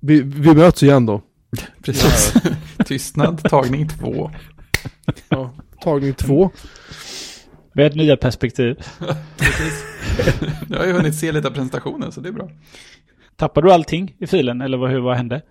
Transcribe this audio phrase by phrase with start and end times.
[0.00, 1.22] vi, vi möts igen då.
[1.82, 2.34] Precis.
[2.84, 4.30] Tystnad, tagning två.
[5.28, 6.50] Ja, tagning två.
[7.72, 8.74] Med nya perspektiv.
[9.36, 9.84] Precis.
[10.68, 12.50] Jag har ju hunnit se lite av presentationen så det är bra.
[13.36, 15.42] Tappar du allting i filen eller vad, hur, vad hände?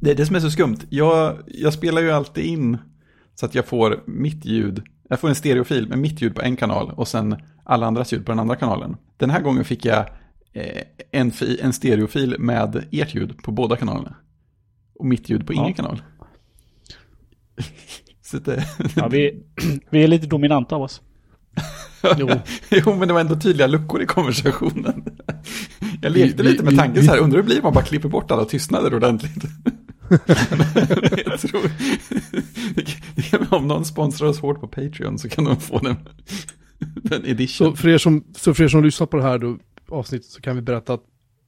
[0.00, 0.78] Det är det som är så skumt.
[0.88, 2.78] Jag, jag spelar ju alltid in
[3.34, 4.82] så att jag får mitt ljud.
[5.08, 8.26] Jag får en stereofil med mitt ljud på en kanal och sen alla andras ljud
[8.26, 8.96] på den andra kanalen.
[9.16, 10.06] Den här gången fick jag
[11.12, 14.16] en, fi, en stereofil med ert ljud på båda kanalerna.
[14.98, 15.74] Och mitt ljud på ingen Ja.
[15.74, 16.02] kanal.
[18.22, 18.64] så det,
[18.96, 19.42] Ja, vi,
[19.90, 21.02] vi är lite dominanta av oss.
[22.18, 22.28] Jo.
[22.70, 25.04] jo, men det var ändå tydliga luckor i konversationen.
[26.02, 27.72] Jag lekte Vi- lite med tanken vi- så här, undrar hur det blir om man
[27.72, 29.44] bara klipper bort alla tystnader ordentligt.
[31.26, 31.70] jag tror,
[33.54, 35.96] om någon sponsrar oss hårt på Patreon så kan de få den,
[36.94, 37.70] den edition.
[37.70, 40.40] Så för, er som, så för er som lyssnar på det här då, avsnittet så
[40.40, 41.02] kan vi berätta att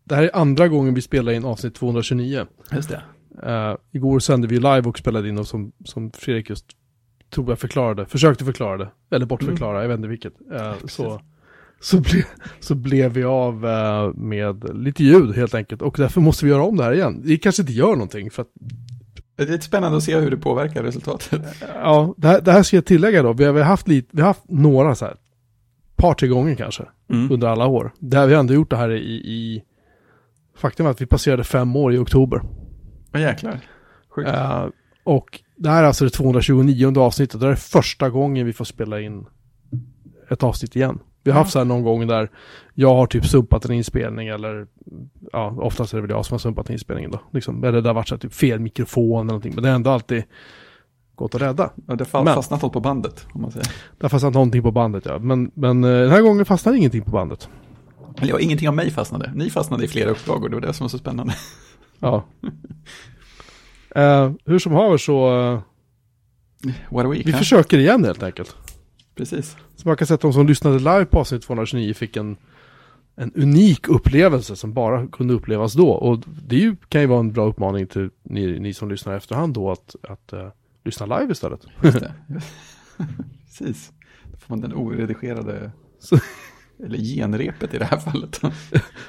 [0.05, 2.47] det här är andra gången vi spelar in avsnitt 229.
[2.73, 3.03] Just det.
[3.47, 6.67] Uh, igår sände vi live och spelade in och som, som Fredrik just
[7.31, 10.33] tror jag förklarade, försökte förklara det, eller bortförklara, jag vet inte vilket.
[10.53, 11.21] Eh, så,
[11.81, 12.25] så, ble,
[12.61, 16.63] så blev vi av eh, med lite ljud helt enkelt och därför måste vi göra
[16.63, 17.23] om det här igen.
[17.25, 18.49] Det kanske inte gör någonting för att,
[19.37, 21.43] Det är lite spännande att se hur det påverkar resultatet.
[21.75, 24.09] ja, det här, det här ska jag tillägga då, vi har, vi har haft lite,
[24.11, 25.17] vi har haft några så här,
[25.97, 27.33] par, tre gånger kanske, Mm.
[27.33, 27.93] under alla år.
[27.99, 29.63] Det har vi ändå gjort det här i, i
[30.57, 32.43] faktum är att vi passerade fem år i oktober.
[33.13, 33.61] Vad jäklar.
[34.09, 34.29] Sjukt.
[34.29, 34.67] Eh,
[35.05, 37.41] och det här är alltså det 229 avsnittet.
[37.41, 39.27] Det här är första gången vi får spela in
[40.31, 40.99] ett avsnitt igen.
[41.23, 42.31] Vi har haft så här någon gång där
[42.75, 44.67] jag har typ sumpat en inspelning eller
[45.33, 47.21] ja, oftast är det väl jag som har sumpat inspelningen då.
[47.33, 49.55] Liksom, eller det har varit så här typ fel mikrofon eller någonting.
[49.55, 50.25] Men det har ändå alltid
[51.17, 51.71] gått att rädda.
[51.87, 53.67] Ja, det har fastnat något på bandet, om man säger.
[53.67, 55.19] Det har fastnat någonting på bandet ja.
[55.19, 57.49] Men, men eh, den här gången fastnade ingenting på bandet.
[58.19, 59.33] Eller ja, ingenting av mig fastnade.
[59.35, 61.35] Ni fastnade i flera upplagor, det var det som var så spännande.
[61.99, 62.25] Ja.
[63.95, 65.61] Eh, hur som haver så, eh,
[66.91, 67.39] What a week, vi huh?
[67.39, 68.57] försöker igen helt enkelt.
[69.15, 69.57] Precis.
[69.77, 72.37] Så man kan säga att de som lyssnade live på avsnitt 229 fick en,
[73.17, 75.91] en unik upplevelse som bara kunde upplevas då.
[75.91, 79.55] Och det ju, kan ju vara en bra uppmaning till ni, ni som lyssnar efterhand
[79.55, 80.49] då att, att eh,
[80.87, 81.61] lyssna live istället.
[81.83, 82.15] Just det.
[83.47, 83.93] Precis.
[84.33, 86.19] Då får man den oredigerade, Så-
[86.85, 88.41] eller genrepet i det här fallet.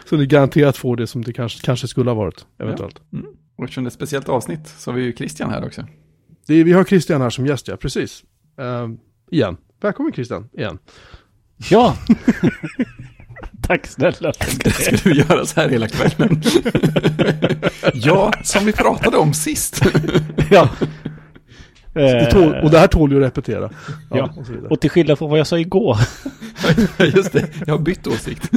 [0.06, 3.02] Så ni garanterat får det som det kanske, kanske skulle ha varit, eventuellt.
[3.14, 3.26] Mm.
[3.58, 5.88] Och eftersom det är ett speciellt avsnitt så har vi ju Christian här också.
[6.48, 8.24] Det är, vi har Christian här som gäst, ja, precis.
[8.60, 8.88] Eh,
[9.32, 9.58] igen.
[9.82, 10.80] Välkommen Christian, igen.
[11.70, 11.98] Ja!
[13.62, 14.34] Tack snälla.
[14.34, 16.42] Ska du göra så här hela kvällen?
[17.94, 19.82] ja, som vi pratade om sist.
[20.52, 20.70] ja.
[21.98, 23.70] Det tål, och det här tål ju att repetera.
[24.10, 24.34] Ja, Ja.
[24.38, 24.68] Och så vidare.
[24.70, 25.98] Och till skillnad från vad jag sa igår.
[27.16, 28.52] Just det, jag har bytt åsikt.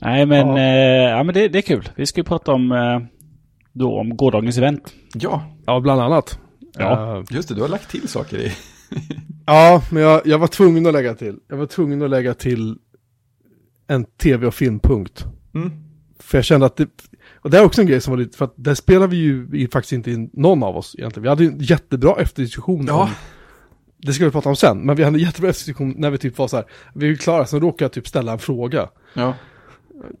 [0.00, 0.58] Nej men, Ja.
[0.60, 1.10] ja.
[1.10, 1.88] ja, men det, det är kul.
[1.96, 3.00] Vi ska ju prata om, eh,
[3.72, 4.92] då, om gårdagens event.
[5.14, 6.38] Ja, ja, bland annat.
[6.78, 7.16] Ja.
[7.18, 8.52] Eh, just det, du har lagt till saker i.
[9.46, 11.36] Ja, men jag, jag var tvungen att lägga till.
[11.48, 12.76] Jag var tvungen att lägga till
[13.86, 15.24] en tv och filmpunkt.
[15.54, 15.72] Mm.
[16.18, 16.88] För jag kände att det,
[17.40, 19.68] och det är också en grej som var lite, för att där spelar vi ju
[19.72, 21.22] faktiskt inte in någon av oss egentligen.
[21.22, 23.02] Vi hade ju en jättebra efterdiskussion Ja.
[23.02, 23.08] om,
[23.98, 26.38] det ska vi prata om sen, men vi hade en jättebra efterdiskussion när vi typ
[26.38, 28.88] var så här, vi är klara, sen råkade jag typ ställa en fråga.
[29.14, 29.34] Ja.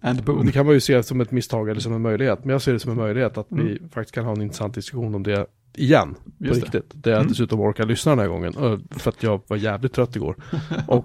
[0.02, 0.46] And boom.
[0.46, 2.72] det kan man ju se som ett misstag eller som en möjlighet, men jag ser
[2.72, 3.88] det som en möjlighet att vi Mm.
[3.88, 6.14] faktiskt kan ha en intressant diskussion om det igen.
[6.14, 6.64] På Just det.
[6.66, 6.90] riktigt.
[7.04, 7.28] Det jag Mm.
[7.28, 8.52] dessutom orkar lyssna den här gången.
[8.90, 10.36] För att jag var jävligt trött igår.
[10.88, 11.04] och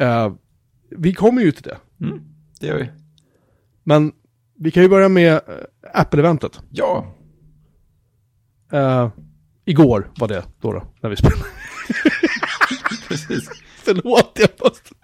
[0.00, 0.32] eh,
[0.90, 1.76] vi kommer ju till det.
[2.06, 2.18] Mm.
[2.60, 2.88] Det gör vi.
[3.88, 4.12] Men
[4.58, 5.40] vi kan ju börja med eh,
[5.94, 6.60] Apple-eventet.
[6.70, 7.14] Ja,
[8.72, 9.10] Eh,
[9.64, 11.44] igår var det då, då när vi spelade.
[13.08, 13.50] precis.
[13.84, 14.94] Förlåt, jag måste...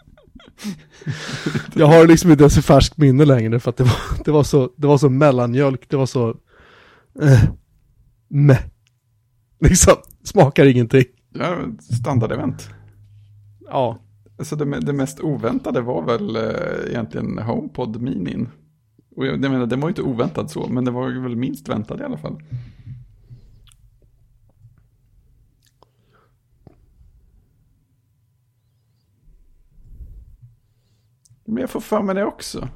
[1.74, 4.42] jag har liksom inte ens ett färskt minne längre för att det var, det var,
[4.42, 6.28] så, det var så mellanmjölk, det var så...
[7.22, 7.42] Eh,
[8.28, 8.62] meh.
[9.60, 11.04] Liksom, smakar ingenting.
[11.32, 11.58] Ja,
[11.98, 12.68] standardevent.
[13.60, 14.00] Ja,
[14.38, 16.36] Alltså det, det mest oväntade var väl
[16.88, 18.48] egentligen HomePod Minin.
[19.16, 21.36] Och jag, jag menar, den var ju inte oväntad så, men det var ju väl
[21.36, 22.42] minst väntad i alla fall.
[31.44, 32.68] Men jag får för mig det också.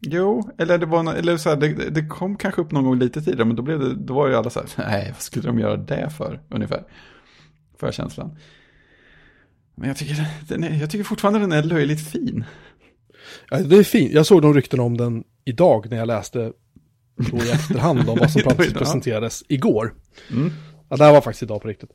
[0.00, 3.22] Jo, eller det var eller så här, det, det kom kanske upp någon gång lite
[3.22, 5.58] tidigare, men då, blev det, då var ju alla så här, nej, vad skulle de
[5.58, 6.84] göra det för, ungefär.
[7.78, 8.38] För känslan.
[9.74, 12.44] Men jag tycker, den är, jag tycker fortfarande den är löjligt fin.
[13.50, 14.12] Ja, det är fint.
[14.12, 16.52] Jag såg de rykten om den idag när jag läste
[17.30, 19.94] då i efterhand om vad som presenterades igår.
[20.30, 20.50] Mm.
[20.88, 21.90] Ja, det här var faktiskt idag på riktigt.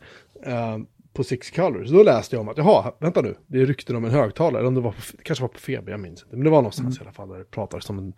[0.46, 0.78] Eh,
[1.14, 1.90] på Six Colors.
[1.90, 4.60] Då läste jag om att, jaha, vänta nu, det är rykten om en högtalare.
[4.60, 6.36] Eller om det var på, kanske var på Feber, jag minns inte.
[6.36, 8.14] Men det var någonstans i alla fall där det pratades om en,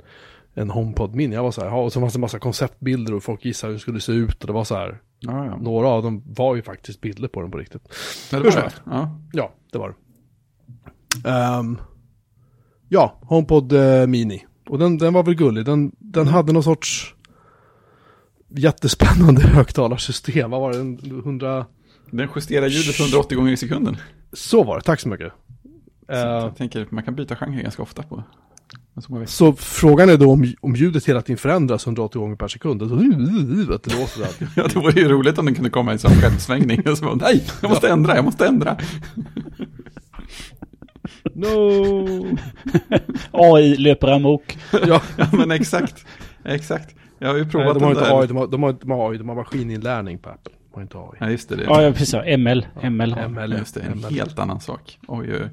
[0.54, 1.36] en HomePod Mini.
[1.36, 3.72] Jag var så här, jaha, och så fanns det en massa konceptbilder och folk gissade
[3.72, 4.42] hur det skulle se ut.
[4.42, 5.58] Och det var så här, Ja, ja.
[5.58, 7.82] några av dem var ju faktiskt bilder på den på riktigt.
[8.32, 8.72] Ja, det var det.
[8.86, 9.20] Ja.
[9.34, 9.96] Ja, det var det.
[11.30, 11.78] Ehm,
[12.94, 14.46] ja, HomePod eh, Mini.
[14.70, 15.66] Och den, den var väl gullig.
[15.66, 17.16] Den, den hade någon sorts
[18.50, 20.52] jättespännande högtalarsystem.
[20.52, 20.80] Vad var det?
[20.80, 21.66] En 100...
[22.12, 23.98] Den justerar ljudet 180 gånger i sekunden.
[24.34, 25.34] Så var det, tack så mycket.
[26.08, 28.24] Så Eh, jag tänker, man kan byta genre ganska ofta på.
[29.08, 29.30] Så vet.
[29.30, 32.82] så frågan är då om, om ljudet hela tiden förändras 180 gånger per sekund.
[32.82, 32.96] Så,
[33.74, 34.48] att det låter där.
[34.56, 36.90] Ja, det vore ju roligt om den kunde komma i en sån självsvängning.
[36.90, 38.78] Och så bara, nej, jag måste ändra, jag måste ändra.
[41.42, 42.38] No!
[43.32, 44.58] AI löper amok.
[44.88, 46.06] ja, Ja, men exakt.
[46.44, 46.96] Exakt.
[47.20, 48.16] Jag har ju nej, provat de har inte.
[48.16, 50.54] AI, de har, de har, de har AI, de har maskininlärning på Apple.
[50.70, 51.18] De har inte AI.
[51.20, 51.56] Ja, just det.
[51.56, 51.64] det.
[51.64, 52.14] Ja, ja precis.
[52.14, 52.38] ja.
[52.38, 52.66] ML.
[52.92, 53.14] ML.
[53.14, 54.14] har- ML, Ja, Just det, en ML.
[54.14, 55.00] helt annan sak.
[55.08, 55.50] Oj, oj.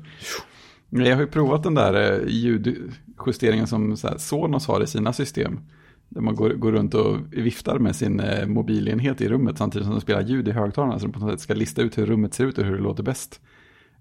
[0.90, 4.86] Nej, Jag har ju provat den där eh, ljudjusteringen som så här, Sonos har i
[4.86, 5.60] sina system.
[6.08, 9.94] Där man går, går runt och viftar med sin eh, mobilenhet i rummet samtidigt som
[9.94, 10.98] de spelar ljud i högtalarna.
[10.98, 12.82] Så de på något sätt ska lista ut hur rummet ser ut och hur det
[12.82, 13.40] låter bäst.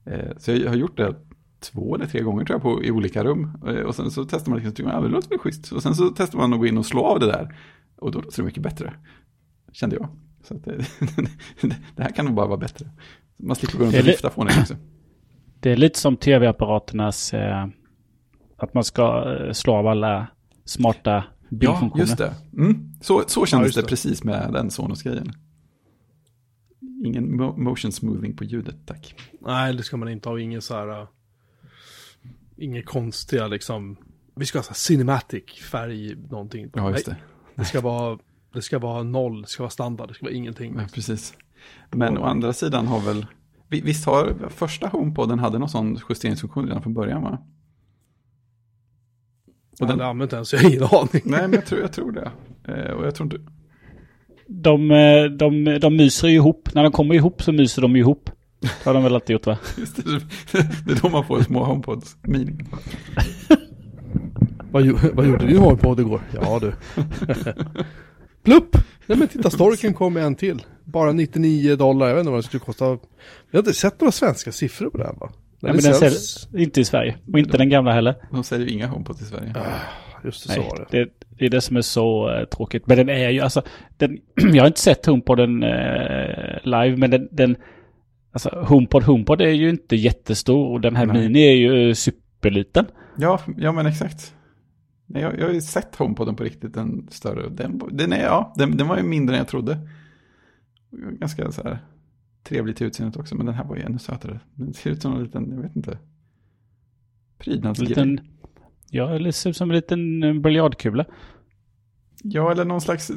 [0.05, 1.15] Eh, så jag har gjort det
[1.59, 3.51] två eller tre gånger tror jag på, i olika rum.
[3.67, 5.71] Eh, och sen så testar man liksom, tycker man, ja, det låter väl schysst.
[5.71, 7.55] Och sen så testar man att gå in och slå av det där.
[7.97, 8.93] Och då låter det mycket bättre.
[9.71, 10.09] Kände jag.
[10.43, 10.77] Så att det,
[11.95, 12.89] det här kan nog bara vara bättre.
[13.39, 14.75] Man slipper gå runt och från det också.
[15.59, 17.33] Det är lite som tv-apparaternas...
[17.33, 17.67] Eh,
[18.57, 20.27] att man ska eh, slå av alla
[20.65, 22.03] smarta Ja, bildfunktioner.
[22.03, 22.35] just det.
[22.53, 22.91] Mm.
[23.01, 23.81] Så, så kändes just det.
[23.81, 23.87] det.
[23.87, 25.31] precis med den Sonos-grejen.
[27.05, 29.15] Ingen mo motion smoothing på ljudet, tack.
[29.41, 30.39] Nej, det ska man inte ha.
[30.39, 31.07] Ingen så här...
[32.57, 33.97] Inga konstiga liksom...
[34.35, 36.69] Vi ska ha så här cinematic färg, någonting.
[36.75, 37.15] Ja, just Nej,
[37.55, 37.61] det.
[37.61, 38.19] det ska vara...
[38.53, 40.75] Det ska vara noll, det ska vara standard, det ska vara ingenting.
[40.77, 41.33] Ja, precis.
[41.91, 43.25] Men å andra sidan har väl...
[43.69, 47.39] vi- Visst har första HomePoden hade någon sån justeringsfunktion redan från början va?
[49.79, 51.21] Jag Och den, hade använt den så jag har ingen aning.
[51.25, 52.31] nej, men jag tror, jag tror det.
[52.73, 53.51] Eh, och jag tror inte...
[54.47, 56.69] De, eh, de, de myser ju ihop.
[56.73, 58.29] När de kommer ihop så myser de ihop.
[58.59, 59.57] Det har de väl alltid gjort va?
[59.77, 60.03] Just det,
[60.85, 62.55] det är då man får små HomePods mini.
[64.71, 66.21] Vad, vad gjorde din HomePod igår?
[66.33, 66.73] Ja du.
[68.43, 68.77] Plupp!
[69.05, 70.63] Nej men titta, Storken kom med en till.
[70.83, 72.85] Bara 99 dollar, jag vet inte vad den skulle kosta.
[72.85, 72.97] Jag
[73.51, 75.29] har inte sett några svenska siffror på den va?
[75.59, 77.15] Ja, men den säljs inte i Sverige.
[77.33, 78.15] Och inte den gamla heller.
[78.31, 79.53] De säljer ju inga HomePods i Sverige.
[80.23, 80.99] Just det, så Nej, var det.
[80.99, 82.87] det, det är det som är så eh, tråkigt.
[82.87, 83.61] Men den är ju, alltså,
[83.97, 85.69] den, jag har inte sett HomePoden uh,
[86.63, 87.55] live, men den, den,
[88.45, 91.21] alltså HomePod, HomePod är ju inte jättestor och den här Nej.
[91.21, 92.85] Mini är ju superliten.
[93.17, 94.33] Ja, ja men exakt.
[95.05, 97.49] Nej, Jag, jag har ju sett HomePoden på riktigt, den större.
[97.49, 99.77] Den, den, är, ja, den, den var ju mindre än jag trodde.
[101.19, 101.79] Ganska så här
[102.43, 104.39] trevlig till utseendet också, men den här var ju ännu sötare.
[104.53, 105.97] Den ser ut som en liten, jag vet inte,
[107.37, 107.89] prydnadsgrej.
[107.89, 108.19] liten,
[108.89, 111.05] ja, det ser ut som en liten eh, biljardkula.
[112.23, 113.11] Ja, eller någon slags,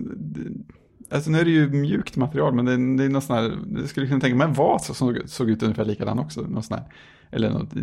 [1.11, 3.59] alltså nu är det ju mjukt material, men det, är- det är någon sån här,
[3.67, 6.41] det skulle kunna tänka mig en vas som såg, såg ut ungefär likadan också.
[6.41, 6.87] Någon sån här,
[7.31, 7.83] eller något, eh,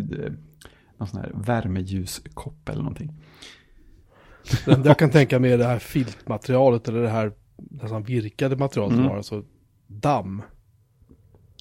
[0.98, 3.12] någon sån här värmeljuskopp eller någonting.
[4.84, 9.04] Jag kan tänka mig det här filtmaterialet eller det här nästan virkade materialet Mm.
[9.04, 9.42] som var alltså
[9.86, 10.42] damm.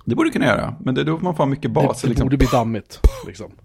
[0.05, 2.01] Det borde kunna göra, men det är då man får mycket bas.
[2.01, 2.25] det det liksom.
[2.25, 2.99] borde bli dammigt.
[3.27, 3.51] Liksom.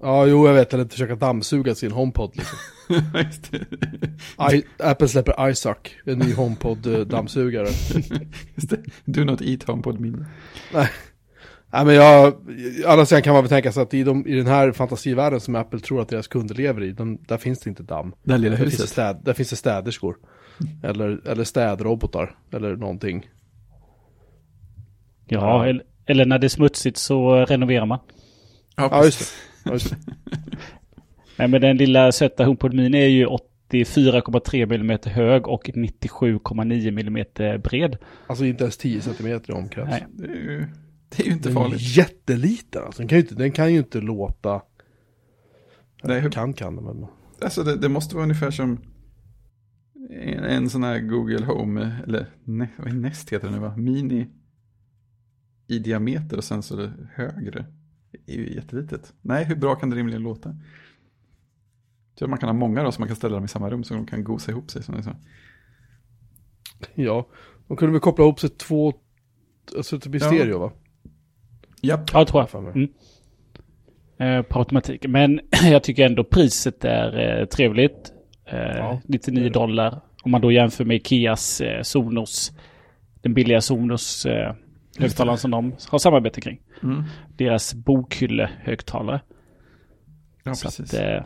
[0.00, 0.74] Ja, jo, jag vet.
[0.74, 2.30] Eller försöka dammsuga sin HomePod.
[2.36, 2.58] Liksom.
[4.52, 7.68] I, Apple släpper iSuck, en ny HomePod-dammsugare.
[8.56, 8.82] Det.
[9.04, 10.18] Do not eat HomePod mini.
[10.74, 10.88] Nej.
[11.72, 12.34] Nej, men jag,
[12.86, 15.54] alla sidan kan man väl tänka sig att i, de, i den här fantasivärlden som
[15.54, 18.14] Apple tror att deras kunder lever i, de, där finns det inte damm.
[18.22, 18.90] Det här lilla Där finns, det huset.
[18.92, 20.16] städ, där finns det städerskor.
[20.82, 23.28] Eller, eller städrobotar, eller någonting.
[25.26, 27.98] Ja, eller, eller när det är smutsigt så eh, renoverar man.
[28.76, 29.26] Ja, just det.
[29.64, 29.96] Ja, just det.
[31.38, 33.26] Nej, men den lilla söta HomePod Mini är ju
[33.70, 37.96] 84,3 mm hög och 97,9 mm bred.
[38.26, 39.90] Alltså inte ens 10 cm i omkrets.
[39.90, 40.06] Nej.
[40.12, 40.66] Det är ju,
[41.08, 41.96] det är ju inte Den är farligt.
[41.96, 43.02] jätteliten alltså.
[43.02, 44.62] Den kan ju inte, den kan ju inte låta...
[46.04, 47.06] Nej, hur- kan kan den men...
[47.42, 48.78] Alltså det, det måste vara ungefär som
[50.10, 53.76] en, en sån här Google Home, eller ne, vad är Nest heter det nu va?
[53.76, 54.26] Mini
[55.66, 57.66] i diameter och sen så är det högre.
[58.26, 59.12] Det är ju jättelitet.
[59.22, 60.56] Nej, hur bra kan det rimligen låta?
[62.18, 63.84] Så att man kan ha många då, så man kan ställa dem i samma rum
[63.84, 64.82] så de kan gosa ihop sig.
[64.82, 65.02] Som.
[66.94, 67.26] Ja,
[67.68, 68.92] de kunde väl koppla ihop sig två...
[69.76, 70.26] Alltså det blir Ja.
[70.28, 70.72] stereo va?
[71.82, 72.10] Japp.
[72.12, 72.76] Ja, tror jag.
[72.76, 72.88] Mm.
[74.18, 75.06] Eh, på automatik.
[75.08, 78.12] Men jag tycker ändå priset är eh, trevligt.
[78.44, 80.00] Eh, Ja, 99 dollar.
[80.22, 82.52] Om man då jämför med Ikeas eh, Sonos.
[83.22, 84.26] Den billiga Sonos.
[84.26, 84.54] Eh,
[84.98, 86.60] högtalaren som de har samarbete kring.
[86.82, 87.02] Mm.
[87.36, 89.20] Deras bokhyllehögtalare.
[90.44, 90.94] Ja, Så precis.
[90.94, 91.22] att, eh,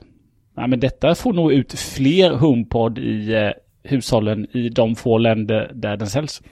[0.55, 3.51] nej, men detta får nog ut fler HomePod i eh,
[3.83, 6.43] hushållen i de få länder där den säljs.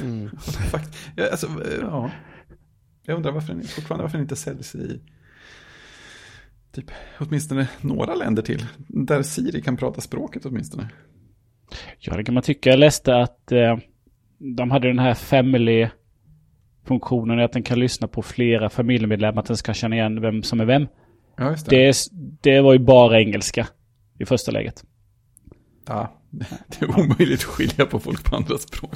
[0.00, 0.30] Mm.
[0.70, 2.10] Fakt- ja, alltså, eh, ja.
[3.06, 5.00] Jag undrar varför den fortfarande varför den inte säljs i
[6.72, 8.66] typ åtminstone några länder till.
[8.88, 10.88] Där Siri kan prata språket åtminstone.
[11.98, 12.70] Ja, det kan man tycka.
[12.70, 13.76] Jag läste att eh,
[14.38, 19.74] de hade den här family-funktionen, att den kan lyssna på flera familjemedlemmar, att den ska
[19.74, 20.86] känna igen vem som är vem.
[21.36, 21.76] Ja, just det.
[21.86, 21.94] Det,
[22.40, 23.66] det var ju bara engelska
[24.18, 24.84] i första läget.
[25.88, 28.94] Ja, det är omöjligt att skilja på folk på andra språk.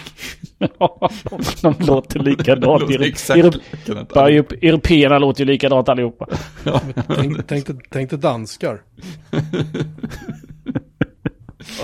[1.63, 2.81] de låter likadant.
[2.83, 4.53] låter exakt Euro- likadant.
[4.53, 6.29] Européerna låter ju likadant allihopa.
[6.65, 6.81] Ja,
[7.17, 8.83] Tänk, tänk, tänk dig danskar.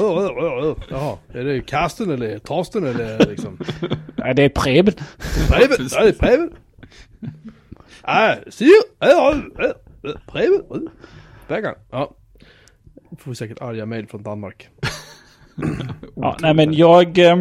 [0.00, 0.74] Ö, ö, ö.
[0.90, 3.58] Jaha, är det Karsten eller Torsten eller liksom?
[4.16, 4.94] Nej, det är Preben.
[5.48, 6.50] Preben, ja, det är Preben.
[8.02, 8.68] Ja, Sir,
[11.48, 12.14] ja, ja.
[13.18, 14.68] Får vi säkert arga mejl från Danmark.
[16.16, 17.36] Ja, nej, men jag eh,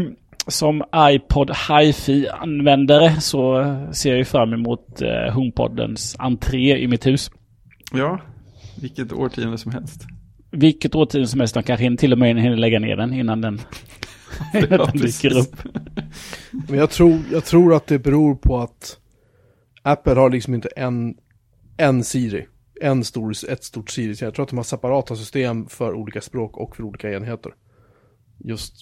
[0.47, 7.05] som iPod Hi-Fi-användare så eh, ser jag ju fram emot eh, HomePodens entré i mitt
[7.05, 7.31] hus.
[7.93, 8.19] ja,
[8.81, 10.01] vilket årtionde som helst.
[10.51, 13.59] Vilket årtionde som helst, de kanske till och med hinner lägga ner den innan den,
[14.53, 15.55] innan Ja, den dyker upp.
[16.67, 18.97] Men jag tror, jag tror att det beror på att
[19.81, 21.15] Apple har liksom inte en,
[21.77, 22.47] en Siri.
[22.81, 24.15] En stor, ett stort Siri.
[24.25, 27.55] Jag tror att de har separata system för olika språk och för olika enheter.
[28.37, 28.75] Just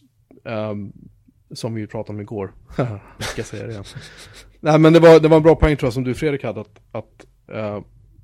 [0.45, 0.93] ehm,
[1.51, 2.53] som vi pratade om igår.
[3.19, 3.83] Ska jag säga det igen.
[4.59, 6.61] Nej men det var, det var en bra poäng tror jag som du Fredrik hade.
[6.61, 7.81] Att, att eh,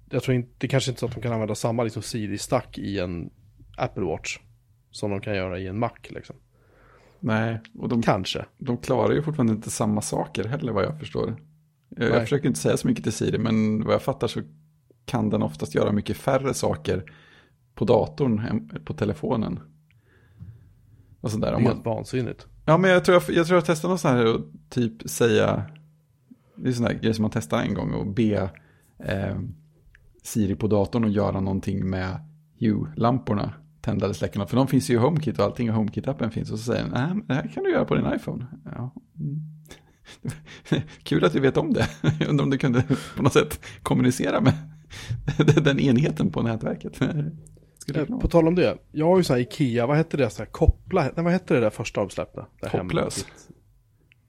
[0.10, 2.78] jag tror inte, det kanske inte är så att de kan använda samma liksom, Siri-stack
[2.78, 3.30] i en
[3.78, 4.40] Apple Watch.
[4.92, 6.36] Som de kan göra i en Mac liksom.
[7.20, 8.46] Nej, och de, Kanske.
[8.58, 11.36] de klarar ju fortfarande inte samma saker heller vad jag förstår.
[11.90, 14.42] Jag, jag försöker inte säga så mycket till Siri, men vad jag fattar så
[15.06, 17.12] kan den oftast göra mycket färre saker
[17.76, 19.60] på datorn än på telefonen.
[21.22, 21.54] Och sådär.
[21.54, 22.48] Om man, Helt vansinnigt.
[22.66, 25.64] Ja, men jag tror jag, jag tror jag testar något sånt här och typ säga,
[26.56, 28.50] det är sån där grej som man testar en gång och be
[29.00, 29.38] eh,
[30.24, 32.20] Siri på datorn och göra någonting med
[32.60, 34.46] Hue-lamporna, tända eller släcka.
[34.46, 36.52] För de finns ju i HomeKit och allting i HomeKit-appen finns.
[36.52, 38.46] Och så säger den, nej, men det här kan du göra på din iPhone.
[38.76, 38.94] Ja.
[41.04, 41.88] Kul att du vet om det.
[42.20, 42.84] Jag undrar om du kunde
[43.16, 44.54] på något sätt kommunicera med
[45.64, 47.02] den enheten på nätverket.
[47.96, 50.44] Eh, På tal om det, jag har ju så här Ikea, vad hette det, så
[50.44, 52.46] här koppla, nej vad hette det där första de släppte?
[52.62, 53.26] Det här Kopplös.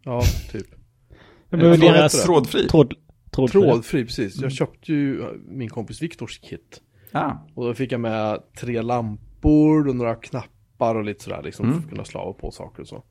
[0.03, 0.23] Ja,
[0.53, 0.67] typ.
[1.51, 2.25] Men Vad deras?
[2.25, 2.69] Trådfri.
[2.69, 2.95] tråd,
[3.31, 3.61] trådfri.
[3.61, 4.41] Trådfri, precis.
[4.41, 6.81] Jag köpte ju eh, min kompis Viktors kit.
[7.11, 11.67] Ja, Och då fick jag med tre lampor och några knappar och lite sådär liksom
[11.67, 11.79] Mm.
[11.79, 13.05] för att kunna slava på saker och så.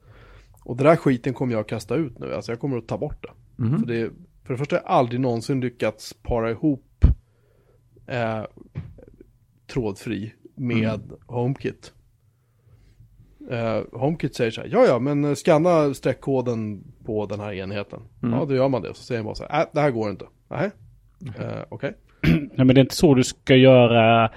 [0.64, 2.98] Och det där skiten kommer jag att kasta ut nu, alltså jag kommer att ta
[2.98, 3.64] bort det.
[3.64, 3.80] Mhm.
[3.80, 4.10] För, det
[4.44, 6.95] för det första har jag aldrig någonsin lyckats para ihop
[8.08, 8.44] eh,
[9.68, 11.18] trådfri med Mm.
[11.28, 11.94] HomeKit.
[13.52, 18.00] Eh, HomeKit säger så här, ja ja men scanna streckkoden på den här enheten.
[18.24, 18.40] Mm.
[18.40, 20.10] Ja då gör man det, så säger man bara så här, äh, det här går
[20.10, 20.26] inte.
[20.50, 20.72] Nej,
[21.40, 21.94] eh, okej.
[22.28, 24.32] Nej, men det är inte så du ska göra.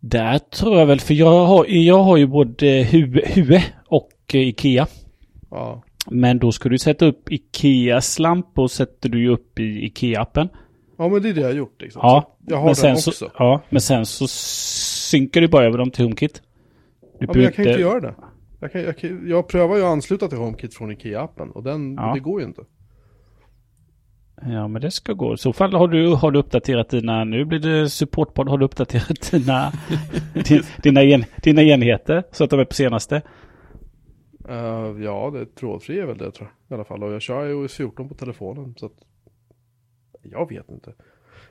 [0.00, 4.40] Där tror jag väl, för jag har, jag har ju både Hue, Hue och eh,
[4.40, 4.86] Ikea.
[5.50, 5.82] Ja.
[6.10, 10.48] Men då ska du sätta upp Ikeas lampor sätter du ju upp i Ikea-appen.
[10.98, 12.00] Ja, men det är det jag har gjort liksom.
[12.02, 13.12] Ja, jag har men den sen också.
[13.12, 16.42] Så, ja, men sen så synkar du bara över dem till HomeKit.
[17.00, 18.14] Du Ja, men jag kan ju inte göra det.
[18.60, 18.94] Jag, kan, jag,
[19.26, 22.12] jag prövar ju att ansluta till HomeKit från Ikea-appen och den, Ja.
[22.14, 22.62] det går ju inte.
[24.42, 25.34] Ja, men det ska gå.
[25.34, 28.64] I så fall har du, har du uppdaterat dina, nu blir det supportpodd, har du
[28.64, 29.72] uppdaterat dina,
[30.48, 33.22] din- dina, en, dina enheter så att de är på senaste?
[34.48, 37.02] Eh, ja, det trådfri är väl det tror jag i alla fall.
[37.02, 38.92] Och jag kör iOS 14 på telefonen så att
[40.30, 40.94] jag vet inte.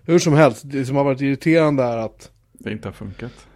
[0.03, 3.47] Hur som helst, det som har varit irriterande är att det inte har funkat.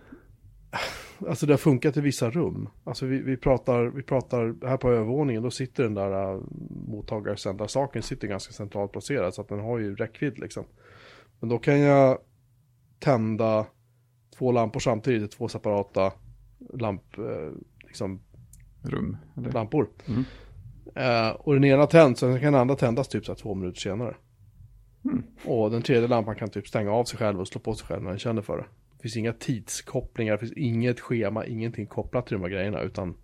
[1.27, 2.69] Alltså det har funkat i vissa rum.
[2.83, 6.43] Alltså vi, vi, pratar, vi pratar här på övervåningen, då sitter den där uh,
[6.87, 10.65] mottagarsändarsaken sitter ganska centralt placerad så att den har ju räckvidd liksom.
[11.39, 12.17] Men då kan jag
[12.99, 13.65] tända
[14.37, 16.13] två lampor samtidigt, två separata
[16.73, 17.51] lamp, eh,
[17.87, 18.21] liksom,
[18.83, 19.17] Rum.
[19.37, 19.51] Eller?
[19.51, 19.89] lampor.
[20.07, 20.23] Mm.
[20.95, 23.79] Eh, och den ena tänds, sen kan den andra tändas typ så här två minuter
[23.79, 24.15] senare.
[25.05, 25.23] Mm.
[25.45, 28.03] Och den tredje lampan kan typ stänga av sig själv och slå på sig själv
[28.03, 28.65] när den känner för det.
[28.97, 33.15] Det finns inga tidskopplingar, det finns inget schema, ingenting kopplat till de här grejerna utan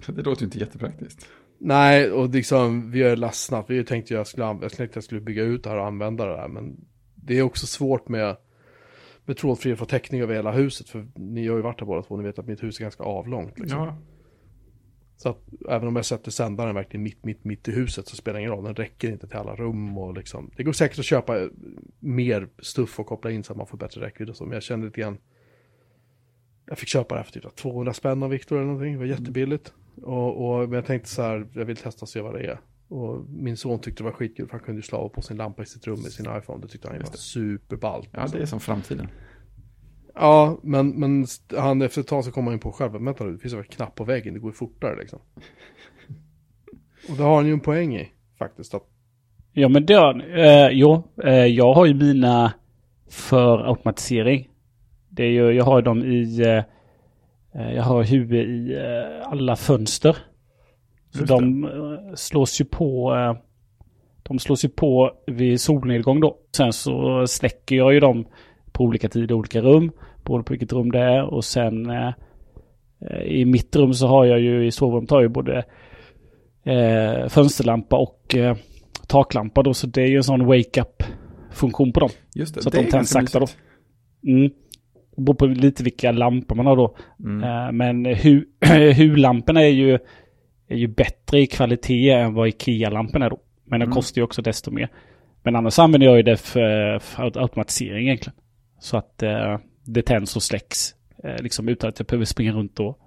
[0.06, 1.28] Det låter ju inte jättepraktiskt.
[1.58, 3.70] Nej, och liksom vi har ledsnat.
[3.70, 6.36] Vi tänkte jag skulle, jag tänkte jag skulle bygga ut det här och använda det
[6.36, 6.48] där.
[6.48, 6.76] Men
[7.14, 8.36] det är också svårt med,
[9.24, 10.88] med trådfri att få täckning över hela huset.
[10.88, 13.04] För ni har ju varit här båda två, ni vet att mitt hus är ganska
[13.04, 13.58] avlångt.
[13.58, 13.78] Liksom.
[13.78, 13.96] Ja.
[15.22, 18.34] Så att även om jag sätter sändaren verkligen mitt, mitt, mitt i huset så spelar
[18.34, 18.64] det ingen roll.
[18.64, 20.50] Den räcker inte till alla rum och liksom.
[20.56, 21.48] Det går säkert att köpa
[21.98, 24.44] mer stuff och koppla in så att man får bättre räckvidd och så.
[24.44, 25.18] Men jag kände lite grann.
[26.66, 28.92] Jag fick köpa det här för typ 200 spänn av Victor eller någonting.
[28.92, 29.74] Det var jättebilligt.
[30.02, 32.60] Och, och men jag tänkte så här, jag vill testa och se vad det är.
[32.88, 35.62] Och min son tyckte det var skitkul för han kunde ju slå på sin lampa
[35.62, 36.62] i sitt rum med sin iPhone.
[36.62, 38.08] Det tyckte han ju var superballt.
[38.12, 39.08] Ja, det är som framtiden.
[40.14, 41.26] Ja, men, men
[41.56, 42.92] han efter ett tag så kom han in på själv.
[42.92, 45.18] Vänta nu, det finns en knapp på väggen, det går fortare liksom.
[47.08, 48.74] Och det har han ju en poäng i, faktiskt.
[48.74, 48.82] Att...
[49.52, 52.52] Ja, men det har eh, Jo, eh, jag har ju mina
[53.10, 54.48] för automatisering.
[55.08, 56.40] Det är ju, jag har dem i...
[56.40, 56.64] Eh,
[57.62, 60.16] eh jag har huvud i eh, alla fönster.
[61.10, 63.14] Så de eh, slås ju på...
[64.22, 66.36] de slås ju på vid solnedgång då.
[66.56, 68.26] Sen så släcker jag ju dem
[68.80, 69.92] på olika tider, olika rum.
[70.24, 71.22] Beroende på vilket rum det är.
[71.22, 72.12] Och sen eh,
[73.24, 75.64] i mitt rum så har jag ju i sovrummet har jag både
[76.64, 78.56] eh, fönsterlampa och eh,
[79.06, 79.74] taklampa då.
[79.74, 81.02] Så det är ju en sån wake-up
[81.50, 82.10] funktion på dem.
[82.34, 83.46] Just det, så att det de tänds sakta då.
[84.26, 84.50] Mm.
[85.16, 86.96] Det beror på lite vilka lampor man har då.
[87.24, 87.44] Mm.
[87.44, 88.04] Eh, men
[88.94, 89.98] HU-lamporna är ju,
[90.68, 93.40] är ju bättre i kvalitet än vad IKEA-lamporna är då.
[93.64, 93.94] Men de mm.
[93.94, 94.88] kostar ju också desto mer.
[95.42, 98.39] Men annars använder jag ju det för, för automatisering egentligen.
[98.80, 100.94] Så att eh, det tänds och släcks.
[101.24, 102.98] Eh, liksom utan att jag behöver springa runt och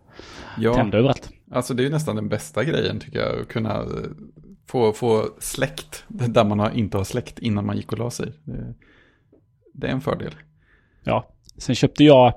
[0.57, 0.73] ja.
[0.73, 1.29] tända överallt.
[1.51, 3.41] Alltså det är nästan den bästa grejen tycker jag.
[3.41, 3.85] Att kunna eh,
[4.67, 8.31] få, få släckt där man har, inte har släckt innan man gick och la sig.
[8.43, 8.73] Det,
[9.73, 10.33] det är en fördel.
[11.03, 11.27] Ja,
[11.57, 12.33] sen köpte jag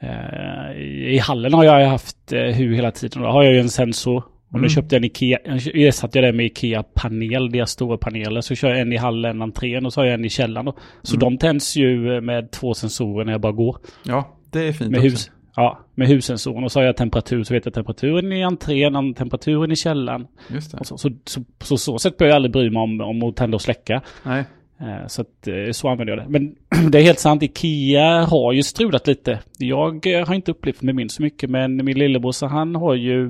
[0.00, 0.76] eh,
[1.12, 3.22] i hallen har jag haft eh, HU hela tiden.
[3.22, 4.24] Då har jag ju en sensor
[4.56, 4.68] och nu mm.
[4.68, 5.38] köpte jag en Ikea,
[5.74, 8.40] ersatte jag det med Ikea-panel, deras stora paneler.
[8.40, 10.66] Så kör jag en i hallen, entrén och så har jag en i källaren.
[10.66, 10.76] Då.
[11.02, 11.20] Så mm.
[11.20, 13.76] de tänds ju med två sensorer när jag bara går.
[14.04, 15.08] Ja, det är fint med också.
[15.08, 16.64] Hus, ja, med hussensorn.
[16.64, 20.26] Och så har jag temperatur, så vet jag temperaturen i entrén, temperaturen i källaren.
[20.48, 20.84] Just det.
[20.84, 23.54] Så, så, så, så, så sätt behöver jag aldrig bry mig om, om att tända
[23.54, 24.02] och släcka.
[24.22, 24.44] Nej.
[24.80, 26.30] Eh, så att, eh, så använder jag det.
[26.30, 26.54] Men
[26.90, 29.38] det är helt sant, Ikea har ju strulat lite.
[29.58, 33.28] Jag eh, har inte upplevt med min så mycket, men min lillebror han har ju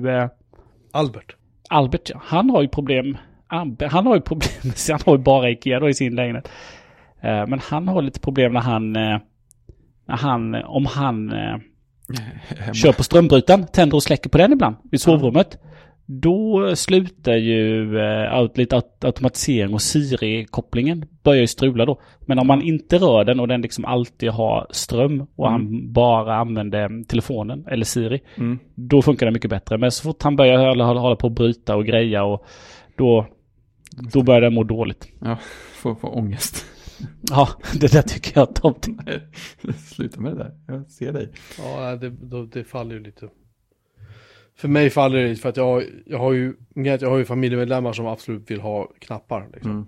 [0.91, 1.35] Albert.
[1.69, 2.21] Albert, ja.
[2.25, 3.17] Han har ju problem.
[3.89, 4.51] Han har ju problem,
[4.89, 6.49] han har ju bara Ikea då i sin lägenhet.
[7.21, 9.19] Eh, men han har lite problem när han, eh,
[10.07, 11.57] när han, om han eh,
[12.73, 15.59] kör på strömbrytaren, tänder och släcker på den ibland i sovrummet.
[16.09, 22.01] Då slutar ju eh, lite automatisering och Siri-kopplingen börjar ju strula då.
[22.19, 25.61] Men om man inte rör den och den liksom alltid har ström och mm.
[25.61, 28.21] han bara använder telefonen eller Siri.
[28.35, 28.59] Mm.
[28.75, 29.77] Då funkar det mycket bättre.
[29.77, 32.45] Men så fort han börjar hålla, hålla på att bryta och greja och
[32.95, 33.25] då,
[34.13, 35.07] då börjar den må dåligt.
[35.19, 35.37] Ja,
[35.73, 36.65] får, får ångest.
[37.21, 38.99] Ja, det där tycker jag att de...
[39.73, 41.29] Sluta med det där, jag ser dig.
[41.57, 42.09] Ja, det,
[42.53, 43.29] det faller ju lite
[44.57, 48.07] för mig faller det för att jag, jag har ju, jag har ju familjemedlemmar som
[48.07, 49.49] absolut vill ha knappar.
[49.53, 49.71] Liksom.
[49.71, 49.85] Mm.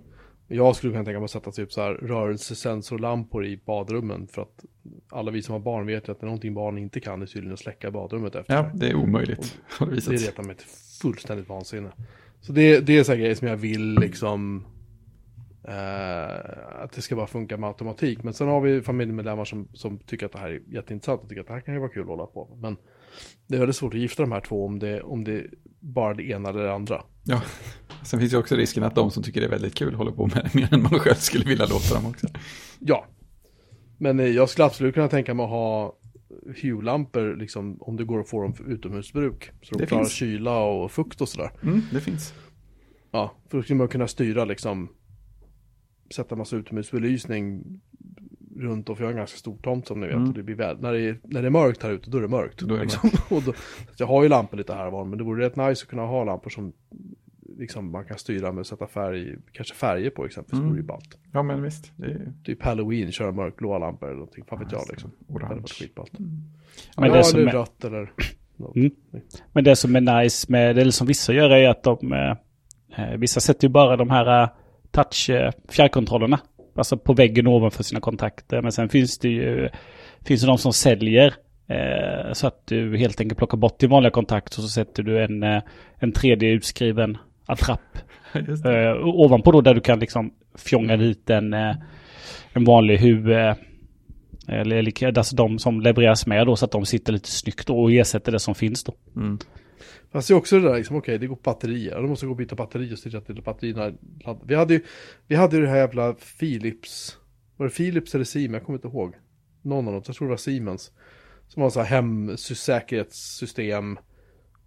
[0.48, 4.64] Jag skulle kunna tänka mig att sätta typ så här rörelsesensorlampor i badrummen för att
[5.08, 7.26] alla vi som har barn vet ju att det är någonting barn inte kan är
[7.26, 8.54] tydligen att släcka badrummet efter.
[8.54, 9.58] Ja, det är omöjligt.
[9.80, 10.66] Och det, det retar mig till
[11.02, 11.90] fullständigt vansinne.
[12.40, 14.66] Så det, det är så grejer som jag vill liksom
[15.68, 18.22] Uh, att det ska bara funka med automatik.
[18.22, 21.40] Men sen har vi familjemedlemmar som, som tycker att det här är jätteintressant och tycker
[21.40, 22.58] att det här kan ju vara kul att hålla på.
[22.60, 22.76] Men
[23.46, 25.46] det är väldigt svårt att gifta de här två om det, om det
[25.80, 27.02] bara det ena eller det andra.
[27.24, 27.42] Ja,
[28.04, 30.26] sen finns ju också risken att de som tycker det är väldigt kul håller på
[30.26, 32.26] med det mer än man själv skulle vilja låta dem också.
[32.78, 33.06] Ja,
[33.98, 35.96] men eh, jag skulle absolut kunna tänka mig att ha
[36.62, 39.50] Hue-lampor, liksom, om det går att få dem för utomhusbruk.
[39.62, 40.12] Så de det klarar finns.
[40.12, 41.50] kyla och fukt och sådär.
[41.62, 42.34] Mm, det finns.
[43.10, 44.88] Ja, för då skulle man kunna styra liksom,
[46.14, 47.62] sätta massa utomhusbelysning
[48.60, 50.16] runt och för jag har en ganska stor tomt som ni vet.
[50.16, 50.28] Mm.
[50.28, 52.22] Och det blir väl, när, det är, när det är mörkt här ute, då är
[52.22, 52.60] det mörkt.
[52.60, 53.10] Då är det liksom.
[53.36, 53.52] och då,
[53.96, 56.02] jag har ju lampor lite här och var, men det vore rätt nice att kunna
[56.02, 56.72] ha lampor som
[57.58, 60.58] liksom, man kan styra med att sätta färg, kanske färger på exempelvis.
[60.58, 60.64] Mm.
[60.64, 61.18] Det vore ju ballt.
[61.32, 61.92] Ja men visst.
[61.96, 62.32] Det är...
[62.44, 64.44] Typ halloween, köra mörkblåa lampor eller någonting.
[64.44, 65.10] Fan vet jag liksom.
[65.28, 65.60] Orange.
[65.62, 66.18] Det skitballt.
[66.18, 66.30] Mm.
[66.96, 67.52] Ja, men det eller är...
[67.52, 68.12] rött eller
[68.76, 68.90] mm.
[69.52, 72.36] Men det som är nice med, eller som vissa gör är att de, eh,
[72.96, 74.48] eh vissa sätter ju bara de här eh,
[74.90, 75.52] touch eh,
[76.74, 78.62] alltså på väggen ovanför sina kontakter.
[78.62, 79.68] Men sen finns det ju
[80.24, 81.34] finns det de som säljer
[81.68, 85.24] eh, så att du helt enkelt plockar bort din vanliga kontakt och så sätter du
[85.24, 85.62] en, eh,
[85.98, 87.98] en 3D-utskriven attrapp
[88.64, 91.76] eh, ovanpå då där du kan liksom fjonga dit en, eh,
[92.52, 93.54] en vanlig huvud eh,
[94.48, 98.32] eller alltså de som levereras med då så att de sitter lite snyggt och ersätter
[98.32, 98.94] det som finns då.
[99.16, 99.38] Mm.
[100.12, 102.02] Fast det är också det där, liksom, okej, okay, det går batterier.
[102.02, 103.92] Då måste gå och byta batteri och styra till batterierna.
[104.44, 104.80] Vi hade ju
[105.26, 107.18] vi hade ju det här jävla Philips.
[107.56, 108.60] Var det Philips eller Siemens?
[108.60, 109.14] Jag kommer inte ihåg.
[109.62, 110.92] Någon av dem, jag tror det var Siemens.
[111.48, 113.98] Som var så här hemsäkerhetssystem.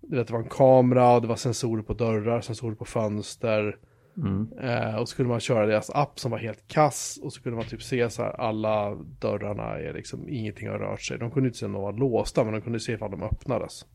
[0.01, 3.77] du vet, det var en kamera, det var sensorer på dörrar, sensorer på fönster.
[4.17, 4.47] Mm.
[4.61, 7.19] Eh, och så kunde man köra deras app som var helt kass.
[7.23, 11.01] Och så kunde man typ se så här, alla dörrarna är liksom, ingenting har rört
[11.01, 11.17] sig.
[11.17, 13.85] De kunde inte se om de var låsta, men de kunde se ifall de öppnades.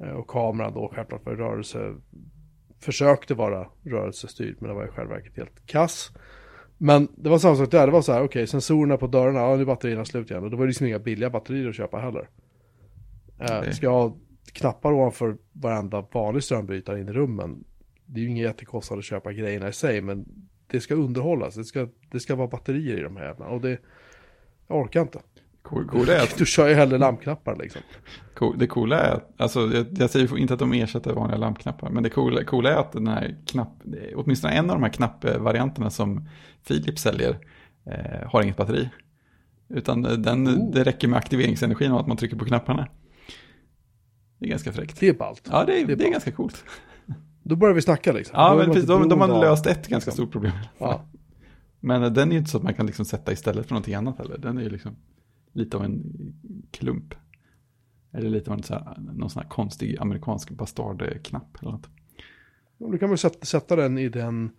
[0.00, 1.94] Eh, och kameran då självklart var rörelse,
[2.80, 6.10] försökte vara rörelsestyrd, men det var i själva verket helt kass.
[6.78, 9.38] Men det var samma sak där, det var så här, okej, okay, sensorerna på dörrarna,
[9.38, 10.44] ja nu är batterierna slut igen.
[10.44, 12.28] Och då var det liksom inga billiga batterier att köpa heller.
[13.38, 13.74] Eh, Nej.
[13.74, 14.16] ska jag ha
[14.52, 17.64] knappar ovanför varenda vanlig strömbrytare in i rummen,
[18.06, 20.24] det är ju ingen jättekostnad att köpa grejerna i sig, men
[20.66, 21.54] det ska underhållas.
[21.54, 23.52] Det ska, det ska vara batterier i de här jävlarna.
[23.52, 23.78] Och det,
[24.66, 25.20] jag orkar inte.
[25.68, 27.82] Cool, cool är att, Du kör ju hellre lampknappar liksom.
[28.34, 32.02] cool, det coola är, alltså jag, jag säger inte att de ersätter vanliga lampknappar, men
[32.02, 33.82] det coola, coola är att den här knapp,
[34.16, 36.28] åtminstone en av de här knappvarianterna som
[36.68, 37.38] Philips säljer
[37.86, 38.88] eh, har inget batteri.
[39.68, 40.70] Utan den, Oh.
[40.72, 42.88] det räcker med aktiveringsenergin och att man trycker på knapparna.
[44.38, 45.00] Det är ganska fräckt.
[45.00, 45.48] Det är ballt.
[45.50, 46.64] Ja, det är, Det är det är ganska coolt.
[47.42, 48.34] Då börjar vi snacka liksom.
[48.36, 50.52] Ja, men precis, de, de har löst ett ganska stort problem.
[50.78, 51.04] Ja.
[51.80, 54.18] Men den är ju inte så att man kan liksom sätta istället för någonting annat
[54.18, 54.38] heller.
[54.38, 54.96] Den är ju liksom
[55.58, 56.02] lite av en
[56.70, 57.14] klump.
[58.12, 61.88] Eller lite av en så här, någon sån här konstig amerikansk bastardknapp eller något.
[62.78, 64.50] Du kan väl sätta, sätta den i den,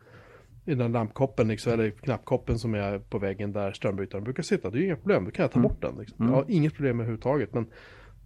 [0.65, 4.69] i den lampkoppen, liksom, eller knappkoppen som är på väggen där strömbrytaren brukar sitta.
[4.69, 5.69] Det är ju inga problem, då kan jag ta Mm.
[5.69, 5.95] bort den.
[5.99, 6.17] Liksom.
[6.19, 6.33] Mm.
[6.33, 7.65] Jag har inget problem överhuvudtaget, men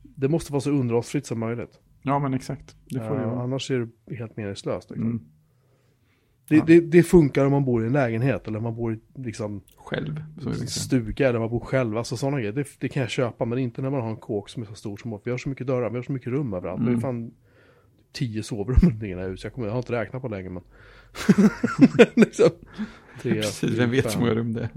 [0.02, 1.80] det måste vara så underhållsfritt som möjligt.
[2.02, 2.76] Ja, men exakt.
[2.86, 3.42] Det får vara.
[3.44, 4.90] annars är det helt meningslöst.
[4.90, 5.08] Liksom.
[5.08, 5.26] Mm.
[6.48, 6.64] Det, Ja.
[6.68, 9.62] det, det funkar om man bor i en lägenhet eller om man bor i liksom,
[9.78, 10.22] Själv.
[10.38, 10.68] Liksom.
[10.68, 11.98] stuga eller man bor själv.
[11.98, 13.46] Alltså sådana grejer, det, det kan jag köpa.
[13.46, 15.50] Men inte när man har en kåk som är så stor som vi har så
[15.50, 16.80] mycket dörrar, vi har så mycket rum överallt.
[16.82, 16.94] Mm.
[16.94, 17.32] Det är fan
[18.12, 19.44] tio sovrum i det här huset.
[19.44, 20.64] Jag, kommer, jag har inte räknat på länge men.
[22.16, 22.50] liksom,
[23.22, 24.70] tre, Precis, vem vet hur många rum det är.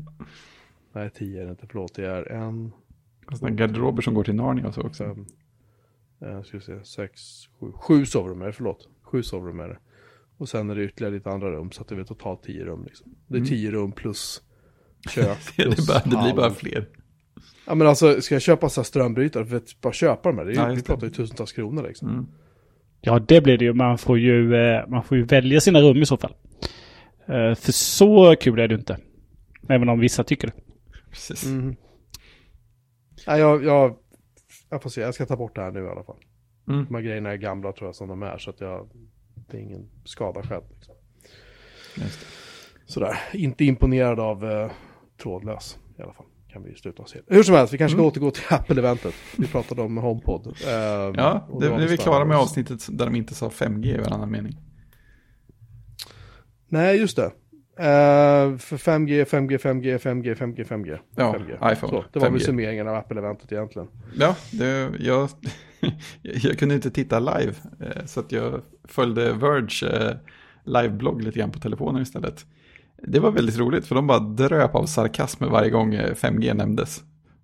[0.93, 1.67] Nej, tio är det inte.
[1.67, 2.73] Förlåt, det är en,
[3.33, 5.05] Sådana garderober som går till Narnia och så också.
[5.05, 5.27] fem,
[6.21, 7.21] eh, ska vi se, sex,
[7.61, 8.89] sju, sju sovrum är det, förlåt.
[9.03, 9.79] Sju sovrum är det.
[10.39, 12.85] Och sen är det ytterligare lite andra rum så att det är totalt tio rum
[12.85, 13.15] liksom.
[13.27, 13.49] Det är Mm.
[13.49, 14.43] tio rum plus
[15.11, 15.39] kök.
[15.57, 16.89] det, plus är bara, det blir bara fler.
[17.67, 20.45] Ja men alltså, ska jag köpa så här strömbrytare för att bara köpa de här?
[20.45, 20.83] Det är, ju- Ja, vi det.
[20.83, 22.09] pratar ju tusentals kronor liksom.
[22.09, 22.27] Mm.
[23.01, 23.73] Ja, det blir det ju.
[23.73, 26.35] Man får ju, eh, man får ju välja sina rum i så fall.
[27.27, 28.99] Eh, För så kul är det inte.
[29.69, 30.53] Även om vissa tycker det.
[31.11, 31.47] Precis.
[31.47, 31.77] Mhm.
[33.27, 33.97] Nej, jag, jag,
[34.71, 36.17] jag får se, jag ska ta bort det här nu i alla fall.
[36.69, 36.85] Mm.
[36.85, 38.89] De här grejerna är gamla tror jag som de är så att jag,
[39.51, 40.63] det är ingen skada skedd.
[40.71, 40.95] Liksom.
[42.87, 44.71] Sådär, inte imponerad av eh,
[45.23, 46.27] trådlös i alla fall.
[46.53, 47.27] Kan vi sluta oss helt.
[47.29, 48.09] Hur som helst, vi kanske ska Mm.
[48.09, 49.15] återgå till Apple-eventet.
[49.39, 50.47] Vi pratade om HomePod.
[50.47, 50.53] Eh,
[51.17, 54.57] Ja, det, är vi klara med avsnittet där de inte sa 5G i varannan mening.
[56.69, 57.25] Nej, just det.
[57.79, 60.99] Eh, för 5G, 5G, 5G, 5G, 5G, 5G.
[61.17, 61.73] Ja, 5G.
[61.73, 62.45] iPhone, Så, det var väl 5G.
[62.45, 63.89] summeringen av Apple-eventet egentligen.
[64.19, 65.29] Ja, det, jag,
[66.23, 70.17] jag kunde inte titta live, eh, så att jag följde Verge eh,
[70.65, 72.47] liveblogg lite grann på telefonen istället.
[73.03, 76.97] Det var väldigt roligt, för de bara dröp av sarkasm varje gång eh, 5G nämndes.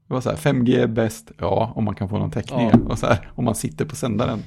[0.09, 2.70] Det var så här, 5G är bäst, ja, om man kan få någon täckning.
[2.72, 2.78] Ja.
[2.88, 4.42] Och så här, om man sitter på sändaren.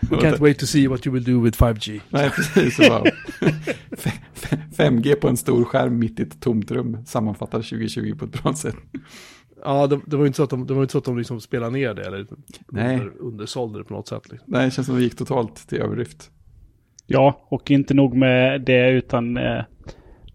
[0.00, 2.00] We can't wait to see what you will do with 5G.
[2.10, 2.78] Nej, precis.
[3.90, 8.42] F- 5G på en stor skärm mitt i ett tomt rum sammanfattar 2020 på ett
[8.42, 8.76] bra sätt.
[9.64, 11.18] Ja, det, det var ju inte så att de, det var inte så att de
[11.18, 12.26] liksom spelade ner det eller
[12.68, 12.94] Nej.
[12.94, 14.22] under, undersålde det på något sätt.
[14.30, 14.52] Liksom.
[14.52, 16.30] Nej, det känns som det gick totalt till överdrift.
[17.06, 19.62] Ja, och inte nog med det utan eh,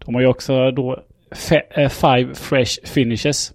[0.04, 3.52] de har ju också då fe- eh, five fresh finishes.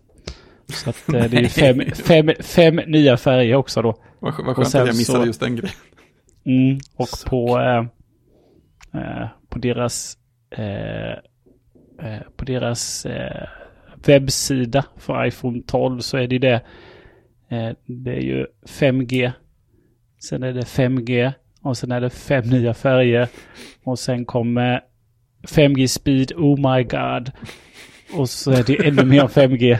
[0.68, 3.96] Så att eh, det är ju fem, fem, fem nya färger också då.
[4.20, 5.76] Vad, vad skönt att jag missade så- just den grejen.
[6.46, 7.30] Mm, och Suck.
[7.30, 7.86] på, eh,
[9.02, 10.18] eh, på deras,
[10.52, 11.12] eh,
[12.08, 13.48] eh, på deras eh,
[14.08, 16.62] webbsida för iPhone 12 så är det det.
[17.50, 19.32] Eh, det är ju 5G.
[20.20, 23.28] Sen är det 5G och sen är det fem nya färger.
[23.84, 24.82] Och sen kommer
[25.42, 27.32] 5G speed, oh my god.
[28.14, 29.80] Och så är det ännu mer 5G.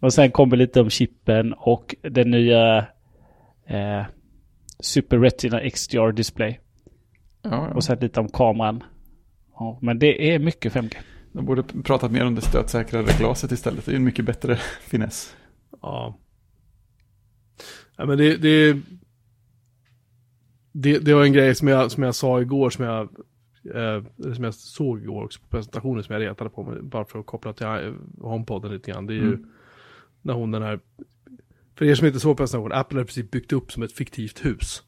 [0.00, 2.86] Och sen kommer lite om chippen och den nya
[3.66, 4.02] eh,
[4.80, 6.60] Super Retina XDR display.
[7.42, 7.74] Ja, ja.
[7.74, 8.82] Och sen lite om kameran.
[9.54, 10.96] Ja, men det är mycket 5G.
[11.32, 13.84] De borde pratat mer om det stötsäkrare glaset istället.
[13.84, 15.36] Det är ju en mycket bättre finess.
[15.82, 16.18] Ja.
[17.96, 18.80] ja men det, det,
[20.72, 23.02] det, det var en grej som jag, som jag sa igår som jag,
[23.74, 27.18] eh, som jag såg igår också på presentationen som jag retade på mig bara för
[27.18, 29.06] att koppla till HomePoden lite grann.
[29.06, 29.48] Det är ju Mm.
[30.22, 30.80] när hon den här,
[31.78, 34.82] för er som inte såg presentationen, Apple har precis byggt upp som ett fiktivt hus.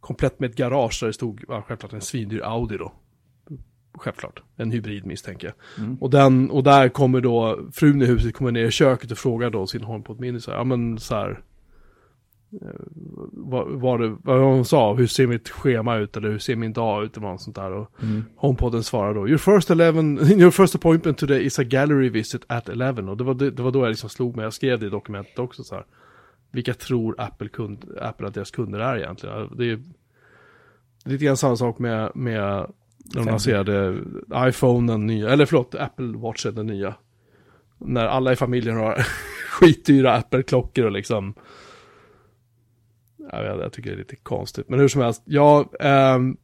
[0.00, 2.92] Komplett med ett garage där det stod, ja, självklart en svindyr Audi då.
[3.94, 5.84] Självklart, en hybrid misstänker jag.
[5.84, 5.96] Mm.
[6.00, 9.50] Och, den, och där kommer då frun i huset kommer ner i köket och frågar
[9.50, 11.40] då sin HomePod Mini så här, ja men så här.
[13.32, 16.72] vad, vad, det, vad hon sa, hur ser mitt schema ut eller hur ser min
[16.72, 17.72] dag ut eller något sånt där.
[17.72, 18.24] Och Mm.
[18.36, 20.02] HomePoden svarade då, your first, 11,
[20.40, 23.10] your first appointment today is a gallery visit at 11.
[23.10, 24.90] Och det var, det, det var då jag liksom slog mig, jag skrev det i
[24.90, 25.84] dokumentet också så här.
[26.52, 29.56] Vilka tror Apple, kund, Apple att deras kunder är egentligen?
[29.56, 29.76] Det är,
[31.04, 32.66] det är lite grann samma sak med, med
[33.04, 33.30] när de 5G.
[33.30, 34.00] lanserade
[34.48, 36.94] iPhone den nya, eller förlåt, Apple Watch den nya.
[37.78, 38.94] När alla i familjen har
[39.50, 41.34] skitdyra Apple-klockor och liksom
[43.32, 44.68] jag, vet, jag tycker det är lite konstigt.
[44.68, 46.36] Men hur som helst, ja, ehm,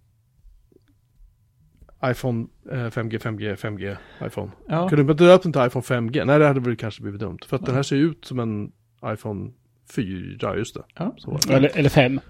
[2.04, 3.96] iPhone eh, 5G, 5G, 5G,
[4.26, 4.50] iPhone.
[4.68, 4.88] Ja.
[4.88, 6.24] Kunde du inte döpt den till iPhone 5G?
[6.24, 7.38] Nej, det hade väl kanske blivit dumt.
[7.46, 8.72] För att den här ser ut som en
[9.06, 9.50] iPhone
[9.94, 10.82] 4, just det.
[10.94, 11.14] Ja.
[11.16, 11.54] Så var det.
[11.54, 12.20] Eller, eller fem.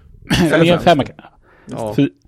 [0.41, 0.97] Eller Eller fem.
[0.97, 1.15] fem.
[1.65, 2.20] Ja, Fy- f-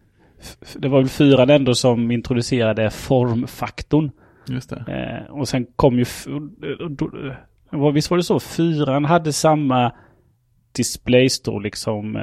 [0.76, 4.12] Det var väl fyran ändå som introducerade formfaktorn.
[4.48, 4.76] Just det.
[5.28, 6.06] Eh, och sen kom ju...
[6.90, 7.12] då-
[7.70, 8.40] vad- Visst var det så?
[8.40, 9.92] Fyran hade samma
[10.72, 12.16] displaystorlek som...
[12.16, 12.22] eh,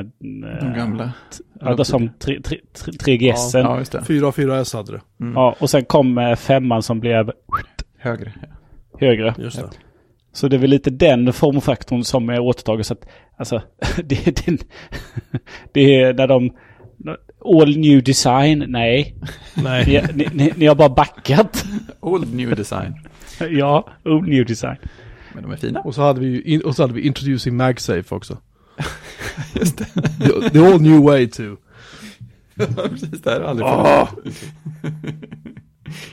[0.61, 1.13] De gamla.
[1.61, 3.51] Ja, som 3GS.
[3.55, 4.05] Ja, Ja, just det.
[4.05, 5.01] 4 och 4S hade det.
[5.35, 7.33] ja, och sen kom eh, femman som blev
[7.99, 8.33] Högre.
[9.01, 9.35] högre.
[9.39, 9.71] Just det.
[10.33, 12.85] Så det är väl lite den formfaktorn som är återtagen.
[12.85, 13.63] Så att, alltså,
[14.05, 14.59] det, är den,
[15.73, 16.51] det är när de...
[17.45, 19.17] All new design, nej.
[19.55, 20.09] Nej.
[20.15, 21.65] Ni, ni, ni, ni har bara backat.
[22.01, 22.95] Old new design.
[23.51, 24.77] ja, all new design.
[25.35, 25.81] Men de är fina.
[25.81, 28.39] Och så hade vi ju, in, och så hade vi Introducing MagSafe också.
[29.55, 29.85] Just det.
[29.85, 31.43] The, the all new way to.
[32.91, 34.45] Precis, det här har aldrig funnits.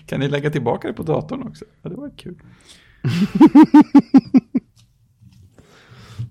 [0.06, 1.66] Kan ni lägga tillbaka det på datorn också?
[1.82, 2.36] Ja, det var kul.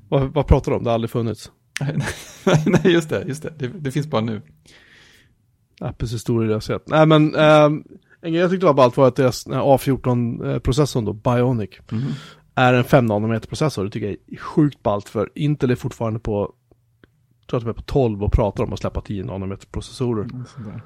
[0.09, 0.85] Vad, vad pratar du om?
[0.85, 1.51] Det har aldrig funnits.
[2.67, 3.25] Nej, just det.
[3.29, 3.53] Just det.
[3.59, 3.69] det.
[3.69, 4.43] Det finns bara nu.
[5.81, 6.89] Apples historia jag sett.
[6.89, 7.85] Nej men, ähm,
[8.21, 12.07] en grej jag tyckte var ballt var att deras här A14-processorn då, Bionic, Mhm.
[12.55, 13.85] är en 5 nanometer processor.
[13.85, 16.53] Det tycker jag är sjukt ballt för Intel är fortfarande på,
[17.41, 20.29] jag tror att de är på 12 och pratar om att släppa 10 nanometer processorer.
[20.57, 20.83] Sådär.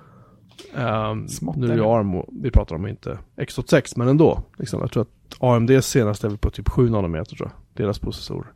[0.74, 1.84] Ehm, Smått nu är det.
[1.86, 4.42] ARM och vi pratar om inte X86 men ändå.
[4.58, 7.98] Liksom, jag tror att AMDs senaste är väl på typ 7 nanometer tror jag, deras
[7.98, 8.52] processor.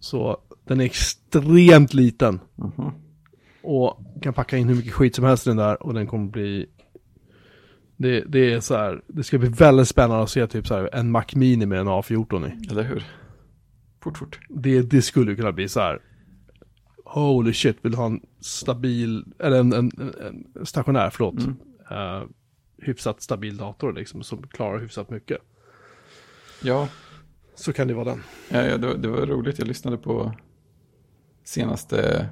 [0.00, 2.40] Så den är extremt liten.
[2.54, 2.92] Mhm.
[3.62, 6.30] Och kan packa in hur mycket skit som helst i den där och den kommer
[6.30, 6.66] bli
[7.96, 10.90] det, det är så här, det ska bli väldigt spännande att se typ så här
[10.92, 12.70] en Mac Mini med en A14 i.
[12.70, 13.04] Eller hur?
[14.02, 14.38] Fort, fort.
[14.48, 16.00] Det, det skulle ju kunna bli så här.
[17.04, 19.92] Holy shit, vill du ha en stabil, eller en, en,
[20.54, 21.34] en, stationär, förlåt.
[21.34, 21.56] Mm.
[21.90, 22.22] eh,
[22.78, 25.38] hyfsat stabil dator liksom, som klarar hyfsat mycket.
[26.62, 26.88] Ja,
[27.56, 28.22] Så kan det vara den.
[28.50, 29.58] ja, ja det, var- det var roligt.
[29.58, 30.32] Jag lyssnade på
[31.44, 32.28] senaste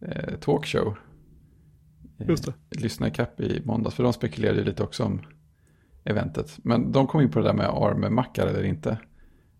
[0.00, 0.96] eh, talkshow.
[2.18, 2.54] Eh, Just det.
[2.80, 3.96] Lyssna ikapp i måndags.
[3.96, 5.20] För de spekulerade lite också om
[6.04, 6.58] eventet.
[6.62, 8.98] Men de kom in på det där med ARM-mackar eller inte.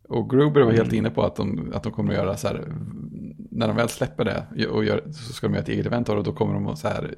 [0.08, 2.64] Och Gruber var helt inne på att de, att de kommer att göra så här.
[3.50, 6.14] När de väl släpper det och gör, så ska de göra ett eget event av
[6.14, 6.18] det.
[6.18, 7.14] Och då kommer de att så här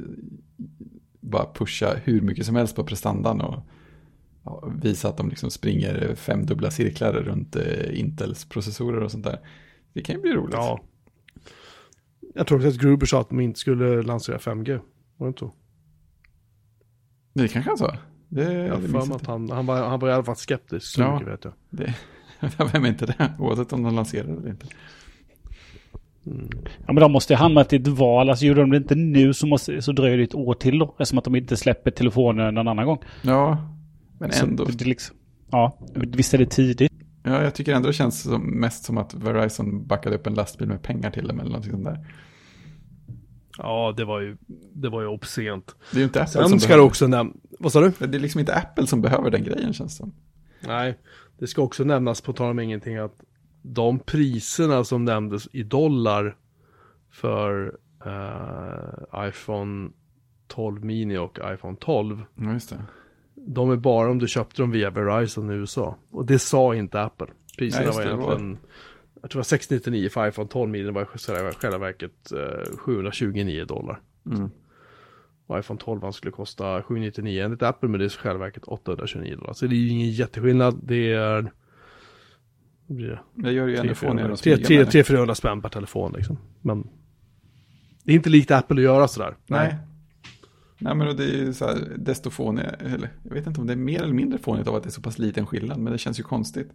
[1.20, 3.40] bara pusha hur mycket som helst på prestandan.
[3.40, 3.62] Och
[4.82, 9.38] visa att de liksom springer fem dubbla cirklar runt eh, Intels processorer och sånt där.
[9.92, 10.54] Det kan ju bli roligt.
[10.54, 10.80] Ja.
[12.34, 14.80] Jag tror också att Gruber sa att de inte skulle lansera 5G.
[15.16, 15.52] Var det inte så?
[17.32, 17.96] Det kanske han sa.
[18.28, 20.86] Det, Jag det för mig att han, han, var, han var i alla fall skeptisk.
[20.86, 21.14] Så Ja.
[21.18, 21.52] mycket vet jag.
[21.70, 21.94] Det,
[22.72, 23.32] vem är inte det?
[23.38, 24.66] Oavsett om de lanserar det eller inte.
[26.86, 28.30] Ja, men de måste ju hamna till ett val.
[28.30, 30.84] Alltså gjorde de det inte nu så, måste, så dröjer det ett år till då.
[30.98, 32.98] Eftersom att de inte släpper telefonen någon annan gång.
[33.22, 33.58] Ja,
[34.18, 34.64] men ändå.
[34.64, 35.16] det, det liksom,
[35.50, 36.92] ja, visst är det tidigt.
[37.22, 40.68] Ja, jag tycker ändå det känns som, mest som att Verizon backade upp en lastbil
[40.68, 42.06] med pengar till dem eller någonting sånt där.
[43.58, 44.36] Ja, det var ju,
[44.72, 45.76] det var ju obscent.
[45.90, 48.06] Det är ju inte Apple Sen som ska det behöver, också nämnas, vad sa du?
[48.06, 50.14] det är liksom inte Apple som behöver den grejen känns det som.
[50.66, 50.98] Nej,
[51.38, 53.14] det ska också nämnas på tal om ingenting att
[53.62, 56.36] de priserna som nämndes i dollar
[57.10, 59.90] för eh, iPhone
[60.48, 62.82] 12 mini och iPhone 12 Ja, just det.
[63.46, 65.96] De är bara om du köpte dem via Verizon i USA.
[66.10, 67.26] Och det sa inte Apple.
[67.58, 68.58] Priserna var det var- egentligen,
[69.22, 71.04] jag tror det var 699 för iPhone 12 mini, det var i
[71.54, 74.00] själva- verket eh, 729 dollar.
[74.26, 74.50] Mm.
[75.46, 79.36] Och iPhone 12 skulle kosta 799 enligt Apple, men det är i själva verket 829
[79.36, 79.52] dollar.
[79.52, 81.52] Så det är ju ingen jätteskillnad, det är...
[82.86, 83.20] Vad blir det?
[83.34, 85.04] Det gör ju ännu fånigare de 300 smyga med det.
[85.04, 86.38] 400 spänn per telefon liksom.
[86.62, 86.88] Men
[88.04, 89.36] det är inte likt Apple att göra sådär.
[89.46, 89.68] Nej.
[89.68, 89.76] Nej,
[90.78, 93.76] men det är ju så här, desto fånigare, eller jag vet inte om det är
[93.76, 96.20] mer eller mindre fånigt av att det är så pass liten skillnad, men det känns
[96.20, 96.70] ju konstigt.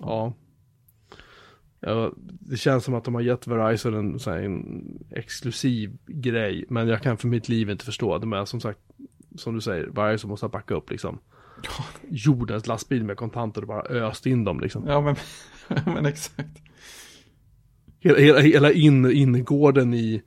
[0.00, 0.34] Ja.
[1.80, 2.12] ja.
[2.16, 6.64] Det känns som att de har gett Verizon en, här, en exklusiv grej.
[6.68, 8.18] Men jag kan för mitt liv inte förstå.
[8.18, 8.80] De är som sagt,
[9.36, 11.18] som du säger, Verizon måste backa upp liksom.
[12.08, 14.86] Jordens lastbil med kontanter och bara öst in dem liksom.
[14.86, 15.16] Ja, men,
[15.94, 16.62] men exakt.
[18.00, 20.22] hela, hela, hela in, innergården i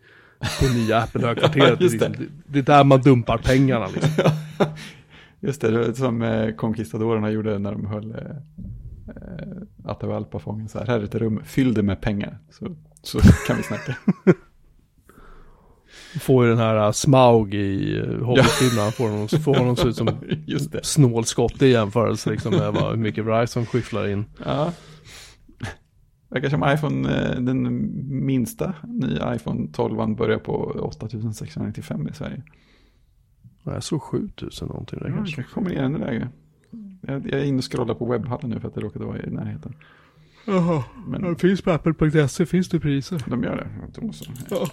[0.59, 1.69] på nya Apple-högkvarteret.
[1.79, 2.11] Ja, just det.
[2.47, 2.59] det.
[2.59, 4.11] Är där man dumpar pengarna liksom.
[5.39, 8.17] Just det, det som eh, konkistadorerna gjorde när de höll eh,
[9.07, 10.69] eh, Atahualpa fången.
[10.69, 12.37] Så här, här är ett rum, fyll det med pengar.
[12.51, 13.95] Så, så kan vi snacka.
[16.21, 19.95] Får ju den här uh, Smaug i uh, Hobbit-filmen, får honom, får honom se ut
[19.95, 20.09] som
[20.45, 20.85] Just det.
[20.85, 24.25] snålskott i jämförelse liksom med vad, hur mycket Verizon skyfflar in.
[24.45, 24.71] Ja.
[26.35, 27.89] Verkar som iPhone, eh, den
[28.25, 32.41] minsta nya iPhone 12 börjar på 8695 i Sverige.
[33.63, 35.35] Jag såg 7000 någonting där Ja, kanske.
[35.35, 36.29] kanske kommer ner ännu lägre.
[37.01, 39.29] Jag, jag är inne och scrollar på webbhallen nu för att det råkade vara i
[39.31, 39.75] närheten.
[40.47, 43.23] Jaha, Men- det finns på apple.se, finns det priser?
[43.27, 43.67] De gör det.
[43.81, 44.25] Jag, tror så.
[44.49, 44.67] Ja.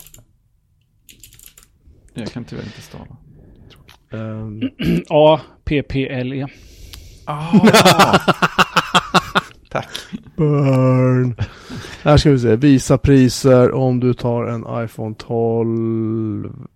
[2.15, 3.17] jag kan tyvärr inte stava.
[4.11, 4.63] Um,
[5.11, 6.47] A, P, P, L, E.
[9.73, 9.89] Tack.
[10.37, 11.35] burn.
[12.03, 16.67] Här ska vi se, visa priser om du tar en iPhone 12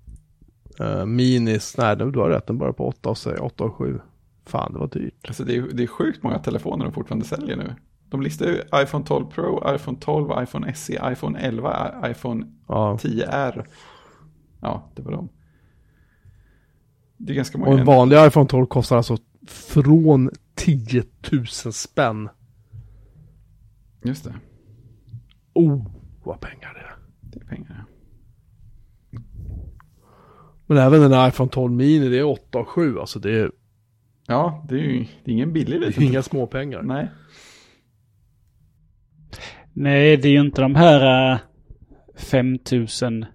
[0.80, 1.76] uh, Minis.
[1.78, 4.00] Nej, du har rätt, den börjar på 8 och säger 8 och 7.
[4.46, 5.24] Fan, det var dyrt.
[5.28, 7.74] Alltså det är, det är sjukt många telefoner de fortfarande säljer nu.
[8.10, 12.98] De listar ju iPhone 12 Pro, iPhone 12, iPhone SE, iPhone 11, iPhone Ja.
[13.02, 13.64] 10R.
[14.60, 15.28] Ja, det var de.
[17.16, 17.80] Det är ganska Och många.
[17.80, 19.16] en vanlig iPhone 12 kostar alltså
[19.48, 22.28] från 10 000 spänn.
[24.06, 24.34] Just det,
[25.54, 25.86] Oh,
[26.24, 26.96] vad pengar det är.
[27.20, 27.84] det är pengar.
[30.66, 32.98] Men även en iPhone 12 mini, det är 8 och 7.
[32.98, 33.52] Alltså det är,
[34.26, 36.02] Ja, det är ju det är ingen billig liten.
[36.02, 36.82] är inga små pengar.
[36.82, 37.10] Nej.
[39.72, 41.38] Nej, det är ju inte de här uh,
[42.16, 43.26] 5000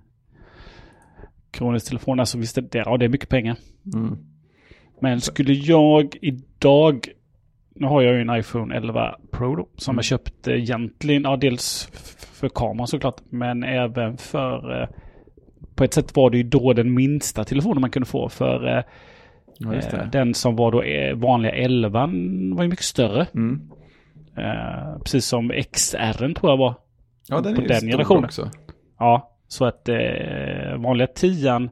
[1.52, 2.22] kronors telefoner.
[2.22, 3.58] Alltså visst, är det, ja, det är mycket pengar.
[3.94, 4.18] Mm.
[5.02, 7.08] Men skulle jag idag,
[7.82, 9.98] nu har jag ju en iPhone 11 Pro då, som Mm.
[9.98, 11.90] jag köpte egentligen, ja dels
[12.34, 14.88] för kameran såklart, men även för, eh,
[15.76, 18.84] på ett sätt var det ju då den minsta telefonen man kunde få, för eh,
[19.58, 22.00] Ja, eh, den som var då eh, vanliga 11
[22.56, 23.28] var ju mycket större.
[23.36, 23.72] Mm.
[24.38, 26.76] Eh, precis som XR tror jag var.
[27.28, 28.24] Ja, den på är den generationen.
[28.26, 28.50] också.
[29.00, 31.70] Ja, så att eh, vanliga 10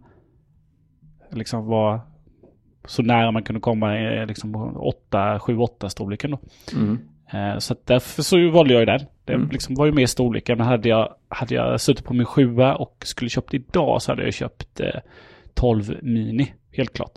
[1.32, 2.00] liksom var
[2.90, 6.40] så nära man kunde komma eh, liksom 8, 7-8 storleken då.
[6.74, 7.00] Mm.
[7.34, 9.00] Eh, Så därför så valde jag ju den.
[9.26, 9.50] Det Mm.
[9.50, 10.58] liksom var ju mer storleken.
[10.58, 14.24] Men hade jag, hade jag suttit på min sjua och skulle köpt idag så hade
[14.24, 14.88] jag köpt eh,
[15.54, 16.54] 12 mini.
[16.72, 17.12] Helt klart.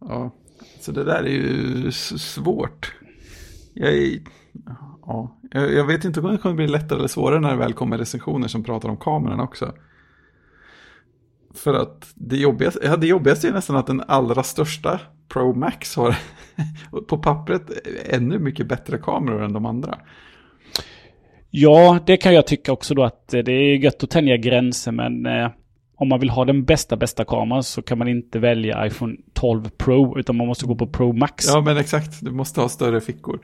[0.00, 0.30] Ja,
[0.80, 2.94] så det där är ju svårt.
[3.74, 4.18] Jag, är,
[5.06, 7.98] ja, jag vet inte om det kommer bli lättare eller svårare när det väl kommer
[7.98, 9.72] recensioner som pratar om kameran också.
[11.54, 15.96] För att det jobbigaste, ja, det jobbigaste är nästan att den allra största Pro Max
[15.96, 16.16] har
[17.08, 17.62] på pappret
[18.08, 19.98] ännu mycket bättre kameror än de andra.
[21.50, 24.92] Ja, det kan jag tycka också då att eh, det är gött att tänja gränser
[24.92, 25.50] men eh,
[25.96, 29.68] om man vill ha den bästa, bästa kameran så kan man inte välja iPhone 12
[29.76, 31.44] Pro utan man måste gå på Pro Max.
[31.48, 32.20] Ja, men exakt.
[32.20, 33.40] Du måste ha större fickor.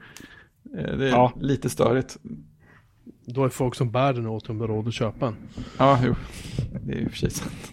[0.79, 1.33] Eh, Det är Ja.
[1.41, 2.17] lite störigt.
[3.27, 5.37] Då är folk som bär den åt dem råd att köpa en.
[5.79, 6.15] Ja, jo.
[6.83, 7.73] Det är ju sig sant.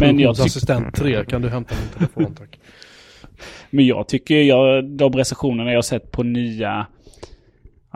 [0.00, 2.58] Men, jag Produktionsassistent 3, kan du hämta min telefon tack?
[3.70, 6.86] men jag tycker jag, de recensionerna jag har sett på nya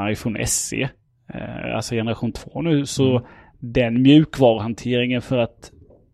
[0.00, 0.88] iPhone SE,
[1.34, 3.22] eh, alltså generation 2 nu, så Mm.
[3.58, 5.70] den mjukvaruhanteringen för att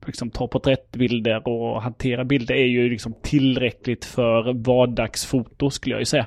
[0.07, 6.05] liksom, ta porträttbilder och hantera bilder är ju liksom tillräckligt för vardagsfoto skulle jag ju
[6.05, 6.27] säga.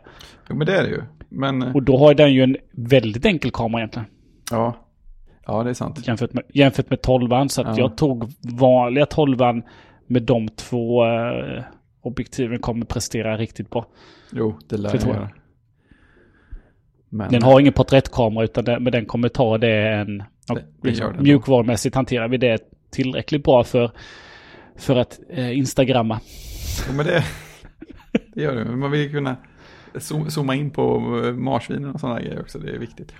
[0.50, 1.02] Jo, men det är det ju.
[1.30, 4.08] Men, Och då har den ju en väldigt enkel kamera egentligen.
[4.52, 4.86] ja.
[5.51, 6.07] Ja, det är sant.
[6.07, 7.83] Jämfört med, jämfört med 12 Så att Ja.
[7.83, 9.38] jag tog vanliga 12
[10.07, 11.63] med de två eh,
[12.01, 13.85] objektiven kommer prestera riktigt bra.
[14.31, 15.29] Jo, det lär jag göra.
[17.09, 20.17] Men, Den har ingen porträttkamera utan den, men den kommer ta det en...
[20.47, 22.59] Det- liksom, mjukvarumässigt hanterar vi det
[22.91, 23.91] tillräckligt bra för,
[24.75, 26.19] för att eh, instagramma.
[26.89, 27.23] Jo, men det,
[28.33, 28.65] det gör det.
[28.65, 29.35] Men man vill kunna
[30.28, 32.60] zooma in på eh, marsvinen och sådana grejer också.
[32.60, 33.13] Det är viktigt.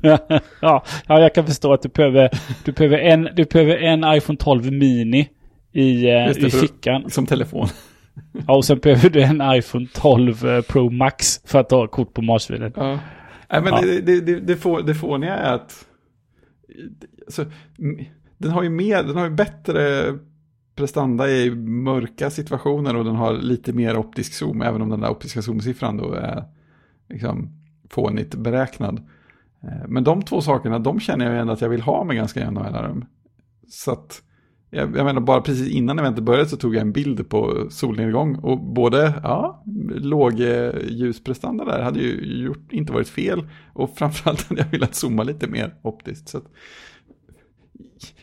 [0.00, 0.18] ja,
[0.60, 2.30] ja, jag kan förstå att du behöver,
[2.64, 5.28] du behöver, en, du behöver en iPhone 12 mini
[5.72, 7.10] i, eh, det, i fickan.
[7.10, 7.66] Som telefon.
[8.46, 12.14] Ja, och sen behöver du en iPhone 12 eh, Pro Max för att ta kort
[12.14, 12.72] på marsvinen.
[12.76, 12.98] Ja.
[13.52, 13.80] Nej, men Ja.
[13.80, 15.86] det, det, det, det, får, det fåniga är att
[17.26, 17.44] alltså,
[18.38, 20.04] den har ju mer, den har ju bättre
[20.80, 25.10] prestanda i mörka situationer och den har lite mer optisk zoom, även om den där
[25.10, 26.44] optiska zoomsiffran då är
[27.08, 27.48] liksom
[27.90, 29.08] fånigt beräknad.
[29.62, 32.16] Eh, men de två sakerna, de känner jag ju ändå att jag vill ha med
[32.16, 33.04] ganska jämna mellanrum.
[33.68, 34.22] Så att
[34.72, 38.36] Jag, jag menar bara precis innan eventet började så tog jag en bild på solnedgång
[38.36, 39.62] och både, ja,
[39.94, 44.94] låg eh, ljusprestanda där hade ju gjort, inte varit fel och framförallt hade jag velat
[44.94, 46.28] zooma lite mer optiskt.
[46.28, 46.44] Så att,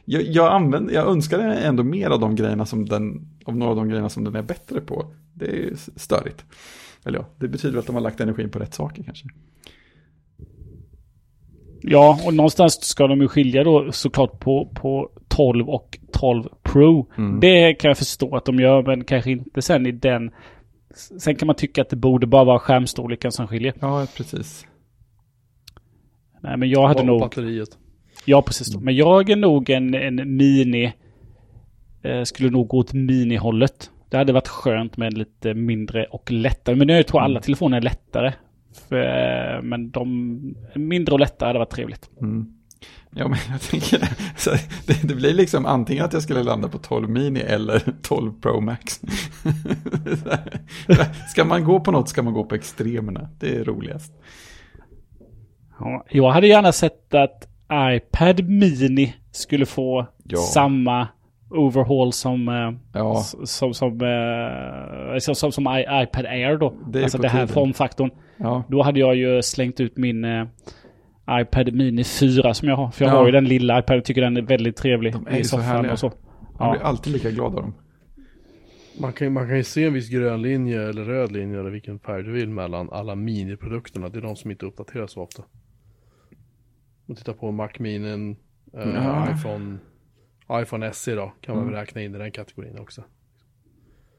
[0.05, 3.75] jag, jag, använder, jag önskar ändå mer av de grejerna som den, av några av
[3.75, 5.13] de grejerna som den är bättre på.
[5.33, 6.45] Det är störigt.
[7.05, 9.27] Eller ja, det betyder att de har lagt energin på rätt saker kanske.
[11.81, 17.11] Ja, och någonstans ska de ju skilja då såklart på, på 12 och 12 Pro.
[17.17, 17.39] Mm.
[17.39, 20.31] Det kan jag förstå att de gör, men kanske inte sen i den.
[21.19, 23.73] Sen kan man tycka att det borde bara vara skärmstorleken som skiljer.
[23.79, 24.65] Ja, precis.
[26.41, 27.19] Nej, men jag hade Och nog...
[27.19, 27.77] batteriet.
[28.29, 28.75] Ja, precis.
[28.75, 30.93] Men jag är nog en, en mini...
[32.01, 33.91] Eh, skulle nog gå åt mini-hållet.
[34.09, 36.75] Det hade varit skönt med lite mindre och lättare.
[36.75, 38.33] Men nu tror jag alla telefoner är lättare.
[38.89, 42.09] För, eh, men de mindre och lättare hade varit trevligt.
[42.21, 42.53] Mm.
[43.11, 44.51] Ja, men jag tänker, så
[44.85, 48.61] det, det blir liksom antingen att jag skulle landa på 12 mini eller 12 Pro
[48.61, 49.01] Max.
[51.31, 54.13] Ska man gå på något ska man gå på extremerna, det är roligast.
[55.79, 60.37] Ja, jag hade gärna sett att iPad Mini skulle få Ja.
[60.37, 61.07] samma
[61.49, 66.73] overhaul som, eh, Ja, som, som, eh, som, som, som I- iPad Air då.
[66.91, 67.53] Det är alltså det här tiden.
[67.53, 68.09] formfaktorn.
[68.37, 70.45] ja, Då hade jag ju slängt ut min eh,
[71.31, 72.91] iPad Mini 4 som jag har.
[72.91, 73.17] För jag Ja.
[73.17, 74.03] har ju den lilla iPaden.
[74.03, 75.91] Tycker den är väldigt trevlig De är ju i så soffan härliga.
[75.91, 76.11] och så.
[76.59, 77.73] man blir alltid lika glad av dem.
[78.99, 81.99] Man kan, man kan ju se en viss grön linje eller röd linje eller vilken
[81.99, 84.09] färg du vill mellan alla miniprodukterna.
[84.09, 85.43] Det är de som inte uppdateras så ofta.
[87.07, 88.35] Man tittar på Mac Mini,
[88.73, 89.27] eh, Ja.
[89.31, 89.77] iPhone,
[90.51, 91.73] iPhone SE då, kan man Mm.
[91.73, 93.03] väl räkna in i den kategorin också.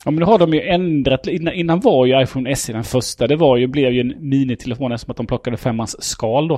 [0.05, 1.26] ja men nu har de ju ändrat.
[1.26, 3.26] Innan, innan var ju iPhone SE den första.
[3.26, 6.55] Det var ju, blev ju en minitelefon eftersom att de plockade femmans skal då.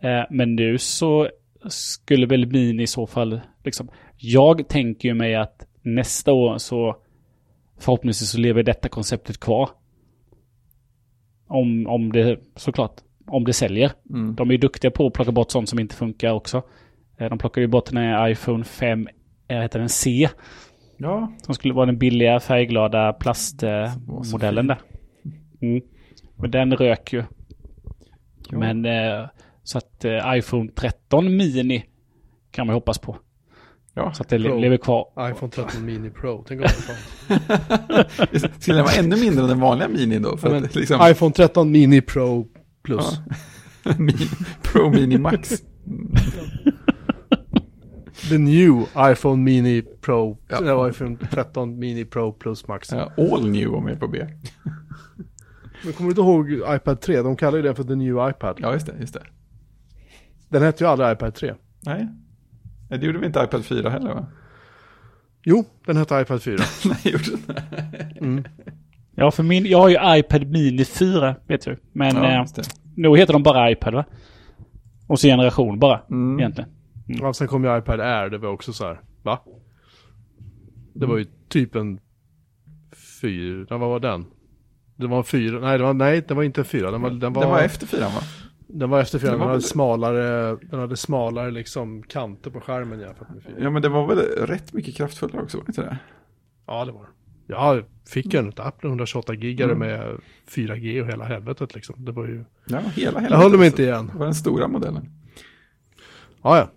[0.00, 1.28] Eh, men nu så
[1.68, 3.88] skulle väl Mini i så fall liksom.
[4.16, 6.96] Jag tänker ju mig att nästa år så
[7.78, 9.70] förhoppningsvis så lever detta konceptet kvar.
[11.46, 13.92] Om, om det såklart, om det säljer.
[14.10, 14.34] Mm.
[14.34, 16.62] De är ju duktiga på att plocka bort sånt som inte funkar också.
[17.18, 19.08] Eh, De plockade ju bort den här iPhone 5,
[19.48, 20.28] eh, heter den C,
[20.96, 24.78] Ja, som skulle vara den billiga färgglada plastmodellen där.
[25.60, 25.82] Mm.
[26.36, 27.24] Men den rök ju.
[28.50, 28.58] Ja.
[28.58, 29.26] Men eh,
[29.62, 31.84] så att iPhone 13 mini
[32.50, 33.16] kan man hoppas på.
[33.94, 34.12] ja.
[34.12, 34.58] Så att det Pro.
[34.60, 35.06] lever kvar.
[35.30, 38.62] iPhone 13 Mini Pro, tänk om det fanns.
[38.64, 40.36] Skulle den vara ännu mindre än den vanliga mini då?
[40.36, 42.46] För Ja, men att, liksom, iPhone 13 Mini Pro
[42.82, 43.20] Plus.
[43.84, 43.92] ja.
[44.62, 45.62] Pro Mini Max.
[48.28, 50.60] The new iPhone Mini Pro, Ja.
[50.64, 50.88] ja.
[50.88, 52.92] iPhone 13 Mini Pro Plus Max.
[52.92, 54.26] Ja, all new om jag är på B.
[55.84, 56.20] Men kommer du inte
[56.60, 57.22] ihåg iPad 3?
[57.22, 58.56] De kallar ju det för the new iPad.
[58.60, 59.22] Ja, just det, just det.
[60.48, 61.54] Den hette ju aldrig iPad 3.
[61.86, 62.08] Nej.
[62.90, 64.26] Nej, det gjorde vi inte iPad 4 heller va?
[65.44, 66.56] Jo, den hette iPad 4.
[66.84, 67.62] Nej, gjorde det
[68.20, 68.44] Mm.
[69.14, 71.76] Ja, för min, jag har ju iPad mini 4, vet du.
[71.92, 72.46] Men Ja, eh,
[72.94, 74.04] nu heter de bara iPad va?
[75.06, 76.38] Och så generation bara, Mm.
[76.40, 76.70] egentligen.
[77.22, 79.38] Och sen kom ju iPad Air, det var också så här, va?
[80.94, 82.00] Det var ju typ en
[83.20, 84.26] fyra, vad var den?
[84.96, 87.10] Det var en fyra, nej det var, nej det var inte en fyra, den var,
[87.10, 88.20] den var, Det var efter fyran va?
[88.66, 92.50] den var efter fyra, det den var hade väl- smalare, den hade smalare liksom kanter
[92.50, 93.54] på skärmen jämfört med fyra.
[93.58, 95.98] Ja, men det var väl rätt mycket kraftfullare också, var det inte det?
[96.66, 97.08] Ja det var det.
[97.46, 99.78] Jag fick en Apple 128 gigare Mm.
[99.88, 100.16] med
[100.48, 102.04] 4G och hela helvetet liksom.
[102.04, 103.34] Det var ju, Ja, hela, hela.
[103.34, 104.10] jag höll mig inte igen.
[104.12, 105.08] Det var den stora modellen.
[106.42, 106.70] Ja ja.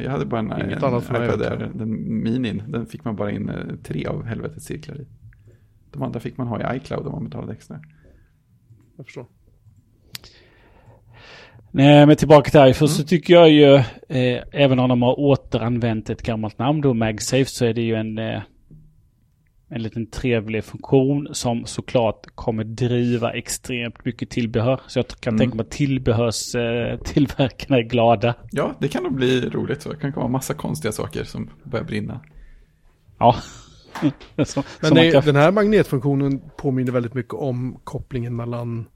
[0.00, 2.62] Jag hade bara en, Inget en annat för iPad Air, den minin.
[2.68, 5.06] Den fick man bara in eh, tre av helvetets cirklar i.
[5.92, 7.80] De andra fick man ha i iCloud om man betalade extra.
[8.96, 9.26] Jag förstår.
[11.70, 12.96] Nej, men tillbaka till iPhone Mm.
[12.96, 13.74] så tycker jag ju,
[14.08, 17.94] eh, även om de har återanvänt ett gammalt namn då, MagSafe, så är det ju
[17.94, 18.42] en, eh,
[19.74, 24.80] en liten trevlig funktion som såklart kommer driva extremt mycket tillbehör.
[24.86, 25.38] Så jag kan Mm.
[25.38, 28.34] tänka mig att tillbehörstillverkarna eh, är glada.
[28.50, 29.82] Ja, det kan nog bli roligt.
[29.82, 32.20] Så det kan komma massa konstiga saker som börjar brinna.
[33.18, 33.36] Ja.
[34.36, 38.86] så, så Men man nej, kan, den här magnetfunktionen påminner väldigt mycket om kopplingen mellan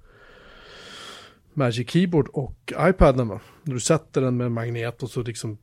[1.55, 3.27] Magic Keyboard och iPaden?
[3.63, 5.59] När du sätter den med en magnet och så liksom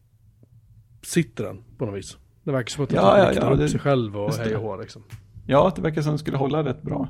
[1.04, 2.18] sitter den på något vis.
[2.46, 4.56] Det verkar som att den Ja, ja, riktar ja, upp det- sig själv och hej
[4.56, 5.04] och hå liksom.
[5.48, 7.08] Ja, det verkar som det skulle hålla rätt bra.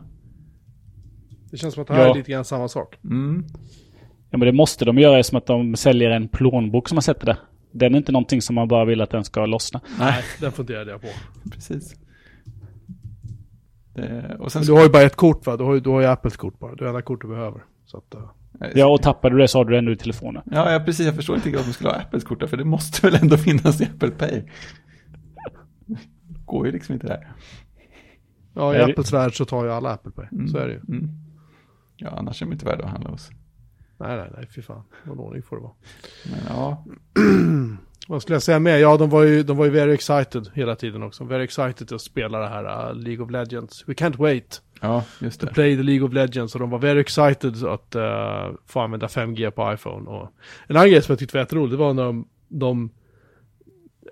[1.52, 2.12] Det känns som att det här Ja.
[2.12, 2.98] är lite grann samma sak.
[3.04, 3.46] Mm.
[4.30, 7.26] ja, men det måste de göra som att de säljer en plånbok som man sätter
[7.26, 7.38] där.
[7.72, 9.82] Den är inte någonting som man bara vill att den ska lossna.
[10.00, 11.08] Nej, Den funderade jag på.
[11.52, 11.96] precis.
[13.96, 15.58] Det, och sen Men du har ju bara ett kort va?
[15.58, 16.76] Du har ju, du har ju Apples kort bara.
[16.76, 17.64] Det är enda kort du behöver.
[17.86, 18.22] Så att, eh,
[18.76, 20.44] Ja, och tappar du det så har du det ändå i telefonen.
[20.52, 21.06] Ja, ja, precis.
[21.06, 23.38] Jag förstår inte att de skulle ha Apples kort där, för det måste väl ändå
[23.38, 24.44] finnas i Apple Pay.
[26.46, 27.32] Går ju liksom inte där.
[28.54, 30.48] Ja, i Är det- Apples värld så tar ju alla Apple Pay.
[30.48, 30.80] Så är det ju.
[30.98, 31.10] Mm.
[31.98, 33.30] Ja, annars är de inte värda att handla hos.
[33.98, 34.84] Nej, nej, nej, fy fan.
[35.04, 35.74] Någon ordning får det vara.
[36.32, 36.86] Men ja,
[38.08, 38.78] Vad skulle jag säga mer?
[38.78, 41.24] Ja, de var ju, de var ju very excited hela tiden också.
[41.24, 43.84] Very excited att spela det här uh, League of Legends.
[43.88, 45.54] We can't wait ja just to det.
[45.54, 46.56] play the League of Legends.
[46.56, 50.10] Och de var very excited att uh, få använda 5G på iPhone.
[50.10, 50.32] Och
[50.68, 52.90] en annan grej som jag tyckte var jätterolig, det var när de, de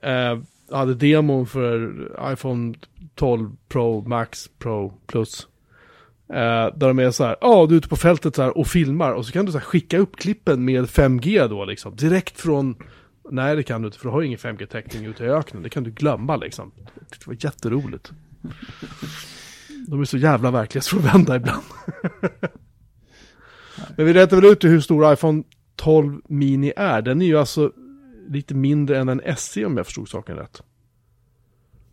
[0.01, 0.39] eh,
[0.77, 1.93] hade demon för
[2.33, 2.75] iPhone
[3.15, 5.47] 12 Pro, Max, Pro, Plus.
[6.29, 8.67] Eh, där de är så här, ja du är ute på fältet så här och
[8.67, 11.95] filmar och så kan du så här skicka upp klippen med 5G då liksom.
[11.95, 12.75] Direkt från,
[13.29, 15.63] nej det kan du inte för du har ju ingen 5G-täckning ute i öknen.
[15.63, 16.71] Det kan du glömma liksom.
[17.09, 18.11] Det var jätteroligt.
[19.87, 21.63] De är så jävla verklighetsfrånvända ibland.
[23.97, 25.43] Men vi rättar väl ut hur stor iPhone
[25.75, 27.01] 12 Mini är.
[27.01, 27.71] Den är ju alltså
[28.27, 30.63] lite mindre än en SE om jag förstod saken rätt.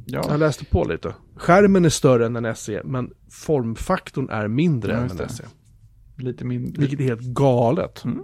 [0.06, 1.14] Ja, Jag läste på lite.
[1.36, 5.28] Skärmen är större än en SE, men formfaktorn är mindre Ja, än en det.
[5.28, 5.44] SE.
[6.16, 6.80] lite mindre.
[6.80, 8.04] Vilket är helt galet.
[8.04, 8.22] Mm.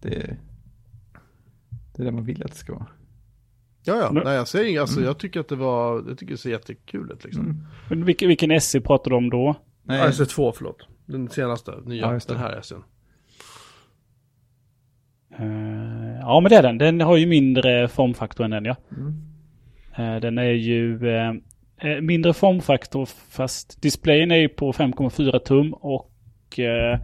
[0.00, 0.36] Det,
[1.96, 2.86] det är det man vill att det ska vara.
[3.82, 4.22] Ja, ja.
[4.24, 4.80] Nej, jag säger inget.
[4.80, 7.42] Alltså, jag tycker att det var, jag tycker det ser jättekul ut liksom.
[7.44, 7.56] Mm.
[7.90, 9.54] Men vilken, vilken SE pratar du om då?
[9.82, 10.10] Nej, Nej.
[10.10, 10.86] SE2, förlåt.
[11.06, 12.82] Den senaste, nya, Ja, den här SEn.
[15.38, 16.78] Eh, ja, men det är den.
[16.78, 18.76] Den har ju mindre formfaktor än den, ja.
[18.90, 19.22] Mm.
[19.96, 21.32] Eh, den är ju eh,
[21.76, 27.00] eh, mindre formfaktor fast displayen är ju på 5,4 tum och eh,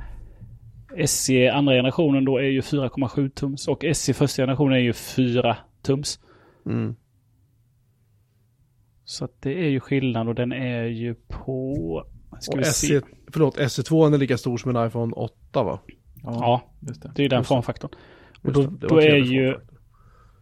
[1.06, 5.56] SE andra generationen då är ju 4,7 tums och SE första generationen är ju 4
[5.82, 6.20] tums.
[6.66, 6.96] Mm.
[9.04, 12.04] Så att det är ju skillnad och den är ju på...
[12.40, 12.86] Ska Och vi se.
[12.86, 13.02] SE,
[13.32, 15.78] förlåt, SE2 är lika stor som en iPhone 8 va?
[16.22, 17.12] Ja, just det.
[17.14, 17.90] det är ju den formfaktorn.
[18.43, 19.57] Och då, då är ju...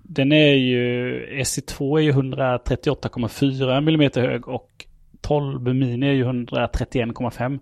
[0.03, 1.27] Den är ju...
[1.43, 4.87] SE2 är ju 138,4 mm hög och
[5.21, 7.59] 12 mini är ju 131,5.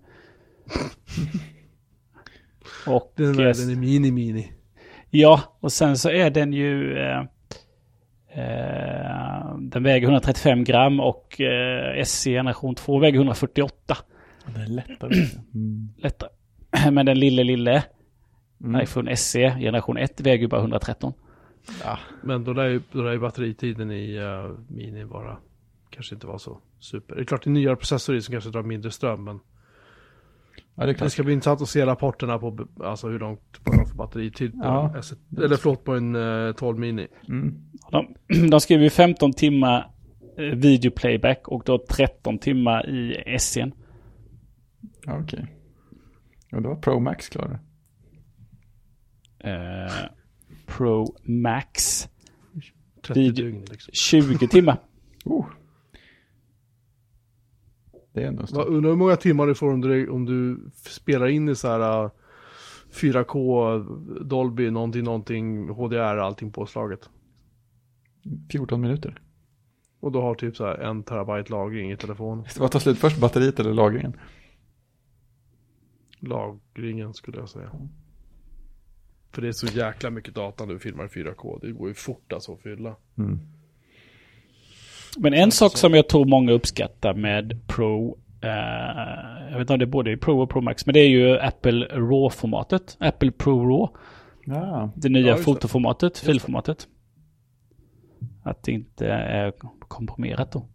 [2.87, 4.51] och Den, eh, är, den är mini-mini.
[5.09, 6.97] ja, och sen så är den ju...
[6.97, 7.19] Eh,
[8.29, 13.97] eh, den väger 135 gram och eh, SE generation 2 väger 148.
[14.45, 15.13] Den är lättare.
[15.55, 15.89] Mm.
[15.97, 16.29] Lättare.
[16.91, 17.83] Men den lille, lille
[18.63, 18.81] Mm.
[18.81, 21.13] iPhone SE generation 1 väger ju bara 113.
[21.83, 25.37] Ja, Men då lär ju, då lär ju batteritiden i uh, mini vara,
[25.89, 27.15] kanske inte vara så super.
[27.15, 29.39] Det är klart det är nyare processor i som kanske drar mindre ström, men
[30.75, 33.95] ja, det det ska bli intressant att se rapporterna på, alltså hur långt har för
[33.95, 34.93] batteritid på Ja.
[34.97, 36.15] S1, eller förlåt på en
[36.47, 37.07] eh, 12 mini.
[37.27, 37.55] Mm.
[37.91, 38.15] De,
[38.49, 39.91] de skriver ju 15 timmar
[40.37, 43.71] eh, videoplayback och då 13 timmar i SC'n.
[45.05, 45.55] Ja, okej.
[46.49, 47.59] Ja, det var Pro Max klar.
[49.39, 49.93] Eh,
[50.65, 52.07] Pro Max
[53.01, 53.91] 30 Video- dygn liksom.
[53.93, 54.77] 20 timmar.
[55.25, 55.45] Oh.
[58.13, 61.49] Det är ändå undrar hur många timmar du får om du, om du spelar in
[61.49, 62.11] i så här eh,
[62.91, 67.09] 4K, Dolby, någonting, någonting, HDR, allting påslaget.
[68.51, 69.21] 14 minuter.
[69.99, 72.45] Och då har typ så här en terabyte lagring i telefonen.
[72.59, 74.13] Vad tar slut först, batteriet eller lagringen?
[76.19, 77.71] Lagringen skulle jag säga.
[79.31, 81.59] För det är så jäkla mycket data när du filmar i 4K.
[81.61, 82.95] Det går ju fort alltså att fylla.
[83.17, 83.39] Mm.
[85.17, 88.49] Men en sak som jag tror många uppskattar med Pro, eh,
[89.51, 91.09] jag vet inte om det är både i Pro och Pro Max, men det är
[91.09, 92.97] ju Apple RAW-formatet.
[92.99, 93.89] Apple Pro RAW.
[94.45, 96.19] Ja, Det nya Ja, fotoformatet, det.
[96.25, 96.87] filformatet.
[98.43, 100.65] Att det inte är komprimerat då.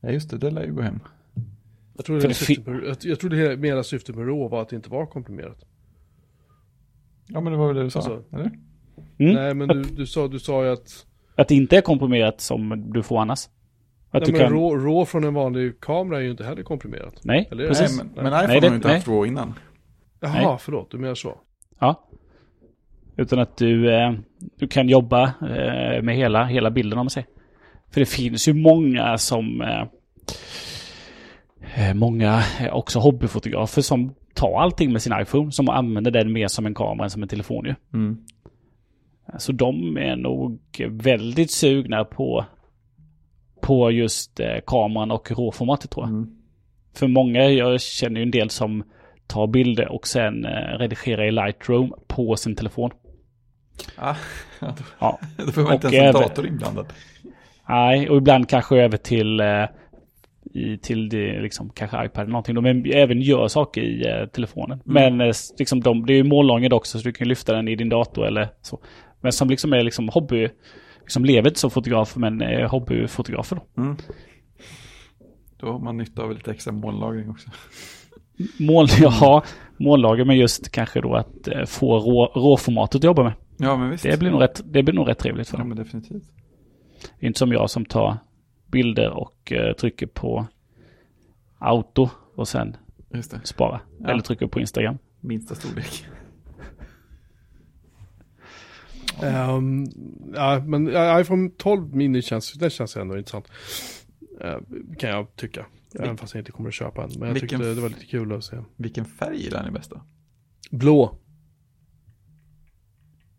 [0.00, 0.38] ja, just det.
[0.38, 1.00] Det lär ju gå hem.
[1.96, 4.68] Jag tror det, det syftet med, jag, tror det mera syftet med RAW var att
[4.68, 5.64] det inte var komprimerat.
[7.26, 8.50] Ja, men det var väl det du sa, Alltså- eller?
[9.18, 9.34] Mm.
[9.34, 11.06] Nej men du, du, sa, du sa ju att,
[11.36, 13.46] Att det inte är komprimerat som du får annars.
[14.10, 14.52] Att nej, du men kan...
[14.52, 17.20] RAW, RAW från en vanlig kamera är ju inte heller komprimerat.
[17.24, 17.98] Nej, Eller precis.
[17.98, 18.96] Nej, men, men iPhone Nej, det- har ju inte nej.
[18.96, 19.54] haft RAW innan.
[20.20, 20.56] Jaha, Nej.
[20.60, 21.38] förlåt, du menar så.
[21.78, 22.08] Ja.
[23.16, 24.12] Utan att du, eh,
[24.58, 27.28] du kan jobba eh, med hela, hela bilden om man säger.
[27.90, 29.60] För det finns ju många som...
[29.60, 29.82] Eh,
[31.88, 35.52] eh, många eh, också hobbyfotografer som tar allting med sin iPhone.
[35.52, 37.74] Som använder den mer som en kamera än som en telefon ju.
[37.94, 38.18] Mm.
[39.38, 40.60] Så de är nog
[40.90, 42.44] väldigt sugna på,
[43.60, 46.10] på just eh, kameran och råformatet tror jag.
[46.10, 46.36] Mm.
[46.94, 48.84] För många, jag känner ju en del som
[49.26, 52.90] tar bilder och sen eh, redigerar i Lightroom på sin telefon.
[53.96, 54.14] Ah,
[54.60, 56.92] ja, då, Ja, då behöver man inte ens en dator inblandad.
[57.68, 59.64] nej, och ibland kanske över till, eh,
[60.54, 62.54] i, till det, liksom, kanske iPad eller någonting.
[62.54, 64.80] De även gör saker i eh, telefonen.
[64.84, 67.76] Men eh, liksom de, det är ju mållånged också så du kan lyfta den i
[67.76, 68.80] din dator eller så.
[69.20, 70.48] Men som liksom är liksom hobby,
[71.00, 73.82] liksom lever inte som fotograf men är hobbyfotografer då.
[73.82, 73.96] Mm.
[75.56, 77.50] Då har man nytta av lite extra mållagring också.
[78.58, 79.44] Mål, ja,
[79.76, 83.32] mållager men just kanske då att eh, få rå, råformatet att jobba med.
[83.58, 84.02] Ja, men visst.
[84.04, 85.68] Det blir nog rätt, det blir nog rätt trevligt för Ja, dem.
[85.68, 86.24] men definitivt.
[87.20, 88.16] Inte som jag som tar
[88.74, 90.46] bilder och eh, trycker på
[91.58, 92.76] auto och sen
[93.10, 93.40] Just det.
[93.44, 93.80] spara.
[94.00, 94.08] Ja.
[94.08, 94.98] Eller trycker på Instagram.
[95.20, 96.06] Minsta storlek.
[99.22, 99.86] Ehm,
[100.34, 100.88] ja, men
[101.20, 103.48] iPhone 12 mini känns, det känns ändå intressant.
[104.40, 104.58] Eh,
[104.98, 105.66] kan jag tycka.
[105.98, 107.10] Även fast jag inte kommer att köpa en.
[107.18, 108.56] Men jag tyckte det var lite kul att se.
[108.76, 110.02] Vilken färg gillar ni bäst då?
[110.70, 111.18] Blå.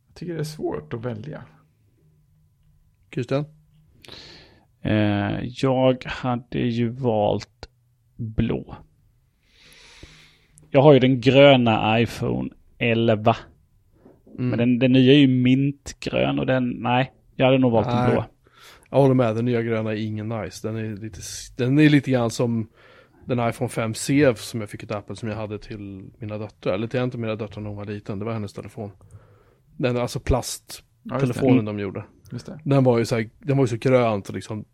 [0.08, 1.44] Jag tycker det är svårt att välja.
[3.14, 3.46] Christian?
[4.86, 7.70] Eh, jag hade ju valt
[8.16, 8.76] blå.
[10.70, 13.36] Jag har ju den gröna iPhone 11.
[14.38, 14.50] Mm.
[14.50, 17.14] Men den, den nya är ju mintgrön och den, nej.
[17.36, 18.12] Jag hade nog valt den Nej.
[18.12, 18.26] blå.
[18.90, 20.68] Jag håller med, den nya gröna är ingen nice.
[20.68, 21.20] Den är lite,
[21.58, 22.68] den är lite grann som
[23.26, 26.74] den iPhone 5C som jag fick ett Apple som jag hade till mina döttrar.
[26.74, 28.20] Eller till en av mina döttrar när hon var liten.
[28.20, 28.92] Det var hennes telefon.
[29.78, 31.66] Den, alltså plasttelefonen Ja, det.
[31.66, 32.04] de gjorde.
[32.32, 32.60] Just det.
[32.64, 34.66] Den var ju så här, den var ju så grönt och liksom.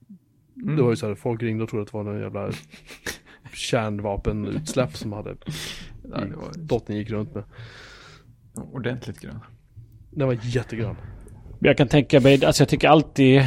[0.62, 0.76] Mm.
[0.76, 2.52] Det var ju så här, folk ringde och trodde att det var någon jävla
[3.54, 5.36] kärnvapenutsläpp som hade
[6.12, 6.24] Ja,
[6.58, 7.43] dottern gick runt med.
[8.56, 9.39] ordentligt grön.
[10.12, 10.95] Den var jättegrön.
[11.60, 13.38] Jag kan tänka mig, alltså jag tycker alltid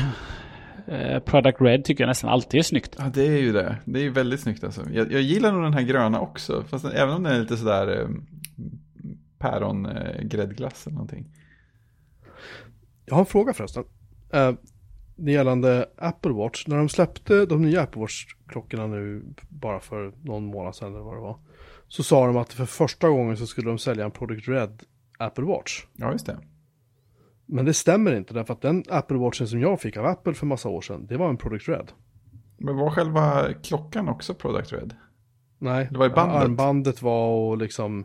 [0.86, 2.96] eh, Product Red tycker jag nästan alltid är snyggt.
[2.98, 3.76] Ja, det är ju det.
[3.84, 4.82] Det är ju väldigt snyggt alltså.
[4.92, 6.64] Jag, jag gillar nog den här gröna också.
[6.68, 8.08] Fast även om den är lite sådär eh,
[9.38, 11.26] päron eh, gräddglass eller någonting.
[13.06, 13.84] Jag har en fråga förresten.
[14.32, 14.52] Eh,
[15.16, 16.66] det gällande Apple Watch.
[16.66, 21.16] När de släppte de nya Apple Watch-klockorna nu bara för någon månad sedan eller vad
[21.16, 21.38] det var.
[21.88, 24.82] Så sa de att för första gången så skulle de sälja en Product Red
[25.18, 25.84] Apple Watch.
[25.92, 26.38] Ja, just det.
[27.46, 30.46] Men det stämmer inte därför att den Apple Watchen som jag fick av Apple för
[30.46, 31.92] massa år sedan, det var en Product Red.
[32.58, 34.94] Men var själva klockan också Product Red?
[35.58, 36.36] Nej, Det var bandet.
[36.36, 38.04] armbandet var och liksom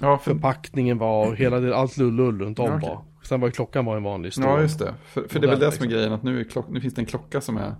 [0.00, 2.88] Ja, för, förpackningen var och hela det, allt lullull runt om Ja, okej.
[2.88, 3.04] var.
[3.30, 4.44] Sen var klockan var en vanlig stor.
[4.44, 4.94] ja just det.
[5.04, 5.88] För, för det är väl det som är liksom.
[5.88, 7.74] grejen, att nu, är klock, nu finns det en klocka som är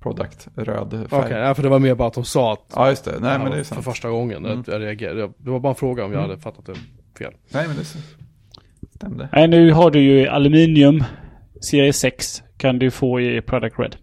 [0.00, 1.06] Product röd färg.
[1.24, 3.18] Okej, ja, för det var mer bara att de sa att Ja, just det.
[3.20, 3.84] Nej, men det är för sant.
[3.84, 4.46] första gången.
[4.46, 4.64] Mm.
[4.66, 5.20] Jag reagerade.
[5.20, 6.30] Jag- Det var bara en fråga om jag Mm.
[6.30, 6.74] hade fattat det
[7.18, 7.34] fel.
[7.52, 7.98] Nej, men det är så.
[8.94, 9.28] stämde.
[9.32, 11.04] Nej, nu har du ju aluminium.
[11.70, 13.96] Serie 6 kan du få i Product Red.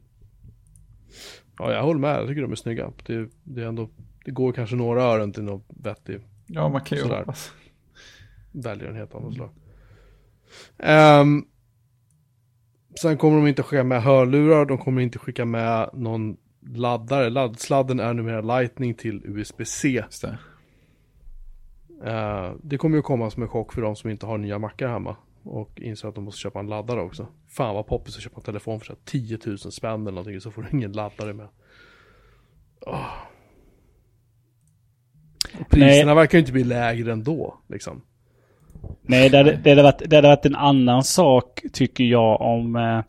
[1.57, 2.19] Ja, jag håller med.
[2.19, 2.91] Jag tycker de är snygga.
[3.05, 3.89] Det, det är ändå,
[4.25, 7.51] det går kanske några ören till något vettig Ja, man kan ju hoppas.
[8.51, 9.49] välgörenhet av något slag.
[10.77, 11.45] Ehm,
[13.01, 14.65] sen kommer de inte skicka med hörlurar.
[14.65, 16.37] De kommer inte skicka med någon
[16.67, 17.29] laddare.
[17.29, 20.03] Laddsladden är numera Lightning till USB-C.
[20.21, 20.37] Det.
[22.03, 24.87] Eh, det kommer ju komma som en chock för de som inte har nya mackar
[24.87, 25.15] hemma.
[25.43, 27.27] Och inser att de måste köpa en laddare också.
[27.47, 30.41] Fan vad poppis att köpa en telefon för så här 10 000 spänn eller någonting
[30.41, 31.47] så får du ingen laddare med.
[35.59, 38.01] Och priserna verkar ju inte bli lägre ändå liksom.
[39.01, 42.75] Nej, det hade, det, hade varit, det hade varit en annan sak tycker jag om...
[42.75, 43.01] Eh,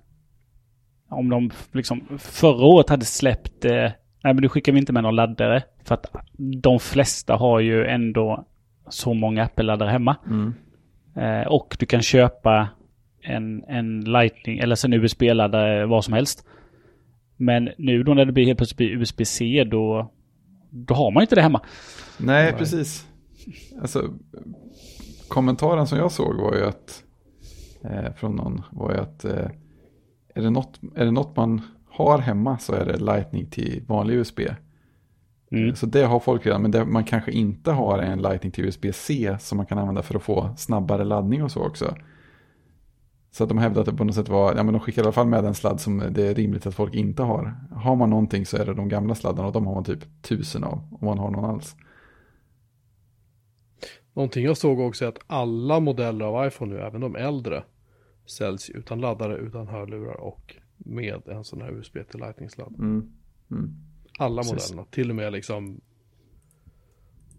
[1.08, 3.64] om de liksom förra året hade släppt...
[3.64, 5.62] Eh, nej, men du skickar vi inte med någon laddare.
[5.84, 6.06] För att
[6.38, 8.44] de flesta har ju ändå
[8.88, 10.16] så många Apple-laddare hemma.
[10.26, 10.54] Mm.
[11.16, 12.68] Eh, och du kan köpa
[13.22, 16.46] en, en Lightning eller en USB-laddare vad som helst.
[17.36, 20.10] Men nu då när det blir helt plötsligt blir USB-C då,
[20.70, 21.60] då har man inte det hemma.
[22.18, 22.52] Nej, Nej.
[22.58, 23.06] precis.
[23.80, 24.10] Alltså,
[25.28, 27.04] kommentaren som jag såg var ju att,
[27.82, 29.50] eh, från någon, var ju att eh,
[30.34, 31.60] är, det något, är det något man
[31.90, 34.40] har hemma så är det Lightning till vanlig USB.
[35.50, 35.76] Mm.
[35.76, 38.64] Så det har folk redan, men det man kanske inte har är en Lightning till
[38.64, 41.94] USB-C som man kan använda för att få snabbare laddning och så också.
[43.30, 45.04] Så att de hävdar att det på något sätt var, ja men de skickar i
[45.04, 47.54] alla fall med en sladd som det är rimligt att folk inte har.
[47.74, 50.64] Har man någonting så är det de gamla sladdarna och de har man typ tusen
[50.64, 51.76] av, om man har någon alls.
[54.16, 57.64] Någonting jag såg också är att alla modeller av iPhone nu, även de äldre,
[58.26, 62.74] säljs utan laddare, utan hörlurar och med en sån här USB till Lightning-sladd.
[62.78, 63.12] Mm.
[63.50, 63.76] Mm.
[64.18, 64.52] Alla Precis.
[64.52, 65.80] modellerna, till och med liksom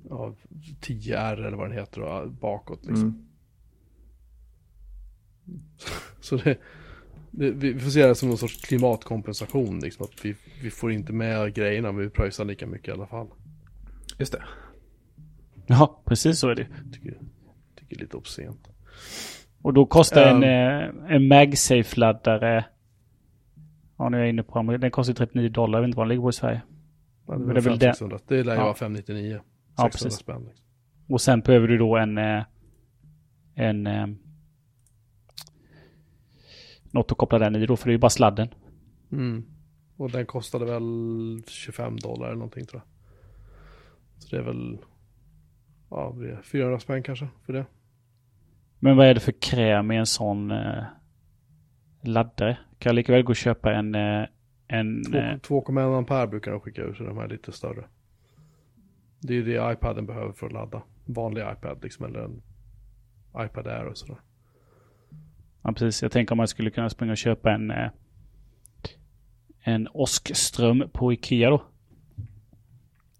[0.10, 0.36] ja,
[0.82, 3.28] 10R eller vad den heter och bakåt liksom.
[5.48, 5.62] Mm.
[6.20, 6.58] Så det,
[7.32, 10.04] det, vi får se det som någon sorts klimatkompensation liksom.
[10.06, 13.28] Att vi, vi får inte med grejerna men vi pröjsar lika mycket i alla fall.
[14.20, 14.44] Just det.
[15.68, 16.68] Ja, precis så är det.
[16.94, 17.18] Tycker,
[17.76, 18.68] tycker det är lite obscent.
[19.62, 20.44] Och då kostar Um.
[20.44, 20.50] en,
[21.10, 22.64] eh, en MagSafe-laddare
[23.98, 24.92] Ja, nu är jag inne på den.
[24.92, 25.78] Kostar 39 dollar.
[25.78, 26.62] Jag vet inte vad den ligger på i Sverige.
[27.28, 27.86] Ja, det, är det är väl väl det.
[27.94, 28.20] 600.
[28.28, 28.64] det lär ju Ja.
[28.66, 29.32] vara 599.
[29.32, 29.44] 600
[29.78, 30.14] Ja, precis.
[30.14, 30.44] spänn.
[30.46, 30.66] Liksom.
[31.10, 32.18] Och sen behöver du då en...
[32.18, 32.44] eh,
[33.56, 33.88] En...
[33.88, 34.08] eh,
[36.92, 38.48] något att koppla den i då, för det är ju bara sladden.
[39.12, 39.46] Mm.
[39.98, 40.84] Och den kostade väl
[41.48, 42.88] 25 dollar eller någonting tror jag.
[44.24, 44.78] Så det är väl,
[45.90, 47.66] ja, det är 400 spänn kanske för det.
[48.80, 50.84] Men vad är det för kräm i en sån eh,
[52.04, 52.58] laddare?
[52.80, 53.96] Kan jag lika väl gå och köpa en...
[53.96, 54.26] Eh,
[54.68, 57.84] en Två- eh, 2,1 ampere brukar de skicka ut, så de är lite större.
[59.20, 60.82] Det är det iPaden behöver för att ladda.
[61.06, 62.42] Vanlig iPad liksom, eller en
[63.46, 64.18] iPad Air och sådär.
[65.64, 66.02] ja, precis.
[66.02, 67.72] Jag tänker om man skulle kunna springa och köpa en...
[67.72, 67.90] Eh,
[69.62, 71.64] en åskström på Ikea då.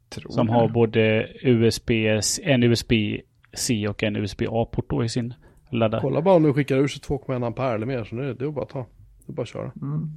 [0.10, 0.54] Tror Som jag.
[0.54, 1.92] har både USB,
[2.44, 5.34] en USB-C och en USB-A-port då i sin
[5.70, 6.02] laddare.
[6.02, 8.34] Kolla bara om du skickar ur sig 2,1 ampere eller mer, så nu är det,
[8.34, 8.86] det är bara att ta.
[9.26, 9.72] Det är bara att köra.
[9.82, 10.10] Mm.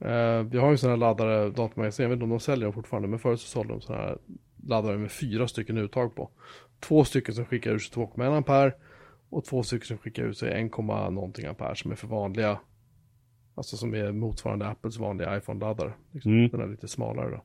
[0.00, 2.72] Eh, vi har ju sådana här laddare, datamagasin, jag vet inte om de säljer dem
[2.72, 4.18] fortfarande, men förut så sålde de sådana här
[4.66, 6.30] laddare med fyra stycken uttag på.
[6.80, 8.72] Två stycken som skickar ut sig 2,1 ampere
[9.30, 12.58] och två stycken som skickar ut sig 1, någonting ampere som är för vanliga,
[13.54, 15.92] alltså som är motsvarande Apples vanliga iPhone-laddare.
[16.12, 16.32] Liksom.
[16.32, 16.48] Mm.
[16.48, 17.42] Den är lite smalare då.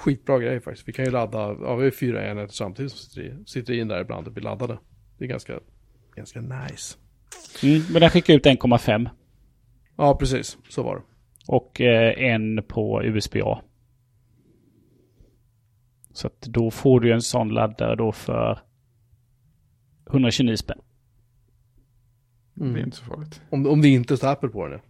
[0.00, 0.88] Skitbra grej faktiskt.
[0.88, 3.88] Vi kan ju ladda, ja vi ju fyra enheter samtidigt som sitter, i, sitter in
[3.88, 4.78] där ibland och blir laddade.
[5.18, 5.60] Det är ganska,
[6.16, 6.98] ganska nice.
[7.62, 9.08] Mm, men den skickar ut 1,5.
[9.96, 10.58] Ja, precis.
[10.68, 11.02] Så var det.
[11.46, 13.62] Och eh, en på USB-A.
[16.12, 18.58] Så att då får du en sån laddare då för
[20.10, 20.78] 129 spänn.
[22.54, 23.42] Det är inte så farligt.
[23.50, 24.80] Om, om det inte står Apple på den.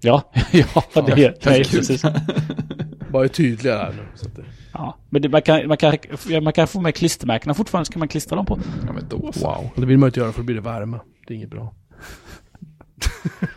[0.00, 0.32] ja.
[0.52, 2.02] Ja, ja det är nej, precis.
[3.12, 4.06] Bara är tydliga här nu.
[4.14, 5.96] Så att det, Ja, men det, man, kan, man, kan,
[6.42, 8.58] man kan få med klistermärkena fortfarande, ska man klistra dem på.
[8.86, 9.46] Ja, men då så.
[9.46, 9.70] wow.
[9.76, 10.98] Det vill man inte göra för då blir det värme.
[11.26, 11.74] Det är inget bra.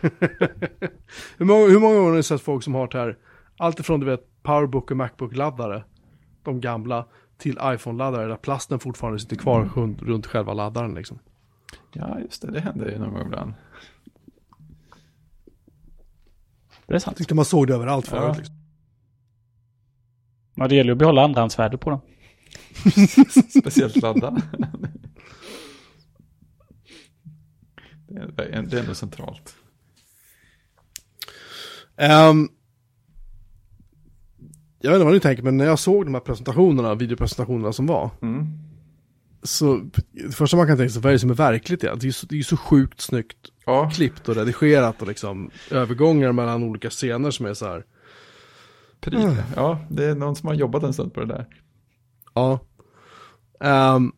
[1.38, 3.16] hur, många, hur många gånger har ni sett folk som har det här,
[3.58, 5.84] allt ifrån du vet Powerbook och Macbook-laddare,
[6.42, 7.06] de gamla,
[7.38, 11.18] till iPhone-laddare där plasten fortfarande sitter kvar runt, runt själva laddaren liksom.
[11.92, 12.50] Ja, just det.
[12.50, 13.52] Det händer ju någon gång ibland.
[16.86, 17.12] Det är sant.
[17.14, 18.34] Jag tyckte man såg det överallt förut Ja.
[18.38, 18.56] liksom.
[20.56, 22.00] Ja, det gäller ju att behålla andrahandsvärde på dem.
[23.60, 24.42] Speciellt ladda.
[28.08, 29.56] det, är, ändå centralt.
[31.96, 32.48] Ehm,
[34.80, 37.86] jag vet inte vad ni tänker, men när jag såg de här presentationerna, videopresentationerna som
[37.86, 38.46] var, Mm.
[39.42, 39.80] så
[40.12, 41.80] det första man kan tänka sig, vad är det som är verkligt?
[41.80, 43.36] Det är ju så, det är så sjukt snyggt
[43.66, 47.84] Ja, klippt och redigerat och liksom övergångar mellan olika scener som är så här.
[49.00, 49.42] Pryl.
[49.56, 51.46] Ja, det är någon som har jobbat en stund på det där.
[52.34, 52.58] Ja.
[53.60, 54.12] Ehm,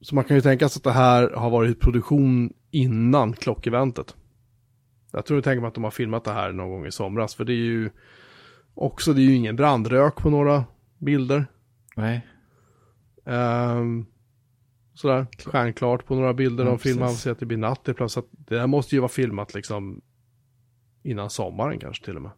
[0.00, 4.16] så man kan ju tänka sig att det här har varit i produktion innan klockeventet.
[5.12, 7.34] Jag tror jag tänker mig att de har filmat det här någon gång i somras,
[7.34, 7.90] för det är ju
[8.74, 10.64] också, det är ju ingen brandrök på några
[10.98, 11.46] bilder.
[11.96, 12.26] Nej.
[13.24, 14.06] Um,
[14.94, 17.06] sådär, stjärnklart på några bilder Ja, de filmar.
[17.06, 17.22] Precis.
[17.22, 17.88] ser att det blir natt.
[18.08, 20.00] Så att det här måste ju vara filmat liksom
[21.02, 22.30] innan sommaren kanske till och med.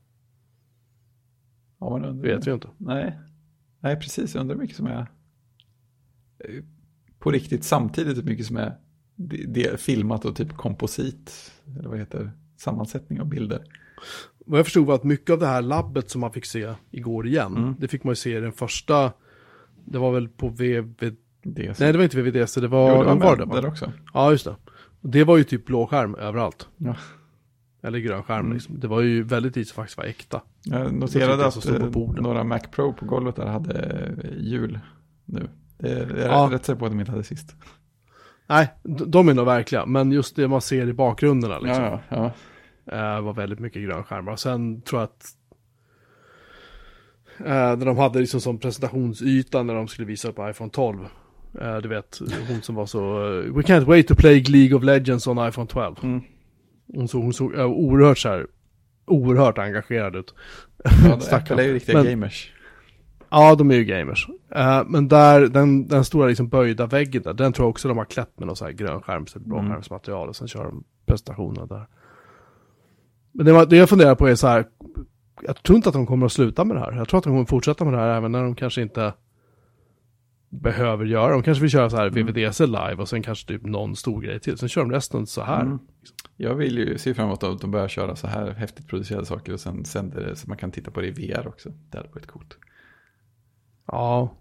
[1.80, 2.22] Ja, man undrar.
[2.36, 2.68] Vet vi inte.
[2.78, 3.18] Nej.
[3.80, 4.34] Nej, precis.
[4.34, 5.00] Jag undrar hur mycket som är
[6.38, 6.64] eh,
[7.18, 8.76] på riktigt samtidigt hur mycket som är
[9.48, 11.52] det, filmat och typ komposit.
[11.78, 12.30] Eller vad heter?
[12.56, 13.64] Sammansättning av bilder.
[14.46, 17.26] Vad jag förstod var att mycket av det här labbet som man fick se igår
[17.26, 17.74] igen, Mm.
[17.78, 19.12] det fick man ju se i den första,
[19.84, 23.14] det var väl på VVD, nej det var inte VVDC, det var, Jo, det var,
[23.16, 23.54] vad var med det?
[23.54, 23.60] va?
[23.60, 23.92] där också.
[24.14, 24.56] Ja, just det.
[25.00, 26.68] Och Det var ju typ blå skärm överallt.
[26.76, 26.96] Ja.
[27.82, 28.52] Eller grön skärm Mm.
[28.52, 28.80] liksom.
[28.80, 30.42] Det var ju väldigt lite som faktiskt var äkta.
[30.62, 34.78] Jag Jag noterade det att eh, några Mac Pro på golvet där hade eh, hjul
[35.24, 35.48] nu.
[35.78, 36.48] Det är, jag är Ja.
[36.52, 37.54] rätt säker på att de inte hade sist.
[38.46, 41.84] Nej, de är nog verkliga, men just det man ser i bakgrunderna liksom.
[41.84, 42.32] Ja, ja,
[42.84, 43.16] ja.
[43.16, 44.32] eh, var väldigt mycket grönskärmar.
[44.32, 45.26] Och sen tror jag att
[47.46, 50.98] eh, de hade liksom som presentationsyta när de skulle visa på iPhone 12.
[51.60, 53.00] Eh, du vet, hon som var så,
[53.38, 55.96] eh, we can't wait to play League of Legends on iPhone 12.
[56.02, 56.22] Mm.
[56.94, 58.46] Hon såg, hon såg oerhört så här,
[59.06, 60.34] oerhört engagerad ut.
[60.84, 61.18] ja.
[61.36, 62.52] Apple är ju riktiga Men- gamers.
[63.30, 64.28] Ja, de är ju gamers.
[64.54, 67.98] Eh, men där, den, den stora liksom böjda väggen där, den tror jag också de
[67.98, 71.86] har klätt med någon så här grönskärms eller blåskärmsmaterial och sen kör de presentationerna där.
[73.32, 74.64] Men det, var, det jag funderar på är så här,
[75.42, 76.92] jag tror inte att de kommer att sluta med det här.
[76.92, 79.12] Jag tror att de kommer att fortsätta med det här även när de kanske inte
[80.60, 81.32] behöver göra.
[81.32, 84.40] De kanske vill köra så här VVDC live och sen kanske typ någon stor grej
[84.40, 84.58] till.
[84.58, 85.62] Sen kör de resten så här.
[85.62, 85.78] Mm.
[86.36, 89.52] Jag vill ju se fram emot att de börjar köra så här häftigt producerade saker
[89.52, 91.68] och sen sänder det så man kan titta på det i VR också.
[91.90, 92.58] Det hade varit coolt.
[93.86, 94.36] Ja.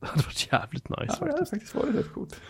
[0.00, 1.38] Det hade varit jävligt nice Ja, det faktiskt.
[1.38, 2.40] hade faktiskt varit rätt coolt.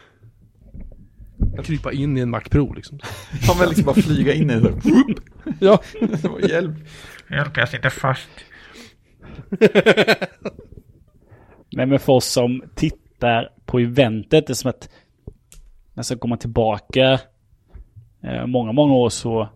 [1.65, 2.99] Krypa in i en Mac Pro liksom.
[3.47, 4.71] Ja, men liksom bara flyga in i det.
[4.71, 5.21] Whoop!
[5.61, 5.83] Ja.
[6.01, 6.77] Det Hjälp.
[7.31, 8.29] Hjälp, jag sitter fast.
[11.73, 14.91] Nej, men för oss som tittar på eventet, det är som att
[15.95, 17.21] nästan komma tillbaka
[18.23, 19.49] eh, många, många år så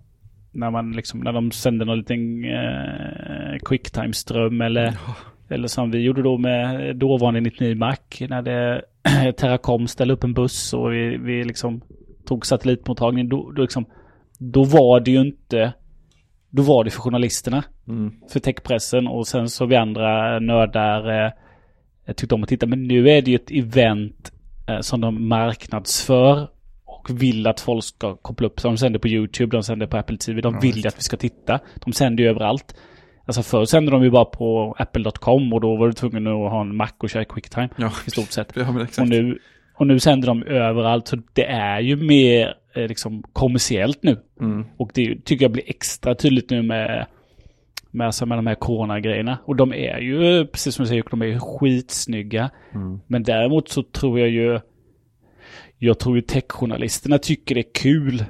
[0.53, 4.95] när man liksom, när de sände någon liten eh, quicktime-ström eller,
[5.49, 7.97] eller som vi gjorde då med dåvarande 99 Mac
[8.29, 8.83] när det
[9.37, 11.81] Terracom ställde upp en buss och vi, vi liksom
[12.27, 13.29] tog satellitmottagning.
[13.29, 13.85] Då, då, liksom,
[14.39, 15.73] då var det ju inte,
[16.51, 18.13] då var det för journalisterna, Mm.
[18.33, 21.33] för techpressen och sen så vi andra nördar
[22.07, 22.67] eh, tyckte om att titta.
[22.67, 24.33] Men nu är det ju ett event
[24.69, 26.49] eh, som de marknadsför
[26.85, 28.61] och vill att folk ska koppla upp.
[28.61, 30.41] Så de sänder på YouTube, de sänder på Apple TV.
[30.41, 31.61] De Ja, vill just att vi ska titta.
[31.85, 32.75] De sänder ju överallt.
[33.27, 36.61] Alltså förr sände de ju bara på apple.com och då var du tvungen att ha
[36.61, 38.53] en Mac och köra Quicktime Ja, i stort sett.
[38.57, 38.87] ja.
[39.01, 39.39] Och nu,
[39.75, 41.09] och nu sänder de överallt.
[41.09, 44.17] Så det är ju mer eh, liksom kommersiellt nu.
[44.41, 44.65] Mm.
[44.77, 47.07] Och det tycker jag blir extra tydligt nu med,
[47.93, 49.39] med, alltså med de här coronagrejerna.
[49.45, 52.51] Och de är ju, precis som du säger, de är ju skitsnygga.
[52.75, 53.01] Mm.
[53.07, 54.61] Men däremot så tror jag ju,
[55.79, 58.25] jag tror ju techjournalisterna tycker det är kul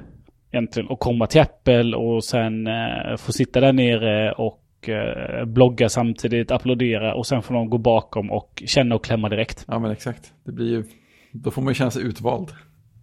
[0.51, 5.89] egentligen att komma till Apple och sen eh, få sitta där nere och eh, blogga
[5.89, 9.65] samtidigt, applådera och sen får de gå bakom och känna och klämma direkt.
[9.67, 10.33] Ja men exakt.
[10.43, 10.83] Det blir ju,
[11.31, 12.51] då får man ju känna sig utvald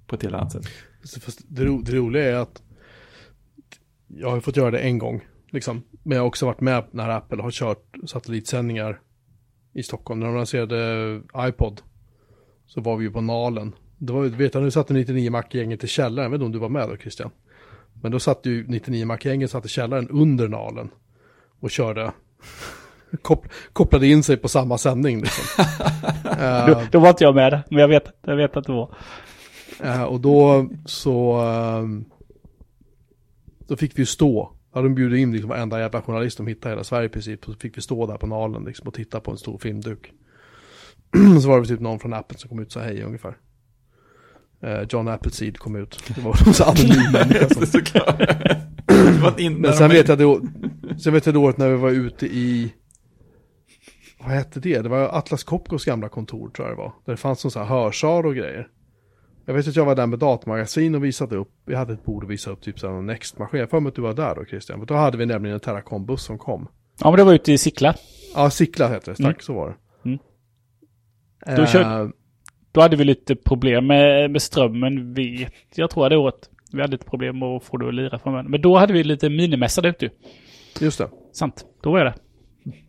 [0.06, 0.64] på ett helt annat sätt.
[1.02, 2.62] Så Fast det, ro, det roliga är att
[4.06, 5.82] jag har ju fått göra det en gång, liksom.
[6.02, 9.00] Men jag har också varit med när Apple har kört satellitsändningar
[9.72, 10.20] i Stockholm.
[10.20, 11.80] När de lanserade iPod
[12.66, 13.72] så var vi ju på Nalen.
[13.98, 16.52] Det var, ju- vet jag, nu satt 99 Mac-gänget i källaren, jag vet inte om
[16.52, 17.30] du var med då Christian.
[18.02, 20.90] Men då satt ju 99 Mac-gänget satt i källaren under Nalen
[21.60, 22.12] och körde,
[23.22, 25.64] kop, kopplade in sig på samma sändning liksom.
[26.40, 28.94] Eh, Då, då var inte jag med, men jag vet, jag vet att det var.
[29.82, 32.04] Eh, och då så ehm,
[33.68, 34.52] då fick vi stå.
[34.72, 37.08] Då hade de bjudit in liksom varenda jävla journalist de hittade i hela Sverige i
[37.08, 37.44] princip.
[37.44, 40.12] Så fick vi stå där på Nalen liksom, och titta på en stor filmduk.
[41.42, 43.36] så var det typ någon från Apple som kom ut och sa hej ungefär.
[44.62, 46.02] Eh, John Appleseed kom ut.
[46.14, 47.62] Det var en så anonym människa som
[49.60, 50.40] Men sen vet jag då,
[50.98, 52.72] sen vet jag då året när vi var ute i,
[54.18, 54.82] vad hette det?
[54.82, 56.92] Det var Atlas Copcos gamla kontor tror jag det var.
[57.04, 58.68] Där det fanns någon sån här hörsal och grejer.
[59.44, 62.24] Jag vet att jag var där med datamagasin och visade upp, vi hade ett bord
[62.24, 63.60] och visade upp typ en Next-maskin.
[63.60, 64.78] Jag får mig att du var där då Christian.
[64.78, 66.68] För då hade vi nämligen en Terracom-buss som kom.
[67.00, 67.94] Ja, men det var ute i Sickla.
[68.34, 69.36] Ja, Sickla hette det, tack Mm.
[69.40, 70.08] så var det.
[70.08, 70.18] Mm.
[71.56, 72.08] Då kör- Eh,
[72.72, 76.50] Då hade vi lite problem med, med strömmen, vet jag tror det året.
[76.72, 78.44] Vi hade ett problem med att få det att lira för mig.
[78.48, 80.10] Men då hade vi lite minimässa där ute ju.
[80.80, 81.08] just det.
[81.32, 82.14] Sant, då var jag där.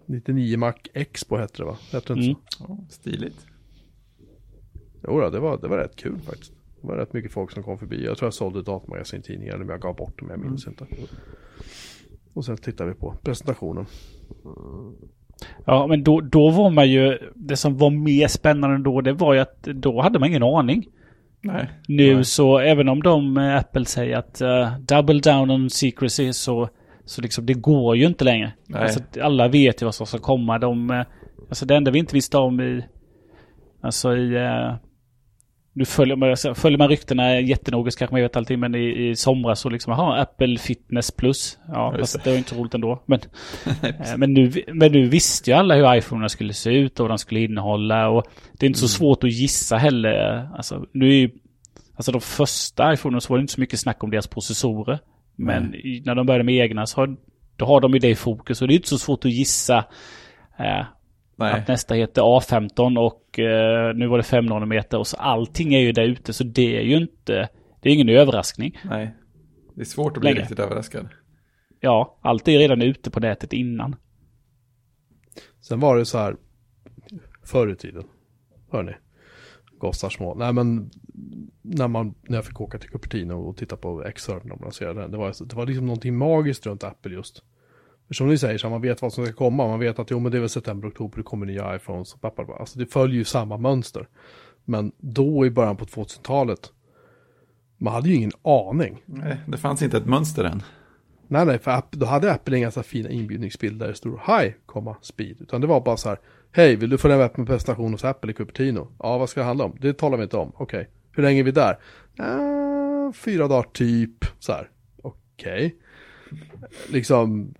[0.06, 1.78] 99 Mac Expo hette det va?
[1.92, 2.36] Hette det inte Mm.
[2.50, 2.66] så?
[2.70, 3.46] Ja, stiligt.
[5.08, 6.54] Jo, det, var, det var rätt kul faktiskt.
[6.82, 8.06] Det var rätt mycket folk som kom förbi.
[8.06, 10.86] Jag tror jag sålde datamagasin-tidningar eller om jag gav bort dem, jag minns inte.
[12.34, 13.86] Och sen tittade vi på presentationen.
[15.66, 17.18] Ja, men då, då var man ju...
[17.36, 20.88] Det som var mer spännande då, det var ju att då hade man ingen aning.
[21.42, 21.70] Nej.
[21.88, 22.26] Nu Nej.
[22.26, 26.70] så, även om de, eh, Apple säger att eh, double down on secrecy, så,
[27.06, 28.54] så liksom det går ju inte längre.
[28.68, 28.82] Nej.
[28.82, 30.60] Alltså, alla vet ju vad som ska komma.
[30.60, 31.06] De, eh,
[31.50, 32.86] alltså det enda vi inte visste om i,
[33.82, 34.76] alltså i, eh,
[35.74, 39.16] nu följer man, följer man ryktena jättenoga så kanske man vet allting, men i, i
[39.16, 41.58] somras så liksom, jaha, Apple Fitness Plus.
[41.68, 42.22] Ja, fast det.
[42.24, 43.04] det var inte roligt ändå.
[43.06, 43.20] Men,
[43.84, 47.12] Eh, Men nu, men nu visste ju alla hur iPhonerna skulle se ut och vad
[47.12, 50.48] de skulle innehålla och det är inte så svårt att gissa heller.
[50.56, 51.30] Alltså, nu är ju,
[51.96, 55.00] alltså de första iPhonerna så var det inte så mycket snack om deras processorer.
[55.36, 57.16] Men i, när de började med egna så har,
[57.56, 59.78] då har de ju det i fokus och det är inte så svårt att gissa
[60.60, 60.86] eh,
[61.42, 61.54] Nej.
[61.54, 65.80] att nästa heter A15 och eh, nu var det 5 nanometer och så allting är
[65.80, 67.50] ju där ute så det är ju inte,
[67.82, 68.80] det är ingen överraskning.
[68.90, 69.16] Nej.
[69.76, 70.42] Det är svårt att bli Längre.
[70.42, 71.10] riktigt överraskad.
[71.80, 73.96] Ja, allt är redan ute på nätet innan.
[75.62, 76.36] Sen var det så här
[77.44, 78.04] förr i tiden.
[78.72, 78.94] Hörni.
[79.78, 80.36] Gossar små.
[80.36, 80.90] Nej men
[81.62, 85.12] när, man, när jag fick åka till Cupertino och titta på när de lanserade den.
[85.12, 87.44] Det var, det var liksom någonting magiskt runt Apple just.
[88.12, 89.68] Som ni säger, så man vet vad som ska komma.
[89.68, 92.14] Man vet att jo men det är väl september, oktober, det kommer nya iPhones.
[92.14, 94.08] Och pappa, alltså det följer ju samma mönster.
[94.66, 96.72] Men då i början på 2000-talet.
[97.78, 99.04] Man hade ju ingen aning.
[99.06, 100.64] Nej, det fanns inte ett mönster än.
[101.28, 104.96] Nej, nej, för då hade Apple inga så fina inbjudningsbilder där det stod Hi, komma,
[105.02, 105.42] speed.
[105.42, 106.20] Utan det var bara så här,
[106.52, 108.88] hej, vill du följa med på en presentation hos Apple i Cupertino?
[109.00, 109.78] Ja, vad ska det handla om?
[109.82, 110.52] Det talar vi inte om.
[110.56, 110.90] Okej.
[111.12, 111.78] Hur länge är vi där?
[112.18, 114.26] "Ah, fyra dagar typ.
[114.40, 114.70] Så här.
[115.02, 115.76] Okej.
[116.90, 117.54] Liksom,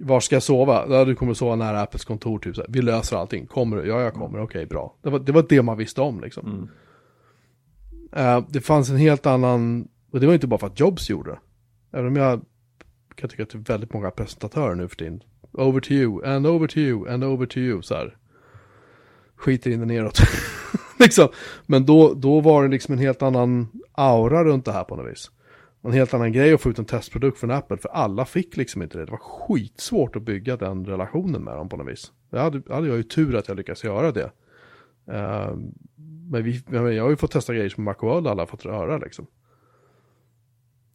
[0.00, 0.86] var ska jag sova?
[0.88, 2.54] Ja, du kommer sova nära Apples kontor typ.
[2.56, 2.68] Så här.
[2.72, 3.46] Vi löser allting.
[3.46, 3.88] Kommer du?
[3.88, 4.40] Ja, jag kommer.
[4.40, 4.96] Okej, bra.
[5.02, 6.46] Det var, det var det man visste om liksom.
[6.46, 6.68] Mm.
[8.12, 11.30] Eh, det fanns en helt annan, och det var inte bara för att Jobs gjorde
[11.30, 11.38] det.
[11.98, 12.44] Även om jag
[13.14, 15.22] kan tycka att det är väldigt många presentatörer nu för tiden.
[15.52, 18.16] Over to you, and over to you, and over to you, så här.
[19.36, 20.18] Skiter in det neråt.
[20.98, 21.28] liksom.
[21.66, 25.12] Men då, då var det liksom en helt annan aura runt det här på något
[25.12, 25.30] vis.
[25.84, 28.82] En helt annan grej att få ut en testprodukt från Apple, för alla fick liksom
[28.82, 29.04] inte det.
[29.04, 32.12] Det var skitsvårt att bygga den relationen med dem på något vis.
[32.30, 34.32] Det hade, hade jag ju tur att jag lyckades göra det.
[35.08, 35.56] Uh,
[36.30, 39.26] men vi, jag har ju fått testa grejer som Macworld alla fått röra liksom.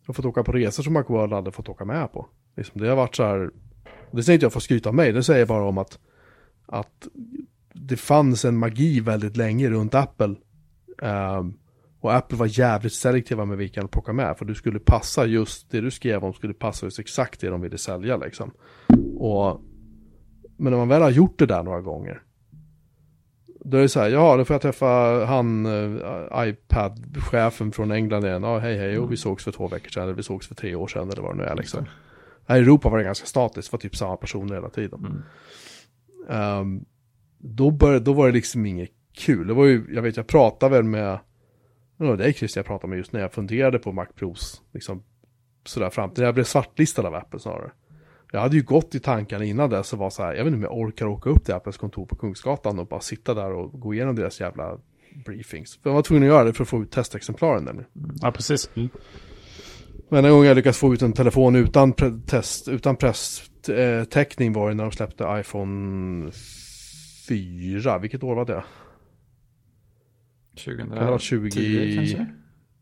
[0.02, 2.28] Jag har fått åka på resor som Macworld aldrig fått åka med på.
[2.56, 3.52] Liksom, det har varit så här,
[4.12, 6.00] det säger inte jag för att skryta av mig, det säger bara om att,
[6.66, 7.08] att
[7.74, 10.36] det fanns en magi väldigt länge runt Apple.
[11.04, 11.50] Uh,
[12.00, 14.38] och Apple var jävligt selektiva med vilka de plockade med.
[14.38, 17.62] För du skulle passa just det du skrev om skulle passa just exakt det de
[17.62, 18.52] ville sälja liksom.
[19.18, 19.62] Och,
[20.58, 22.22] men när man väl har gjort det där några gånger.
[23.60, 24.86] Då är det så här, ja då får jag träffa
[25.26, 26.02] han, uh,
[26.36, 28.44] iPad-chefen från England igen.
[28.44, 30.76] Ja hej hej, och vi sågs för två veckor sedan, eller vi sågs för tre
[30.76, 31.86] år sedan eller vad det nu är liksom.
[32.48, 35.24] Här i Europa var det ganska statiskt, var typ samma personer hela tiden.
[36.30, 36.60] Mm.
[36.60, 36.86] Um,
[37.38, 39.48] då, började, då var det liksom inget kul.
[39.48, 41.20] Det var ju, jag vet jag pratade väl med
[41.98, 44.62] det var dig Christian jag pratade med just när jag funderade på Mac Pros.
[44.74, 45.04] Liksom
[45.66, 47.72] sådär fram till jag blev svartlistad av Apple snarare.
[48.32, 50.56] Jag hade ju gått i tankarna innan dess och var så här, jag vet inte
[50.56, 53.80] om jag orkar åka upp till Apples kontor på Kungsgatan och bara sitta där och
[53.80, 54.78] gå igenom deras jävla
[55.26, 55.80] briefings.
[55.84, 57.90] För jag var tvungen att göra det för att få ut testexemplaren nämligen.
[58.22, 58.70] Ja, precis.
[58.76, 58.90] Mm.
[60.10, 61.94] Men en gång jag lyckats få ut en telefon utan
[62.26, 66.32] test, utan presstäckning var det när de släppte iPhone
[67.28, 67.98] 4.
[67.98, 68.64] Vilket år var det?
[70.58, 71.96] 2010 20...
[71.96, 72.28] kanske?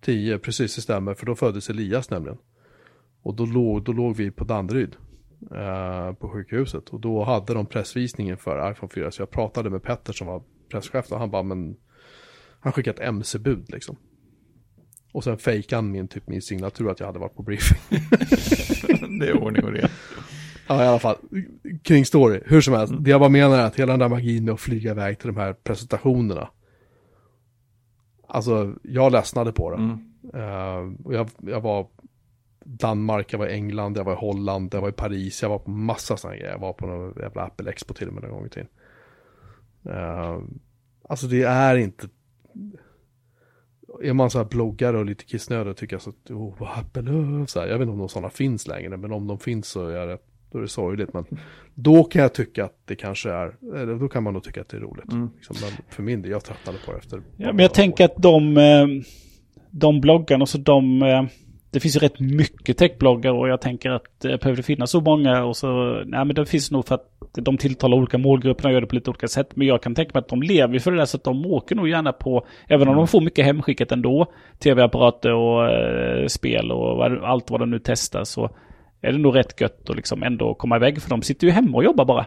[0.01, 1.13] 10, precis det stämmer.
[1.13, 2.38] För då föddes Elias nämligen.
[3.21, 4.95] Och då låg, då låg vi på Danderyd.
[5.51, 6.89] Eh, på sjukhuset.
[6.89, 9.11] Och då hade de pressvisningen för iPhone 4.
[9.11, 11.11] Så jag pratade med Petter som var presschef.
[11.11, 11.76] Och han bara, men...
[12.59, 13.97] Han skickade ett MC-bud liksom.
[15.11, 17.78] Och sen fejkade han min, typ, min signatur att jag hade varit på briefing.
[19.19, 19.89] det är ordning och reda.
[20.67, 21.15] Ja, i alla fall.
[21.84, 22.39] Kring story.
[22.45, 22.93] Hur som helst.
[22.99, 25.28] Det jag bara menar är att hela den där magin med att flyga iväg till
[25.28, 26.49] de här presentationerna.
[28.28, 29.78] Alltså, jag ledsnade på det.
[29.78, 29.99] Mm.
[30.36, 31.88] Uh, och jag, jag var
[32.65, 35.59] Danmark, jag var i England, jag var i Holland, jag var i Paris, jag var
[35.59, 36.51] på massa sådana grejer.
[36.51, 38.69] Jag var på någon jävla Apple Expo till och med en gång i tiden.
[39.86, 40.43] Uh,
[41.09, 42.09] alltså det är inte...
[44.03, 47.47] Är man så här bloggare och lite kissnödig och tycker så att, oh, vad Apple,
[47.47, 47.67] så här.
[47.67, 50.17] Jag vet inte om några sådana finns längre, men om de finns så är det,
[50.56, 51.14] då är det sorgligt.
[51.14, 51.26] Men
[51.74, 54.70] då kan jag tycka att det kanske är, eller då kan man nog tycka att
[54.70, 55.12] det är roligt.
[55.12, 55.30] Mm.
[55.36, 57.22] Liksom, men för min del, jag tröttnade på det efter.
[57.38, 58.88] Ja, men jag tänker att de, eh,
[59.70, 61.24] de bloggarna, så de eh,
[61.72, 65.43] det finns ju rätt mycket techbloggar och jag tänker att det behöver finnas så många
[65.43, 68.82] och så, nej men det finns nog för att de tilltalar olika målgrupper och gör
[68.82, 69.56] det på lite olika sätt.
[69.56, 71.76] Men jag kan tänka mig att de lever för det där så att de åker
[71.76, 77.06] nog gärna på, även om de får mycket hemskickat ändå, tv-apparater och eh, spel och
[77.06, 78.49] allt vad de nu testar så
[79.06, 81.78] är det nog rätt gött att liksom ändå komma iväg för de sitter ju hemma
[81.78, 82.26] och jobbar bara.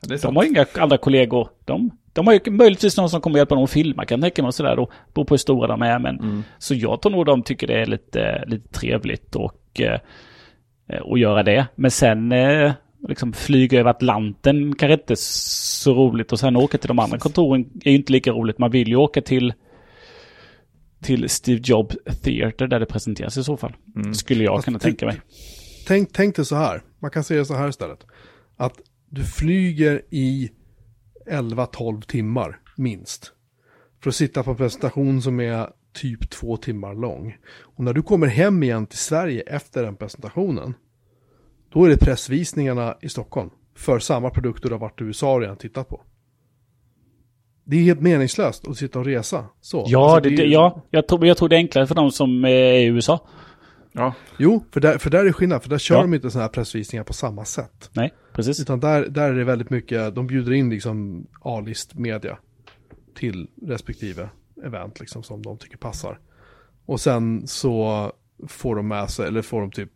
[0.00, 1.48] Ja, de har inga andra kollegor.
[1.64, 4.46] De de har ju möjligtvis någon som kommer hjälpa dem att filma kan tänka mig
[4.46, 4.90] och sådär då.
[5.14, 6.20] Beror på hur stora de är men.
[6.20, 6.42] Mm.
[6.58, 10.00] Så jag tror nog de tycker det är lite, lite trevligt och, eh,
[11.00, 11.66] och göra det.
[11.74, 12.72] Men sen eh,
[13.08, 17.66] liksom flyga över Atlanten kanske inte så roligt och sen åka till de andra kontoren
[17.84, 18.58] är ju inte lika roligt.
[18.58, 19.52] Man vill ju åka till
[21.02, 23.72] till Steve Jobs Theater där det presenteras i så fall.
[23.96, 24.14] Mm.
[24.14, 25.20] Skulle jag kunna tänka mig.
[25.88, 28.06] Tänk, tänk dig så här, man kan säga så här istället.
[28.56, 28.80] Att
[29.10, 30.50] du flyger i
[31.30, 33.32] 11-12 timmar minst.
[34.02, 37.36] För att sitta på en presentation som är typ två timmar lång.
[37.58, 40.74] Och när du kommer hem igen till Sverige efter den presentationen,
[41.72, 45.40] då är det pressvisningarna i Stockholm för samma produkter du har varit i USA och
[45.40, 46.02] redan tittat på.
[47.64, 49.44] Det är helt meningslöst att sitta och resa.
[49.60, 49.84] Så.
[49.86, 52.44] Ja, alltså, det, det, ja jag, tror, jag tror det är enklare för de som
[52.44, 53.28] är i USA.
[53.98, 54.14] Ja.
[54.36, 56.02] Jo, för där, för där är skillnad, för där kör ja.
[56.02, 57.90] de inte sådana här pressvisningar på samma sätt.
[57.92, 58.60] Nej, precis.
[58.60, 62.38] Utan där, där är det väldigt mycket, de bjuder in liksom A-list media
[63.14, 64.28] till respektive
[64.64, 66.18] event liksom som de tycker passar.
[66.86, 68.12] Och sen så
[68.48, 69.90] får de med sig, eller får de typ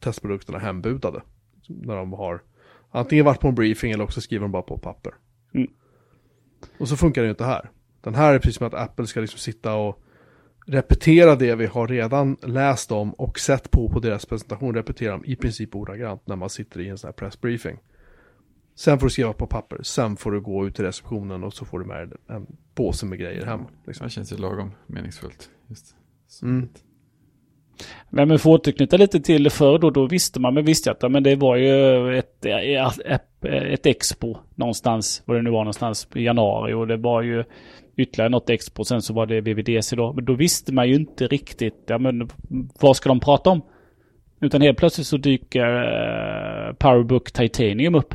[0.00, 1.22] testprodukterna hembudade.
[1.68, 2.42] När de har
[2.90, 5.14] antingen varit på en briefing eller också skriver de bara på papper.
[5.54, 5.70] Mm.
[6.78, 7.70] Och så funkar det ju inte här.
[8.00, 10.02] Den här är precis som att Apple ska liksom sitta och
[10.66, 15.22] repetera det vi har redan läst om och sett på på deras presentation, repetera dem
[15.24, 17.78] i princip ordagrant när man sitter i en sån här pressbriefing.
[18.74, 21.64] Sen får du skriva på papper, sen får du gå ut till receptionen och så
[21.64, 23.60] får du med en påse med grejer hem.
[23.86, 24.06] Liksom.
[24.06, 25.50] Det känns ju lagom meningsfullt.
[25.68, 25.96] Just.
[26.42, 26.68] Mm.
[28.10, 31.22] Men för att återknyta lite till förr då, då visste man, men visste att men
[31.22, 32.46] det var ju ett,
[33.04, 37.44] ett, ett expo någonstans, var det nu var någonstans, i januari och det var ju
[37.96, 38.84] ytterligare något expo.
[38.84, 40.12] Sen så var det VVDC då.
[40.12, 42.28] Men då visste man ju inte riktigt, ja men
[42.80, 43.62] vad ska de prata om?
[44.40, 48.14] Utan helt plötsligt så dyker uh, Powerbook Titanium upp.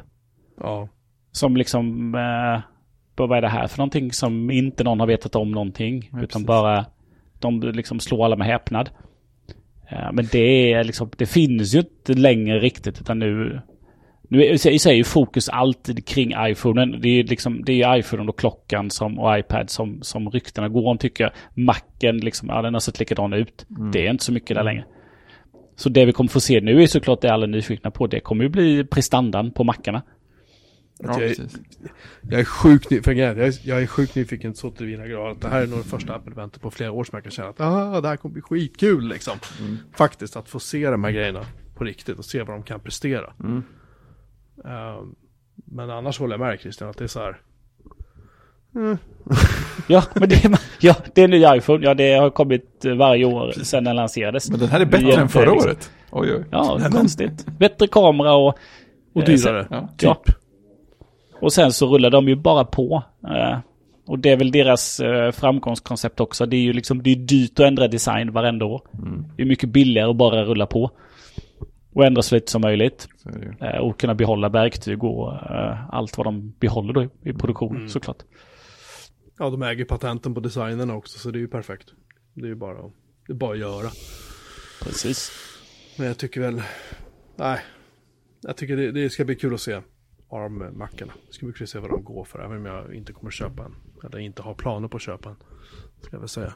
[0.62, 0.90] Ja.
[1.32, 2.62] Som liksom, uh,
[3.16, 6.10] vad är det här för någonting som inte någon har vetat om någonting.
[6.12, 6.48] Ja, utan precis.
[6.48, 6.86] bara,
[7.40, 8.90] de liksom slår alla med häpnad.
[9.92, 13.62] Eh, men det är liksom, det finns ju inte längre riktigt utan nu
[14.32, 17.02] nu är, i sig är ju fokus alltid kring iPhonen.
[17.02, 20.88] Det är liksom, det är iPhonen och klockan som, och iPad som, som ryktena går
[20.88, 21.34] om tycker jag.
[21.66, 23.66] Macen liksom, ja den har sett likadan ut.
[23.70, 23.92] Mm.
[23.92, 24.86] Det är inte så mycket där längre.
[25.76, 28.08] Så det vi kommer få se nu är såklart det alla är nyfikna på.
[28.08, 30.02] Det kommer ju bli prestandan på mackarna.
[31.00, 31.36] Ja, jag,
[32.30, 35.48] jag är sjukt jag är, jag är sjukt nyfiken så till mina grad att det
[35.48, 38.02] här är nog det första Apple-eventet på flera år som jag kan känna att ah,
[38.02, 39.38] det här kommer bli skitkul liksom.
[39.60, 39.78] Mm.
[39.94, 43.34] Faktiskt att få se de här grejerna på riktigt och se vad de kan prestera.
[43.40, 43.64] Mm.
[44.66, 45.16] Ehm,
[45.66, 47.38] men annars håller jag med Christian att det är så här.
[49.88, 51.86] Ja, men det, är- ja, det är en ny iPhone.
[51.86, 54.50] Ja, det har kommit varje år sedan den lanserades.
[54.50, 55.92] Men den här är bättre än förra liksom- året.
[56.12, 56.46] Oj, oj.
[56.52, 57.46] Ja, konstigt.
[57.60, 58.58] Bättre kamera och...
[59.14, 59.68] Och eh, dyrare.
[59.70, 59.88] Ja.
[59.98, 60.02] Typ.
[60.02, 60.18] Ja.
[61.42, 63.04] Och sen så rullar de ju bara på.
[63.24, 63.58] Eh,
[64.08, 66.46] och det är väl deras eh, framgångskoncept också.
[66.46, 68.82] Det är ju liksom, det är dyrt att ändra design varenda år.
[68.94, 69.26] Mm.
[69.36, 70.92] Det är mycket billigare att bara rulla på.
[71.94, 73.08] Och ändra så lite som möjligt.
[73.60, 77.90] Eh, och kunna behålla verktyg och eh, allt vad de behåller då i, i produktionen
[77.90, 78.24] såklart.
[79.40, 81.88] Ja, de äger patenten på designen också så det är ju perfekt.
[82.34, 82.92] Det är ju bara, att-
[83.28, 83.90] det är bara att göra.
[84.84, 85.32] Precis.
[85.98, 86.62] Men jag tycker väl,
[87.36, 87.60] nej.
[88.42, 89.82] Jag tycker det, det ska bli kul att se
[90.30, 91.14] ARM-mackarna.
[91.28, 93.32] Det ska bli kul att se vad de går för, även om jag inte kommer
[93.32, 93.76] köpa en.
[94.04, 95.36] Eller inte har planer på att köpa en.
[96.02, 96.54] Ska jag väl säga.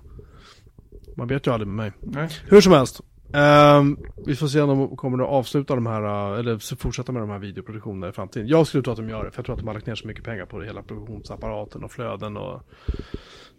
[1.18, 1.92] Man vet ju aldrig med mig.
[2.02, 2.30] Nej.
[2.48, 3.02] Hur som helst.
[3.34, 7.30] Um, vi får se om de kommer att avsluta de här, eller fortsätta med de
[7.30, 8.48] här videoproduktionerna i framtiden.
[8.48, 9.96] Jag skulle tro att de gör det, för jag tror att de har lagt ner
[9.96, 12.62] så mycket pengar på det, hela produktionsapparaten och flöden och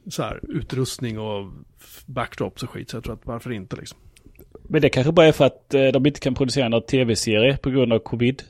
[0.09, 1.53] så här, utrustning och
[2.07, 2.91] backdrops och skit.
[2.91, 3.99] Så jag tror att varför inte liksom.
[4.69, 7.71] Men det kanske bara är för att eh, de inte kan producera någon tv-serie på
[7.71, 8.43] grund av covid.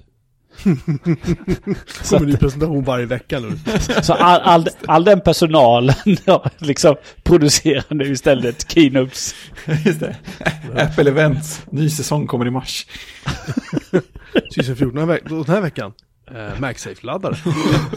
[2.03, 3.51] Så, Kommer ny presentation varje vecka nu.
[4.03, 5.95] så all, all, all den personalen
[6.25, 9.35] ja, liksom producerar nu istället keynotes.
[9.85, 10.17] Just det.
[10.77, 11.63] Apple Events.
[11.71, 12.87] Ny säsong kommer i mars.
[14.57, 15.93] 2014 den här, veck- den här veckan.
[16.31, 17.37] Eh, MagSafe-laddare.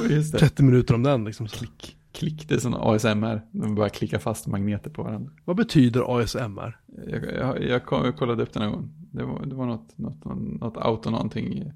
[0.10, 0.40] Just det.
[0.40, 1.48] 30 minuter om den liksom.
[1.48, 1.58] Så.
[1.58, 1.96] Klick.
[2.14, 3.42] Klick, det är sån ASMR.
[3.52, 5.32] De bara klickar fast magneter på varandra.
[5.46, 6.78] Vad betyder ASMR?
[7.08, 8.90] Jag, jag, jag, kom- jag kollade upp den en gång.
[9.12, 10.26] Det var, det var något, något,
[10.62, 11.72] något auto någonting.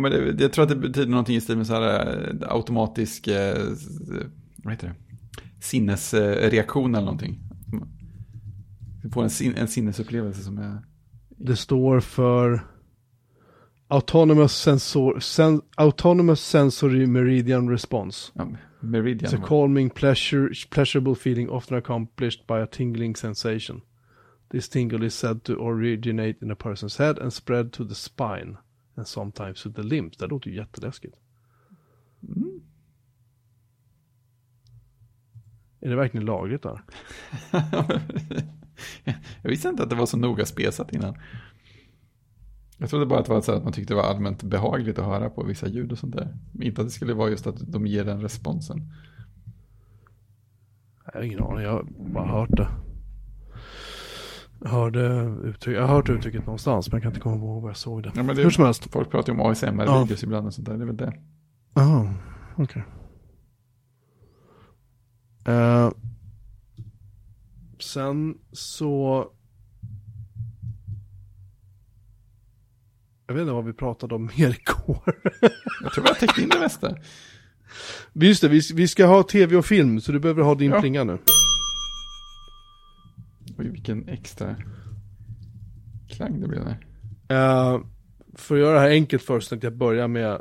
[0.00, 3.28] Men det, jag tror att det betyder någonting i stil med så här eh, automatisk,
[3.28, 3.66] eh,
[4.56, 4.94] vad heter det?
[5.60, 7.38] Sinnesreaktion eller någonting.
[9.02, 10.82] Du får en, sin, en sinnesupplevelse som är...
[11.28, 12.60] Det står för
[13.88, 18.32] Autonomous, sensor, sen, autonomous Sensory Meridian Response.
[18.34, 18.48] Ja,
[18.80, 19.32] Meridian.
[19.32, 23.82] It's a calming, pleasure, pleasurable feeling often accomplished by a tingling sensation.
[24.50, 28.56] This tingle is said to originate in a person's head and spread to the spine
[28.94, 30.16] and sometimes to the limbs.
[30.16, 31.16] Det låter ju jätteläskigt.
[35.80, 36.82] Är det verkligen lagligt där?
[39.42, 41.14] jag visste inte att det var så noga spesat innan.
[42.78, 45.04] Jag trodde bara att det var så att man tyckte det var allmänt behagligt att
[45.04, 46.38] höra på vissa ljud och sånt där.
[46.60, 48.92] Inte att det skulle vara just att de ger den responsen.
[51.04, 52.68] Jag har ingen aning, jag har bara hört det.
[54.62, 57.70] Jag hörde uttryck, jag har hört uttrycket någonstans men jag kan inte komma ihåg var
[57.70, 58.12] jag såg det.
[58.14, 58.92] Ja, men det Hur som helst.
[58.92, 60.76] Folk pratar ju om ASMR-videos ibland och sånt där.
[60.76, 61.12] Det är väl det.
[61.74, 62.14] Jaha,
[62.56, 62.84] okej.
[65.46, 65.90] Eh,
[67.78, 69.26] sen så...
[73.26, 75.14] Jag vet inte vad vi pratade om mer igår.
[75.82, 76.96] Jag tror vi har täckt in det mesta.
[78.12, 80.80] Just det, vi, vi ska ha tv och film så du behöver ha din Ja.
[80.80, 81.18] plinga nu.
[83.60, 84.56] Oj, vilken extra
[86.08, 86.76] klang det blev där.
[87.32, 87.84] Uh,
[88.34, 90.32] för att göra det här enkelt först tänkte jag börja med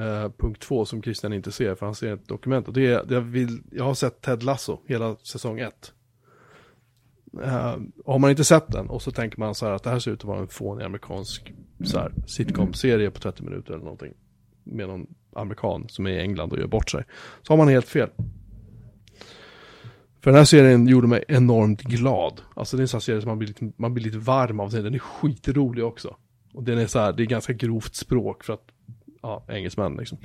[0.00, 2.68] uh, punkt två som Christian inte ser för han ser ett dokument.
[2.68, 5.92] Och det är, det jag, vill, jag har sett Ted Lasso hela säsong ett.
[7.34, 7.76] Uh,
[8.06, 10.10] har man inte sett den och så tänker man så här att det här ser
[10.10, 11.52] ut att vara en fånig amerikansk
[11.84, 14.14] så här, sitcom-serie på 30 minuter eller någonting.
[14.64, 17.04] Med någon amerikan som är i England och gör bort sig.
[17.42, 18.10] Så har man helt fel.
[20.22, 22.40] För den här serien gjorde mig enormt glad.
[22.54, 24.60] Alltså det är en sån här serie som man blir lite, man blir lite varm
[24.60, 24.70] av.
[24.70, 26.16] Den är skitrolig också.
[26.54, 28.64] Och den är så här, det är ganska grovt språk för att,
[29.22, 30.18] ja, engelsmän liksom.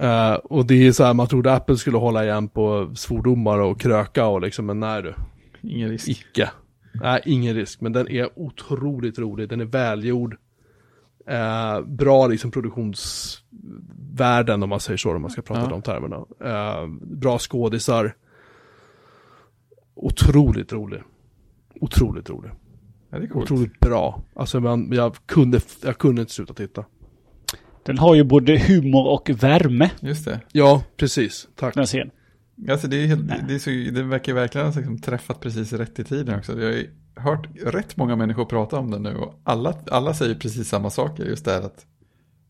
[0.00, 3.80] Eh, och det är så här, man trodde Apple skulle hålla igen på svordomar och
[3.80, 5.14] kröka och liksom, men nej du.
[5.62, 6.08] Ingen risk.
[6.08, 6.50] Icke.
[6.94, 7.80] Nej, ingen risk.
[7.80, 9.48] Men den är otroligt rolig.
[9.48, 10.36] Den är välgjord.
[11.26, 15.66] Eh, bra liksom produktionsvärden om man säger så, om man ska prata Ja.
[15.68, 16.16] de termerna.
[16.44, 18.14] Eh, bra skådisar.
[19.94, 21.02] Otroligt rolig.
[21.80, 22.50] Otroligt rolig.
[23.10, 23.50] Ja, det är coolt.
[23.50, 24.22] Otroligt bra.
[24.34, 26.84] Alltså man, jag, kunde, jag kunde inte sluta titta.
[27.82, 30.40] Den har ju både humor och värme, Just det.
[30.52, 31.48] Ja, precis.
[31.56, 31.74] Tack.
[31.74, 32.10] den serien.
[32.68, 35.98] Alltså det, är helt, det, är så, det verkar verkligen ha liksom träffat precis rätt
[35.98, 36.60] i tiden också.
[36.60, 36.86] Jag är
[37.16, 41.24] hört rätt många människor prata om den nu och alla, alla säger precis samma saker.
[41.24, 41.86] Just det här att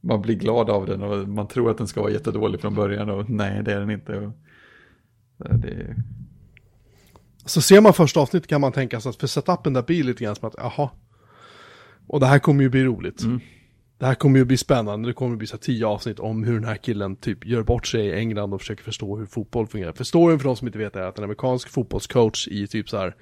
[0.01, 3.11] man blir glad av den och man tror att den ska vara jättedålig från början
[3.11, 4.17] och nej det är den inte.
[4.17, 4.33] Och,
[5.59, 5.97] det...
[7.45, 10.25] Så ser man första avsnittet kan man tänka sig att för setupen där blir lite
[10.25, 10.91] grann som att jaha.
[12.07, 13.23] Och det här kommer ju bli roligt.
[13.23, 13.41] Mm.
[13.99, 15.09] Det här kommer ju bli spännande.
[15.09, 18.07] Det kommer bli så tio avsnitt om hur den här killen typ gör bort sig
[18.07, 19.93] i England och försöker förstå hur fotboll fungerar.
[19.93, 22.97] För storyn för de som inte vet är att en amerikansk fotbollscoach i typ så
[22.97, 23.15] här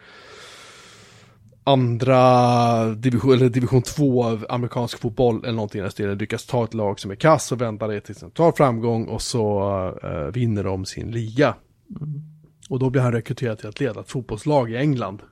[1.64, 6.64] andra division, eller division 2 av amerikansk fotboll eller någonting i den stilen lyckas ta
[6.64, 9.62] ett lag som är kass och vända det till en tar framgång och så
[10.04, 11.54] uh, vinner de sin liga.
[12.00, 12.39] Mm.
[12.70, 15.22] Och då blir han rekryterad till att leda ett fotbollslag i England.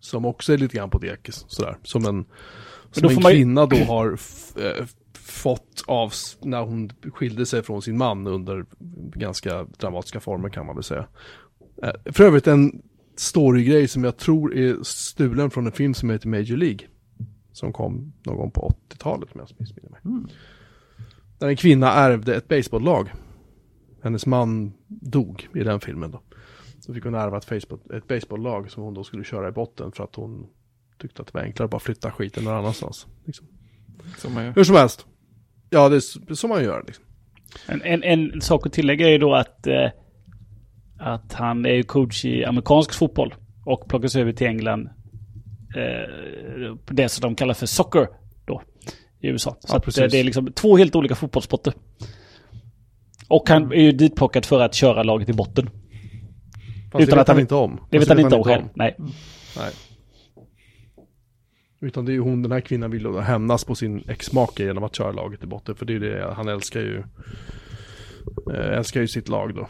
[0.00, 1.78] Som också är lite grann på dekis, sådär.
[1.82, 2.24] Som en,
[2.90, 4.12] som en kvinna då har
[4.56, 4.86] äh,
[5.18, 6.12] fått av
[6.42, 8.66] när hon skilde sig från sin man under
[9.14, 11.06] ganska dramatiska former kan man väl säga.
[11.82, 12.82] Äh, för övrigt en
[13.16, 16.86] storygrej som jag tror är stulen från en film som heter Major League.
[17.52, 20.00] Som kom någon gång på 80-talet om jag missminner mig.
[20.04, 20.28] Mm.
[21.38, 23.12] Där en kvinna ärvde ett baseballlag.
[24.02, 26.20] Hennes man dog i den filmen då.
[26.90, 29.92] Så fick hon ärva ett, Facebook, ett baseballlag som hon då skulle köra i botten
[29.92, 30.46] för att hon
[30.98, 33.06] tyckte att det var enklare att bara flytta skiten någon annanstans.
[33.24, 33.46] Liksom.
[34.18, 34.52] Som man gör.
[34.52, 35.06] Hur som helst.
[35.70, 36.84] Ja, det är så man gör.
[36.86, 37.04] Liksom.
[37.66, 39.88] En, en, en sak att tillägga är ju då att eh,
[40.98, 43.34] att han är coach i amerikansk fotboll
[43.64, 44.88] och plockas över till England.
[45.76, 48.08] Eh, det som de kallar för soccer
[48.44, 48.62] då
[49.20, 49.56] i USA.
[49.60, 51.72] Så ja, att, det är liksom två helt olika fotbollssporter.
[53.28, 55.70] Och han är ju ditplockad för att köra laget i botten.
[56.90, 57.80] Fast Utan det vet att han inte om.
[57.90, 58.64] Det vet han inte om själv.
[58.74, 58.96] Nej.
[59.56, 59.72] Nej.
[61.80, 64.84] Utan det är ju hon, den här kvinnan vill då hämnas på sin exmake genom
[64.84, 65.74] att köra laget i botten.
[65.74, 67.02] För det är det, han älskar ju,
[68.54, 69.68] äh, älskar ju sitt lag då.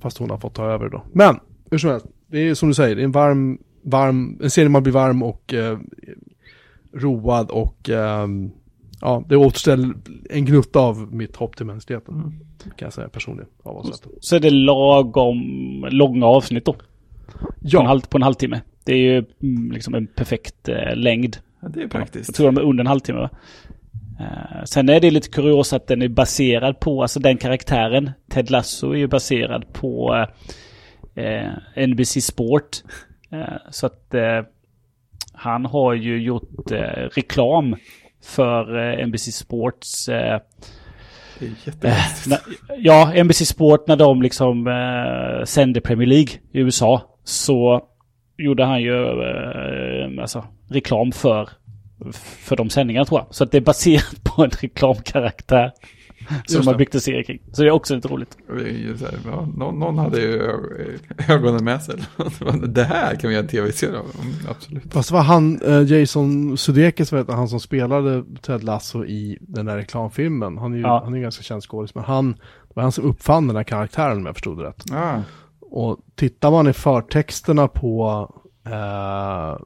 [0.00, 1.04] Fast hon har fått ta över då.
[1.12, 2.06] Men, hur som helst.
[2.26, 5.22] Det är som du säger, det är en varm, varm, en serie man blir varm
[5.22, 5.78] och eh,
[6.92, 8.26] road och eh,
[9.04, 9.94] ja, det återställer
[10.30, 12.14] en gnutta av mitt hopp till mänskligheten.
[12.14, 12.32] Mm.
[12.76, 13.48] Kan jag säga personligen.
[13.62, 13.90] Av
[14.20, 15.40] Så är det lagom
[15.90, 16.76] långa avsnitt då?
[17.60, 17.78] Ja.
[17.78, 18.60] På en, halv, på en halvtimme.
[18.84, 21.36] Det är ju mm, liksom en perfekt eh, längd.
[21.60, 22.28] Ja, det är praktiskt.
[22.28, 23.30] Jag tror de är under en halvtimme va?
[24.20, 28.50] Uh, sen är det lite kurios att den är baserad på, alltså den karaktären, Ted
[28.50, 30.14] Lasso är ju baserad på
[31.18, 32.82] uh, NBC Sport.
[33.32, 34.14] Uh, så att
[35.32, 36.70] han har ju gjort
[37.16, 37.76] reklam
[38.24, 40.08] för NBC Sports
[41.80, 42.38] det är äh,
[42.78, 47.84] Ja, NBC Sport när de liksom eh, sände Premier League i USA så
[48.38, 51.48] gjorde han ju eh, alltså, reklam för
[52.12, 53.34] för de sändningarna tror jag.
[53.34, 55.72] Så att det är baserat på en reklamkaraktär.
[56.46, 57.40] Som de har byggt en serie kring.
[57.52, 58.38] Så det är också lite roligt.
[59.24, 60.42] Ja, någon, någon, hade ju
[61.28, 61.94] ögonen med sig.
[62.66, 64.04] Det här kan vi göra en tv-serie av.
[64.22, 64.92] Mm, absolut.
[64.92, 70.58] Fast var han, eh, Jason Sudeikis, han som spelade Ted Lasso i den där reklamfilmen.
[70.58, 71.00] Han är ju ja.
[71.04, 71.94] han är ganska känd skådis.
[71.94, 74.84] Men han, det var han som uppfann den här karaktären om jag förstod det rätt.
[74.92, 75.20] Ah.
[75.60, 78.28] Och tittar man i förtexterna på
[78.66, 79.64] eh,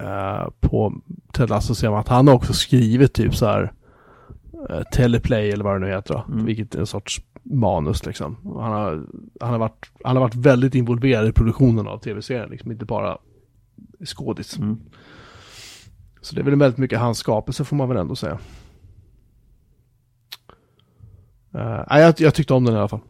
[0.00, 0.92] Eh, på
[1.32, 3.72] Ted Lasso ser man att han har också skrivit typ så här
[4.92, 6.24] Teleplay eller vad det nu heter.
[6.28, 6.44] Mm.
[6.44, 8.36] Vilket är en sorts manus liksom.
[8.44, 9.06] Han har,
[9.40, 13.18] han, har varit, han har varit väldigt involverad i produktionen av tv-serien, liksom, inte bara
[14.04, 14.58] skådis.
[14.58, 14.80] Mm.
[16.20, 18.38] Så det är väl väldigt mycket hans skapelse får man väl ändå säga.
[21.54, 23.00] Uh, jag, jag tyckte om den i alla fall.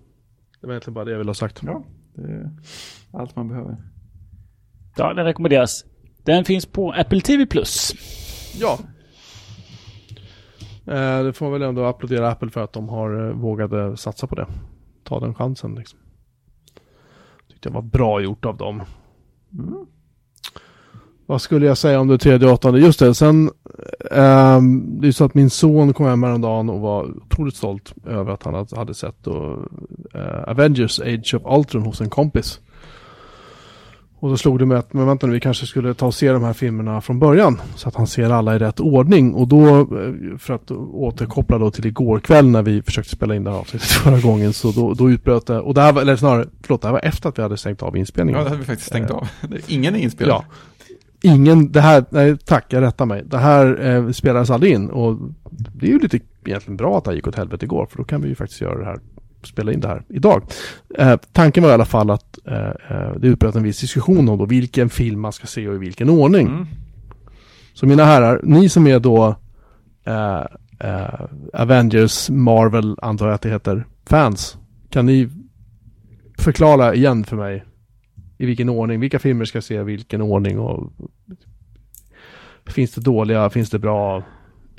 [0.60, 1.60] Det var egentligen bara det jag ville ha sagt.
[1.62, 2.50] Ja, det är
[3.12, 3.76] allt man behöver.
[4.96, 5.84] Ja, den rekommenderas.
[6.24, 7.46] Den finns på Apple TV+.
[8.60, 8.78] Ja.
[10.90, 14.34] Eh, det får väl ändå applådera Apple för att de har eh, vågat satsa på
[14.34, 14.46] det.
[15.04, 15.98] Ta den chansen liksom.
[17.48, 18.82] Tyckte jag var bra gjort av dem.
[19.52, 19.86] Mm.
[21.26, 22.80] Vad skulle jag säga om det tredje och åttonde?
[22.80, 23.50] Just det, sen
[24.10, 24.62] eh,
[25.00, 28.42] det är så att min son kom hem häromdagen och var otroligt stolt över att
[28.42, 29.66] han hade sett då,
[30.14, 32.60] eh, Avengers Age of Ultron hos en kompis.
[34.20, 36.32] Och då slog det mig att, men vänta nu, vi kanske skulle ta och se
[36.32, 37.60] de här filmerna från början.
[37.76, 39.34] Så att han ser alla i rätt ordning.
[39.34, 43.44] Och då, eh, för att återkoppla då till igår kväll när vi försökte spela in
[43.44, 44.52] det här avsnittet förra gången.
[44.52, 47.04] Så då, då utbröt det, och det här var, eller snarare, förlåt, det här var
[47.04, 48.38] efter att vi hade stängt av inspelningen.
[48.38, 49.28] Ja, det hade vi faktiskt stängt av.
[49.66, 50.44] Ingen är inspelad.
[50.48, 51.30] Ja.
[51.30, 53.22] Ingen, det här, nej tack, jag rättar mig.
[53.26, 54.90] Det här eh, spelades aldrig in.
[54.90, 55.18] Och
[55.50, 57.86] det är ju lite egentligen bra att det gick åt helvete igår.
[57.90, 58.98] För då kan vi ju faktiskt göra det här
[59.42, 60.42] spela in det här idag.
[60.98, 64.38] Eh, tanken var i alla fall att eh, eh, det utbröt en viss diskussion om
[64.38, 66.46] då vilken film man ska se och i vilken ordning.
[66.46, 66.66] Mm.
[67.74, 69.36] Så mina herrar, ni som är då
[70.04, 70.44] eh,
[70.80, 71.20] eh,
[71.52, 74.56] Avengers, Marvel antar jag att det heter, fans.
[74.90, 75.28] Kan ni
[76.38, 77.64] förklara igen för mig
[78.38, 80.92] i vilken ordning, vilka filmer ska jag se i vilken ordning och
[82.66, 84.22] finns det dåliga, finns det bra?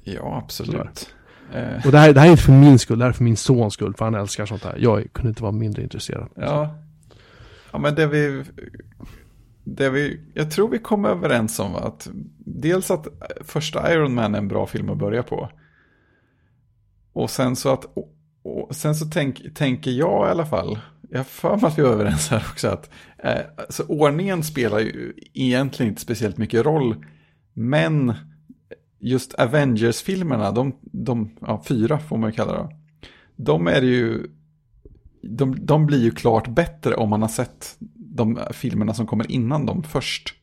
[0.03, 1.13] Ja, absolut.
[1.53, 1.85] Eh.
[1.85, 3.37] Och det här, det här är inte för min skull, det här är för min
[3.37, 4.75] sons skull, för han älskar sånt här.
[4.79, 6.29] Jag kunde inte vara mindre intresserad.
[6.35, 6.75] Ja,
[7.71, 8.43] ja men det vi,
[9.63, 13.07] det vi, jag tror vi kom överens om att dels att
[13.41, 15.49] första Iron Man är en bra film att börja på.
[17.13, 17.85] Och sen så att,
[18.43, 20.79] och sen så tänk, tänker jag i alla fall,
[21.09, 25.13] jag för mig att vi är överens här också, att eh, alltså, ordningen spelar ju
[25.33, 27.05] egentligen inte speciellt mycket roll,
[27.53, 28.13] men
[29.01, 32.69] just Avengers-filmerna, de, de ja, fyra får man ju kalla det,
[33.35, 34.27] de är ju,
[35.21, 39.65] de, de blir ju klart bättre om man har sett de filmerna som kommer innan
[39.65, 40.33] dem först.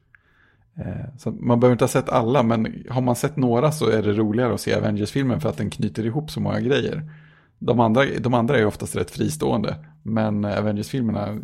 [0.77, 4.03] Eh, så man behöver inte ha sett alla, men har man sett några så är
[4.03, 7.11] det roligare att se Avengers-filmen för att den knyter ihop så många grejer.
[7.59, 11.41] De andra, de andra är oftast rätt fristående, men Avengers-filmerna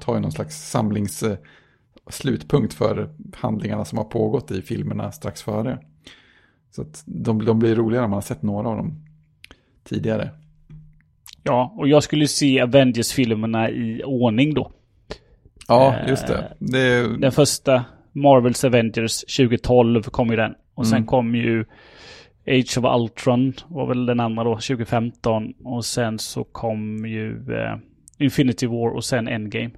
[0.00, 5.78] tar ju någon slags samlingsslutpunkt eh, för handlingarna som har pågått i filmerna strax före.
[6.70, 8.94] Så att de, de blir roligare om man har sett några av dem
[9.84, 10.30] tidigare.
[11.42, 14.72] Ja, och jag skulle se Avengers-filmerna i ordning då.
[15.68, 16.38] Ja, just det.
[16.38, 17.16] Eh, det...
[17.18, 20.54] Den första, Marvels Avengers 2012 kom ju den.
[20.74, 21.06] Och sen mm.
[21.06, 21.64] kom ju
[22.46, 25.52] Age of Ultron var väl den andra då, 2015.
[25.64, 27.76] Och sen så kom ju uh,
[28.18, 29.70] Infinity War och sen Endgame.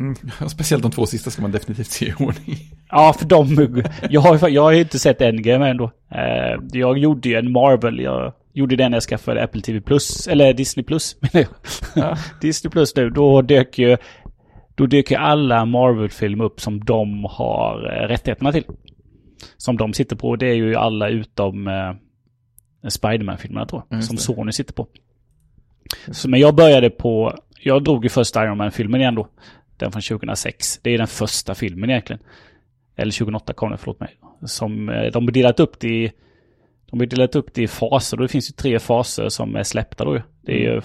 [0.00, 0.14] Mm,
[0.48, 2.56] speciellt de två sista ska man definitivt se i ordning.
[2.90, 3.82] Ja, för de...
[4.10, 5.84] Jag har, jag har inte sett Endgame ändå.
[5.84, 8.00] Uh, jag gjorde ju en Marvel.
[8.00, 10.28] Jag gjorde den när jag skaffade Apple TV Plus.
[10.28, 12.04] Eller Disney Plus menar jag.
[12.04, 12.16] Ja.
[12.40, 13.10] Disney Plus nu.
[13.10, 13.96] Då dök ju
[14.74, 18.64] då dyker alla Marvel-filmer upp som de har eh, rättigheterna till.
[19.56, 20.36] Som de sitter på.
[20.36, 21.92] Det är ju alla utom eh,
[22.88, 24.04] Spiderman-filmerna tror jag.
[24.04, 24.86] Som Sony sitter på.
[26.10, 27.34] Så, men jag började på...
[27.62, 29.28] Jag drog ju första Iron Man-filmen igen då.
[29.80, 30.80] Den från 2006.
[30.82, 32.22] Det är den första filmen egentligen.
[32.96, 34.18] Eller 2008 kom den, förlåt mig.
[34.44, 36.12] Som, eh, de har delat upp det i...
[36.90, 38.16] De har delat upp det i faser.
[38.16, 40.82] Då det finns ju tre faser som är släppta då Det är ju mm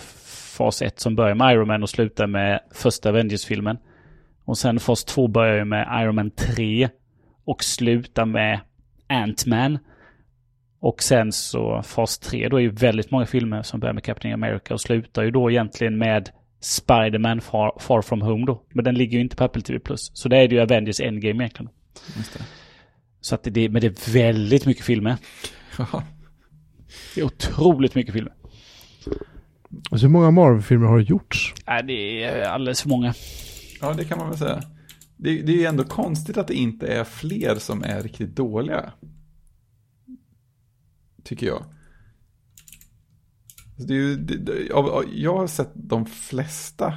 [0.56, 3.78] fas 1 som börjar med Iron Man och slutar med första Avengers-filmen.
[4.46, 6.90] Och sen fas 2 börjar ju med Iron Man 3
[7.46, 8.60] och slutar med
[9.08, 9.80] Ant-Man.
[10.80, 14.34] Och sen så fas 3 då är ju väldigt många filmer som börjar med Captain
[14.34, 16.30] America och slutar ju då egentligen med
[16.66, 18.62] Spider-Man Far, Far, From Home då.
[18.74, 19.80] Men den ligger ju inte på Apple TV+.
[19.96, 21.70] Så det är det ju Avengers Endgame egentligen.
[22.18, 22.46] Just det.
[23.22, 25.16] Så att det, men det är väldigt mycket filmer.
[27.16, 28.34] det är otroligt mycket filmer.
[29.92, 31.54] Alltså hur många Marvel-filmer har gjorts?
[31.68, 33.14] Nej, det är alldeles för många.
[33.82, 34.64] Ja, det kan man väl säga.
[35.18, 38.92] Det, det är ju ändå konstigt att det inte är fler som är riktigt dåliga.
[41.24, 41.64] Tycker jag.
[43.78, 44.54] Det är ju, det, det,
[45.14, 46.94] jag har sett de flesta.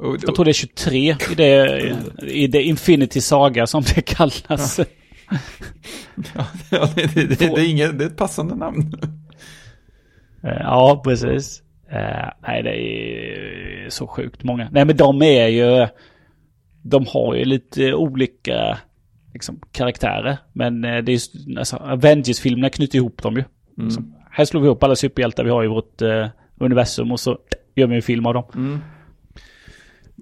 [0.00, 4.80] Jag tror det är 23 i det, i det Infinity Saga som det kallas.
[6.34, 8.94] Ja, ja det, det, det, är inget, det är ett passande namn.
[10.42, 11.62] Ja, precis.
[11.92, 14.68] Uh, nej, det är så sjukt många.
[14.72, 15.86] Nej, men de är ju...
[16.82, 18.78] De har ju lite olika
[19.32, 20.38] liksom, karaktärer.
[20.52, 21.20] Men uh, det är
[21.58, 23.44] alltså, Avengers-filmerna knyter ihop dem ju.
[23.78, 23.90] Mm.
[23.90, 24.02] Så,
[24.36, 26.26] här slår vi ihop alla superhjältar vi har i vårt uh,
[26.58, 27.38] universum och så
[27.74, 28.44] gör vi en film av dem.
[28.54, 28.78] Mm.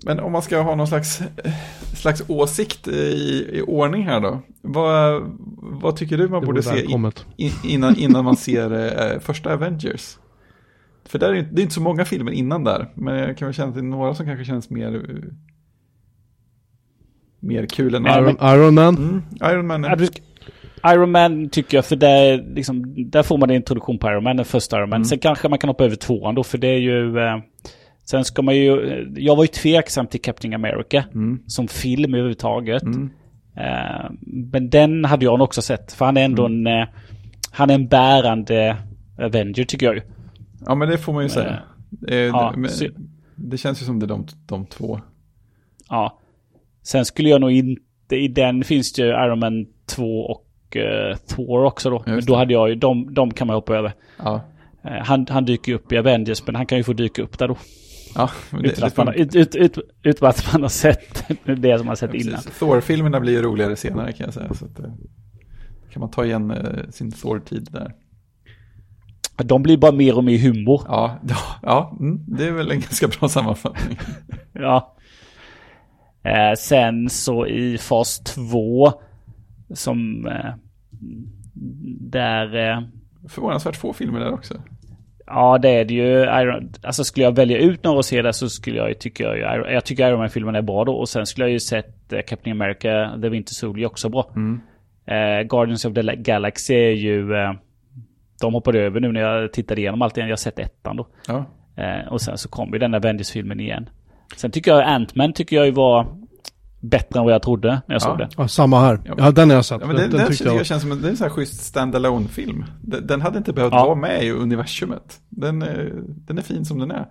[0.04, 1.22] Men om man ska ha någon slags,
[1.94, 4.42] slags åsikt i, i ordning här då.
[4.62, 5.22] Vad,
[5.56, 7.12] vad tycker du man det borde se in,
[7.64, 10.18] innan, innan man ser första Avengers?
[11.04, 12.90] För där är det, är inte så många filmer innan där.
[12.94, 15.04] Men jag kan väl känna att det är några som kanske känns mer...
[17.40, 18.96] Mer kul än Iron, Iron Man.
[18.96, 19.84] Mm, Iron Man.
[19.84, 20.08] Är...
[20.86, 24.36] Iron Man tycker jag, för där, liksom, där får man en introduktion på Iron Man,
[24.36, 24.96] den första Iron Man.
[24.96, 25.04] Mm.
[25.04, 27.18] Sen kanske man kan hoppa över tvåan då, för det är ju...
[27.18, 27.38] Eh,
[28.04, 29.04] sen ska man ju...
[29.16, 31.42] Jag var ju tveksam till Captain America mm.
[31.46, 32.82] som film överhuvudtaget.
[32.82, 33.10] Mm.
[33.56, 36.66] Eh, men den hade jag också sett, för han är ändå mm.
[36.66, 36.80] en...
[36.80, 36.88] Eh,
[37.50, 38.76] han är en bärande
[39.18, 40.02] Avenger tycker jag ju.
[40.66, 41.58] Ja, men det får man ju säga.
[41.90, 42.90] Det, ja, det,
[43.36, 45.00] det känns ju som det är de, de två.
[45.88, 46.18] Ja.
[46.82, 50.43] Sen skulle jag nog inte, i den finns det ju Iron Man 2 och
[50.76, 52.02] uh, Thor också då.
[52.06, 53.92] Men då hade jag ju, de, de kan man hoppa över.
[54.18, 54.40] Ja.
[54.84, 57.38] Uh, han, han dyker ju upp i Avengers, men han kan ju få dyka upp
[57.38, 57.56] där då.
[58.14, 61.86] Ja, det, utan, att man, ut, ut, ut, utan att man har sett det som
[61.86, 62.40] man har sett ja, innan.
[62.40, 64.54] Thor-filmerna blir ju roligare senare kan jag säga.
[64.54, 64.86] Så att, uh,
[65.92, 66.52] kan man ta igen
[66.90, 67.92] sin Thor-tid där.
[69.36, 70.82] De blir bara mer och mer humor.
[70.86, 73.98] Ja, ja, ja mm, det är väl en ganska bra sammanfattning.
[74.52, 74.96] ja.
[76.24, 78.92] Eh, sen så i fas 2
[79.74, 80.54] som eh,
[82.00, 82.70] där...
[82.70, 82.82] Eh,
[83.28, 84.54] Förvånansvärt få filmer där också.
[85.26, 86.22] Ja, det är det ju.
[86.22, 89.36] Iron, alltså skulle jag välja ut några att se det så skulle jag ju tycka...
[89.36, 90.92] Jag, jag tycker Iron Man-filmen är bra då.
[90.92, 94.30] Och sen skulle jag ju sett eh, Captain America, The Winter Soldier också bra.
[94.36, 94.60] Mm.
[95.06, 97.34] Eh, Guardians of the Galaxy är ju...
[97.34, 97.52] Eh,
[98.40, 100.28] de hoppade över nu när jag tittade igenom allt igen.
[100.28, 101.06] Jag har sett ettan då.
[101.28, 101.44] Ja.
[101.76, 103.88] Eh, och sen så kom ju den Avengers-filmen igen.
[104.36, 106.06] Sen tycker jag Ant-Man tycker jag ju var
[106.90, 108.00] bättre än vad jag trodde när jag Ja.
[108.00, 108.28] såg det.
[108.36, 109.00] Ja, samma här.
[109.04, 109.80] Ja, Ja, den har jag sett.
[109.80, 110.66] Ja, men den, den, tyckte tycker jag, jag...
[110.66, 111.96] känns som en, det är en sån här schysst stand
[112.30, 113.84] film Den, den hade inte behövt Ja.
[113.84, 115.20] vara med i universumet.
[115.28, 117.06] Den, är- den är fin som den är.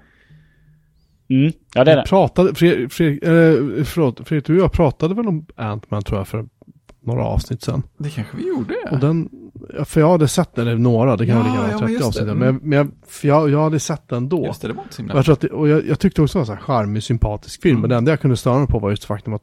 [1.30, 1.52] Mm.
[1.76, 2.04] Ja, det är det.
[2.08, 6.28] Pratade, Fredrik, Fredrik, eh, förlåt, Fredrik, du och jag pratade väl om Ant-Man tror jag
[6.28, 6.46] för
[7.06, 7.84] några avsnitt sedan.
[7.98, 8.74] Det kanske vi gjorde.
[8.92, 9.30] Och den,
[9.86, 12.02] för jag hade sett den, eller några, det kan Ja, ligga ja, men 30 just
[12.02, 12.08] det.
[12.08, 12.24] avsnitt.
[12.24, 12.38] Mm.
[12.40, 14.46] Men, jag, men jag, för jag, jag hade sett den då.
[14.46, 16.00] Just det, det var inte så Och himla jag, tror att det, och jag, jag
[16.00, 17.72] tyckte också det var en charmig, sympatisk film.
[17.72, 17.82] Mm.
[17.82, 19.42] Men det enda jag kunde störa mig på var just faktum att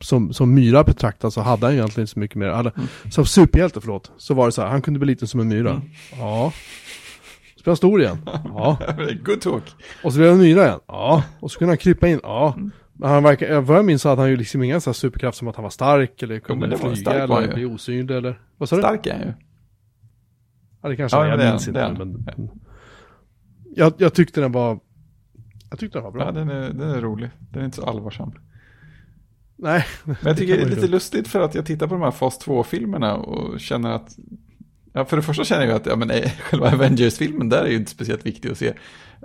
[0.00, 2.46] som, som Myra betraktad så hade han egentligen inte så mycket mer.
[2.48, 2.72] Eller,
[3.10, 5.70] Som superhjälte, förlåt, så var det så här, han kunde bli liten som en myra.
[5.70, 5.82] Mm.
[6.18, 6.52] Ja.
[7.64, 8.18] Han stor igen.
[8.44, 8.78] Ja.
[9.24, 9.62] Good talk.
[10.04, 10.80] Och så blev han myra igen.
[10.86, 11.24] Ja.
[11.40, 12.20] Och så kunde han krypa in.
[12.22, 12.54] Ja.
[12.56, 12.70] Mm.
[12.92, 14.94] Men han verkar, jag- vad jag minns så hade han ju liksom inga så här
[14.94, 17.54] superkraft som att han var stark eller kunde var flyga eller ju.
[17.54, 18.40] bli osynlig eller...
[18.56, 18.82] Vad sa du?
[18.82, 19.32] Stark är han ju.
[20.82, 21.80] Ja, det kanske Ja, jag det minns inte.
[21.80, 22.26] det är Men,
[23.76, 24.78] jag, jag tyckte den var...
[25.70, 26.24] Jag tyckte den var bra.
[26.24, 27.30] Ja, den är, den är rolig.
[27.50, 28.32] Den är inte så allvarsam.
[29.56, 29.84] Nej.
[30.04, 32.46] Men jag tycker det är lite lustigt för att jag tittar på de här Fast
[32.46, 34.16] 2-filmerna och känner att
[34.96, 37.76] Ja, för det första känner jag att ja, men, eh, själva Avengers-filmen där är ju
[37.76, 38.72] inte speciellt viktig att se.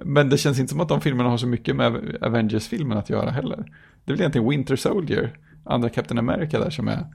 [0.06, 3.30] Men det känns inte som att de filmerna har så mycket med Avengers-filmen att göra
[3.30, 3.58] heller.
[4.06, 7.06] Det är väl egentligen Winter Soldier, andra Captain America där som är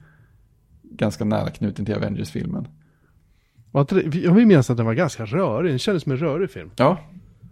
[0.83, 2.67] ganska nära knuten till Avengers-filmen.
[4.13, 5.71] Jag vill minnas att den var ganska rörig.
[5.71, 6.71] Den kändes som en rörig film.
[6.75, 6.99] Ja,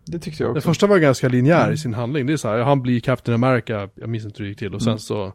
[0.05, 0.69] det tyckte jag Den också.
[0.69, 2.25] första var ganska linjär i sin handling.
[2.25, 4.73] Det är så här, han blir Captain America, jag minns inte hur det gick till.
[4.75, 4.99] Och sen Mm.
[4.99, 5.33] så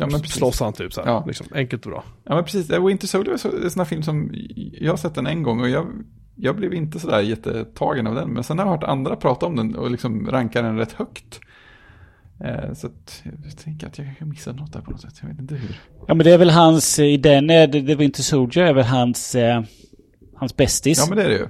[0.00, 0.36] Ja, men precis.
[0.36, 1.08] slåss han typ så här.
[1.10, 1.24] Ja.
[1.26, 2.04] Liksom, enkelt och bra.
[2.24, 2.70] Ja, men precis.
[2.70, 4.30] Eh, Winter Soldier är så- en sån här film som
[4.72, 5.86] jag har sett den en gång och jag,
[6.34, 8.28] jag blev inte sådär jättetagen av den.
[8.30, 11.40] Men sen har jag hört andra prata om den och liksom ranka den rätt högt.
[12.44, 15.14] Eh, så att jag tänker att jag kanske missade något där på något sätt.
[15.22, 15.80] Jag vet inte hur.
[16.08, 18.84] Ja men det är väl hans, i den är det, The Winter Soldier är väl
[18.84, 19.62] hans, eh,
[20.34, 20.98] hans bästis.
[20.98, 21.46] Ja, men det är det ju.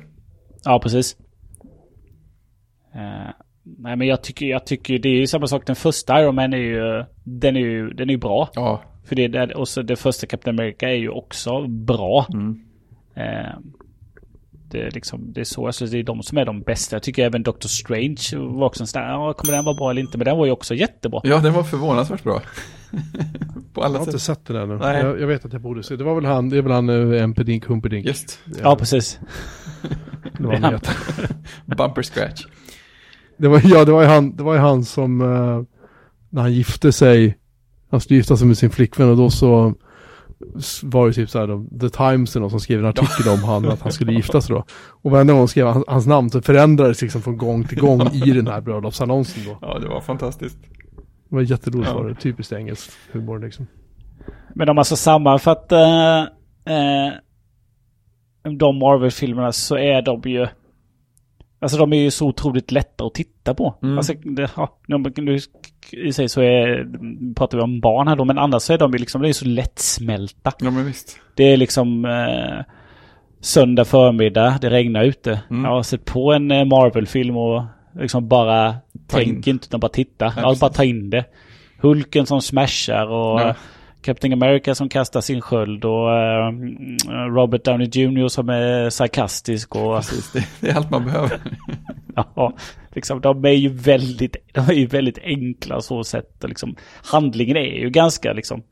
[0.64, 1.16] Ja, precis.
[2.94, 3.30] Eh,
[3.78, 5.66] nej men jag tycker, jag tycker det är ju samma sak.
[5.66, 8.48] Den första Iron Man är ju, den är ju, den är ju bra.
[8.54, 12.26] Ja, För det, är- och så det första Captain America är ju också bra.
[12.32, 12.60] mm.
[13.14, 13.52] Eh,
[14.70, 16.96] det är liksom, det är så, alltså det är de som är de bästa.
[16.96, 19.90] Jag tycker även Doctor Strange var också en sån där, ja kommer den vara bra
[19.90, 20.18] eller inte?
[20.18, 21.20] Men den var ju också jättebra.
[21.24, 22.40] ja den var förvånansvärt bra.
[23.72, 24.20] på Jag alla har inte sätt.
[24.38, 24.76] sett den ännu.
[24.78, 25.02] Nej.
[25.02, 25.96] Jag, jag vet att jag borde se.
[25.96, 28.06] Det var väl han, det är väl han uh, Empedink Humpedink.
[28.06, 29.20] Just, Ja, precis.
[30.38, 30.80] Det var, han
[31.66, 32.46] bumper scratch.
[33.38, 35.62] Det var, ja, det var ju han, det var ju han som, eh,
[36.30, 37.38] när han gifte sig,
[37.90, 39.74] han skulle gifta sig med sin flickvän och då så
[40.82, 43.44] var det typ så här, de- The Times eller någon som skrev en artikel om
[43.44, 44.64] han, att han skulle gifta sig då.
[45.02, 48.02] Och varenda gång de skrev hans, hans namn så förändrades liksom från gång till gång
[48.12, 49.58] i den här bröllopsannonsen då.
[49.60, 50.58] Ja, det var fantastiskt.
[51.28, 51.96] Det var jätteroligt Ja.
[51.98, 53.66] var det, typiskt engelsk humor liksom.
[54.54, 55.78] Men om man ska sammanfatta
[56.64, 57.12] eh,
[58.58, 60.46] de Marvel-filmerna så är de ju...
[61.60, 63.74] Alltså de är ju så otroligt lätta att titta på.
[63.82, 63.98] Mm.
[63.98, 65.38] Alltså, det, ja, nu-
[65.92, 66.86] I sig så är,
[67.34, 69.32] pratar vi om barn här då, men annars så är de ju liksom, de är
[69.32, 70.52] så lättsmälta.
[70.60, 71.20] Ja, men visst.
[71.34, 72.64] Det är liksom eh,
[73.40, 75.40] söndag förmiddag, det regnar ute.
[75.50, 75.64] Mm.
[75.64, 77.62] Jag har sett på en eh, Marvel-film och
[78.00, 78.74] liksom bara
[79.08, 79.26] Ta in.
[79.34, 80.32] tänker inte utan bara titta.
[80.36, 81.24] Ja, bara ta in det.
[81.80, 83.54] Hulken som smashar och Ja.
[84.02, 86.52] Captain America som kastar sin sköld och eh,
[87.34, 91.40] Robert Downey Jr som är sarkastisk och Precis, det, det är allt man behöver.
[92.14, 92.52] ja,
[92.90, 96.44] liksom, de är ju väldigt, de är ju väldigt enkla så sätt.
[96.44, 96.76] Liksom,
[97.12, 98.62] handlingen är ju ganska liksom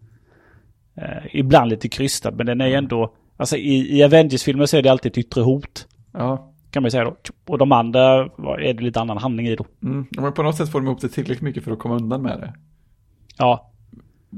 [0.97, 4.83] eh, ibland lite krystad men den är ju ändå, alltså i, i Avengers-filmer så är
[4.83, 5.87] det alltid ett yttre hot.
[6.13, 7.17] Ja, Kan man ju säga då.
[7.47, 8.03] Och de andra
[8.61, 9.67] är det lite annan handling i då.
[9.83, 10.07] mm.
[10.11, 12.41] Men på något sätt får de ihop det tillräckligt mycket för att komma undan med
[12.41, 12.55] det.
[13.39, 13.73] Ja,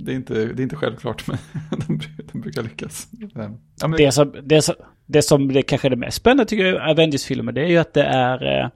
[0.04, 1.38] Det är inte, det är inte självklart, men
[1.70, 2.00] de,
[2.32, 3.08] de brukar lyckas.
[3.34, 4.74] Ja, men, det som, det som,
[5.06, 7.78] det som det kanske är det mest spännande tycker jag i Avengers-filmer det är ju
[7.78, 8.70] att det är eh,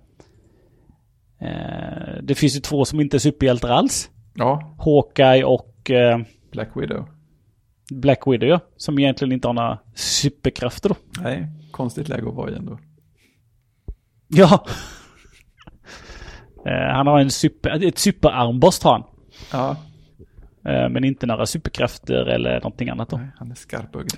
[1.49, 4.11] eh, det finns ju två som inte är superhjältar alls.
[4.35, 6.20] ja, Hawkeye och eh,
[6.53, 7.09] Black Widow.
[7.90, 10.94] Black Widow ja, Som egentligen inte har några superkrafter då.
[11.23, 12.78] Nej, konstigt läge att vara i ändå.
[14.28, 14.66] Ja.
[16.66, 19.03] Eh, han har en super, ett superarmborst har han.
[19.53, 19.77] Ja,
[20.64, 23.16] men inte några superkrafter eller någonting annat då.
[23.16, 24.12] nej, han är skarpögd.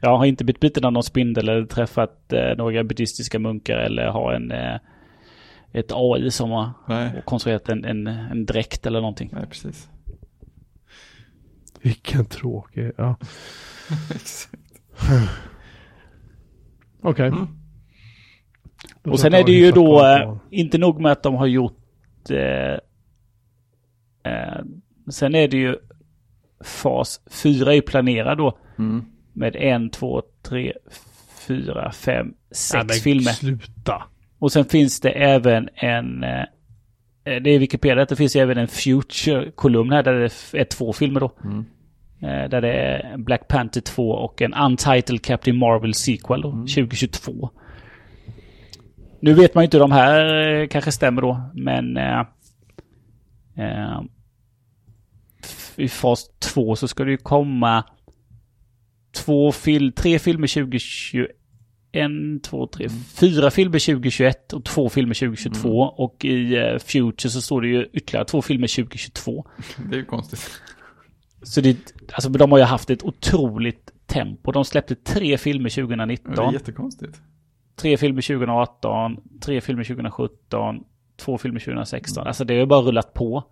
[0.00, 4.06] Jag har inte blivit biten av någon spindel eller träffat eh, några buddhistiska munkar eller
[4.06, 4.76] har en eh,
[5.72, 9.30] ett AI som har Nej, konstruerat en, en, en dräkt eller någonting.
[9.32, 9.88] nej precis.
[11.82, 13.16] Vilken tråkig, ja.
[14.14, 14.62] Exakt.
[17.02, 17.28] Okej.
[17.28, 17.46] Mm.
[19.02, 21.46] De Och sen är det ju då, eh, på- inte nog med att de har
[21.46, 21.78] gjort...
[22.30, 22.78] Eh,
[24.32, 24.60] eh,
[25.10, 25.76] sen är det ju
[26.64, 28.58] fas 4 är planerad då.
[28.78, 29.04] Mm.
[29.32, 30.72] Med en, två, tre,
[31.46, 33.32] fyra, fem, sex men filmer.
[33.32, 34.02] Sluta.
[34.38, 36.24] Och sen finns det även en...
[36.24, 36.44] Eh,
[37.24, 41.32] det är Wikipedia, det finns även en Future-kolumn här där det är två filmer då.
[41.44, 41.64] Mm.
[42.22, 46.66] Eh, där det är Black Panther 2 och en Untitled Captain Marvel sequel då, Mm.
[46.66, 47.50] 2022.
[49.20, 51.96] Nu vet man ju inte hur de här eh, kanske stämmer då, men...
[51.96, 52.20] Eh,
[53.56, 54.00] eh,
[55.80, 57.84] I fas 2 så ska det ju komma
[59.12, 61.30] två fil tre filmer 2021,
[61.92, 65.82] en, två, tre, fyra filmer 2021 och två filmer 2022.
[65.82, 69.46] Och i eh, Future så står det ju ytterligare två filmer 2022.
[69.90, 70.50] Det är ju konstigt.
[71.42, 74.52] Så det, alltså de har ju haft ett otroligt tempo.
[74.52, 77.20] De släppte tre filmer Det är 2019, jättekonstigt.
[77.76, 80.84] tre filmer 2018, tre filmer 2017,
[81.16, 82.26] två filmer 2016.
[82.26, 83.44] Alltså det har ju bara rullat på.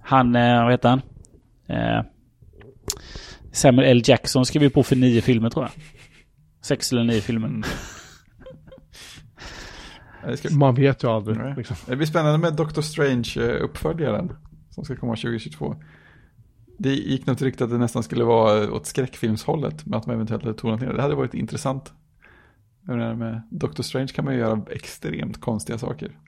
[0.00, 1.00] Han, eh, vad heter han?
[1.66, 2.04] Eh,
[3.52, 4.02] Samuel L.
[4.04, 5.72] Jackson skrev ju på för nio filmer tror jag.
[6.62, 7.48] Sex eller nio filmer.
[7.48, 7.62] Mm.
[10.50, 11.36] Man vet ju aldrig.
[11.36, 11.54] Nej.
[11.56, 11.76] Liksom.
[11.86, 14.32] det blir spännande med Doctor Strange-uppföljaren
[14.70, 15.76] som ska komma 2022.
[16.78, 20.42] Det gick något rykte att det nästan skulle vara åt skräckfilmshållet, men att de eventuellt
[20.42, 20.96] hade tonat ner det.
[20.96, 21.92] Det hade varit intressant.
[22.82, 26.18] Med Doctor Strange kan man ju göra extremt konstiga saker.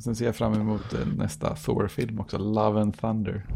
[0.00, 3.46] Sen ser jag fram emot eh, nästa Thor-film också, Love and Thunder.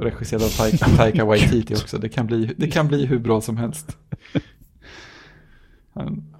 [0.00, 1.98] Regisserad av Taika, Taika Waititi också.
[1.98, 3.98] Det kan, bli, det kan bli hur bra som helst.
[5.92, 6.34] Han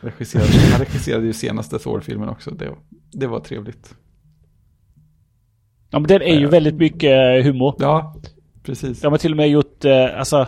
[0.00, 2.50] regisserade, han regisserade ju senaste Thor-filmen också.
[2.50, 2.74] Det,
[3.12, 3.94] det var trevligt.
[5.90, 7.74] Ja men den är ju väldigt mycket eh, humor.
[7.78, 8.14] Ja,
[8.62, 9.00] precis.
[9.00, 10.46] De har till och med gjort, eh, alltså...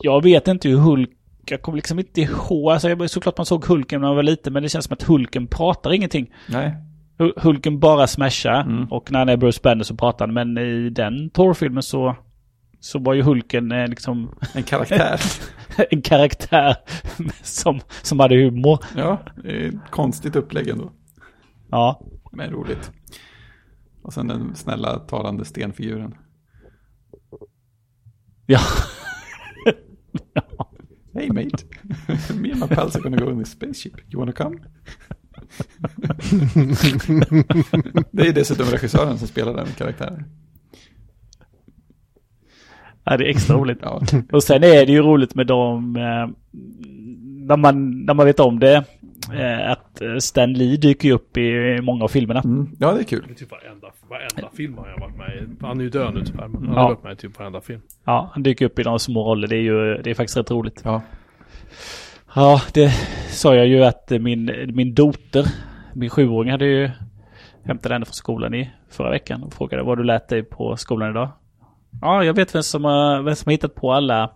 [0.00, 1.10] Jag vet inte hur Hulk...
[1.48, 2.72] Jag kommer liksom inte ihåg.
[2.72, 5.02] Alltså jag, såklart man såg Hulken när man var liten, men det känns som att
[5.02, 6.32] Hulken pratar ingenting.
[6.48, 6.76] Nej,
[7.36, 8.84] Hulken bara smashar Mm.
[8.92, 10.34] och när han är Bruce Banner så pratar han.
[10.34, 12.16] Men i den Thor-filmen så...
[12.80, 15.20] Så var ju Hulken eh, liksom en karaktär.
[15.90, 16.76] en karaktär
[17.42, 18.78] som, som hade humor.
[18.96, 19.22] ja,
[19.90, 20.92] konstigt upplägg ändå.
[21.70, 22.00] Ja.
[22.32, 22.90] Men roligt.
[24.02, 26.14] Och sen den snälla talande stenfiguren.
[28.46, 28.60] Ja.
[31.14, 31.64] Hey mate,
[32.34, 33.94] me and my pals are gonna go in this spaceship.
[34.12, 34.56] You wanna come?
[38.10, 40.24] Det är dessutom regissören som spelar den karaktären.
[43.04, 43.78] ja, det är extra roligt.
[43.82, 44.02] Ja,
[44.32, 46.28] Och sen är det ju roligt med dem, eh,
[47.46, 48.84] när, man, när man vet om det,
[49.34, 52.40] eh, att eh, Stan Lee dyker upp i många av filmerna.
[52.44, 52.70] mm.
[52.78, 53.24] ja det är kul.
[53.26, 55.42] Det är typ varenda, varenda film har jag varit med i.
[55.66, 56.80] Han är ju död nu tyvärr, men han Ja.
[56.82, 57.80] har varit med i typ varenda film.
[58.04, 59.48] Ja, han dyker upp i de små roller.
[59.48, 60.80] Det är ju det är faktiskt rätt roligt.
[60.84, 61.02] Ja,
[62.38, 62.90] Ja, det
[63.28, 65.46] sa jag ju att min, min dotter,
[65.94, 66.90] min sjuåring hade ju
[67.64, 71.10] hämtat henne från skolan i förra veckan och frågade vad du lät dig på skolan
[71.10, 71.28] idag.
[72.00, 74.30] Ja, jag vet vem som har, vem som har hittat på alla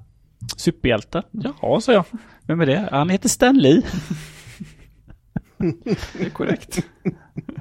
[0.56, 1.22] superhjältar.
[1.30, 2.04] Jaha, sa jag.
[2.46, 2.88] Vem är det?
[2.92, 3.82] Han heter Stan Lee.
[6.16, 6.84] det är korrekt.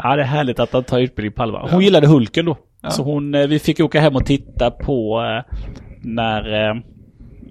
[0.03, 1.69] Ja, det är härligt att han tar utbildning på allvar.
[1.71, 2.57] Hon gillade Hulken då.
[2.81, 2.89] Ja.
[2.89, 5.55] Så hon, eh, vi fick åka hem och titta på eh,
[6.01, 6.75] när, eh,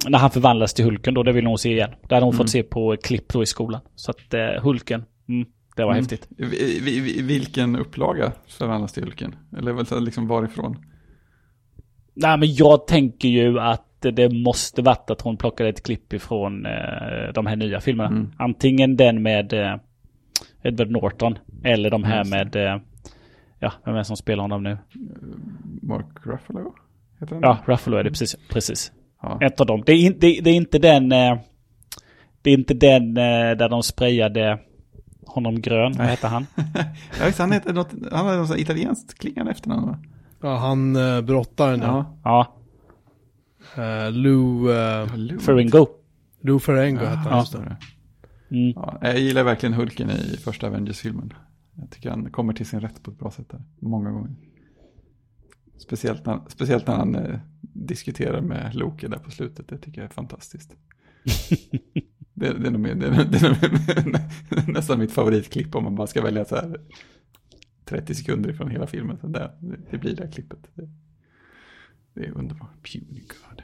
[0.09, 1.23] när han förvandlas till Hulken då.
[1.23, 1.91] Det ville hon se igen.
[2.09, 3.81] Det hade hon fått se på klipp då i skolan.
[3.95, 6.03] Så att eh, Hulken, mm, det var Mm.
[6.03, 6.29] häftigt.
[6.37, 9.35] Vi- vi- vi- Vilken upplaga förvandlas till Hulken?
[9.59, 10.77] Eller väl liksom varifrån?
[12.15, 16.67] Nej, men jag tänker ju att det måste varit att hon plockade ett klipp ifrån
[16.67, 18.09] eh, de här nya filmerna.
[18.09, 18.31] Mm.
[18.39, 19.75] Antingen den med eh,
[20.63, 22.81] Edward Norton eller de här med, eh,
[23.59, 24.79] ja, vem är det som spelar honom nu?
[25.83, 26.75] Mark Ruffalo?
[27.21, 28.37] Heter han Ja, Ruffalo är det precis.
[28.49, 28.93] precis.
[29.23, 29.39] Ja.
[29.43, 29.83] Ett av dem.
[29.87, 31.13] Det är, in, det, det är inte den...
[31.13, 31.39] Eh,
[32.43, 34.59] det är inte den eh, där de sprayade
[35.27, 35.93] honom grön.
[35.99, 36.47] Vad heter han?
[37.21, 39.99] Ja, just, han heter något, han har något italienskt klingande efternamn va?
[40.43, 42.19] Ja, han uh, brottaren ja.
[42.25, 42.59] Ja,
[43.77, 45.39] Uh, Lou, uh, Lou.
[45.39, 45.87] Ferringo.
[46.41, 47.45] Lou Ferrengo Ja, hette han.
[47.65, 47.77] det.
[48.57, 48.73] Mm.
[48.77, 51.33] Ja, jag gillar verkligen Hulken i första Avengers-filmen.
[51.75, 53.63] Jag tycker han kommer till sin rätt på ett bra sätt där.
[53.79, 54.31] Många gånger.
[55.79, 57.39] Speciellt när, speciellt när han eh,
[57.73, 59.69] diskuterar med Loki där på slutet.
[59.69, 60.77] Det tycker jag är fantastiskt.
[62.35, 66.07] det, det, är nog, det, är, det är nog nästan mitt favoritklipp om man bara
[66.07, 66.81] ska välja så här
[67.85, 69.19] 30 sekunder från hela filmen.
[69.19, 69.51] Så där,
[69.91, 70.59] det, blir det här klippet.
[70.75, 70.89] Det,
[72.15, 72.93] det är underbart.
[72.93, 73.63] Puny God.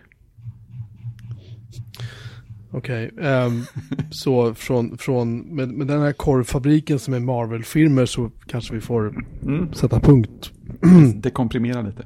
[2.70, 3.62] Okej, ehm,
[4.10, 9.24] så från, från med, med den här korvfabriken som är Marvel-filmer så kanske vi får
[9.42, 9.72] Mm.
[9.72, 10.52] sätta punkt.
[11.14, 12.04] Det komprimerar lite.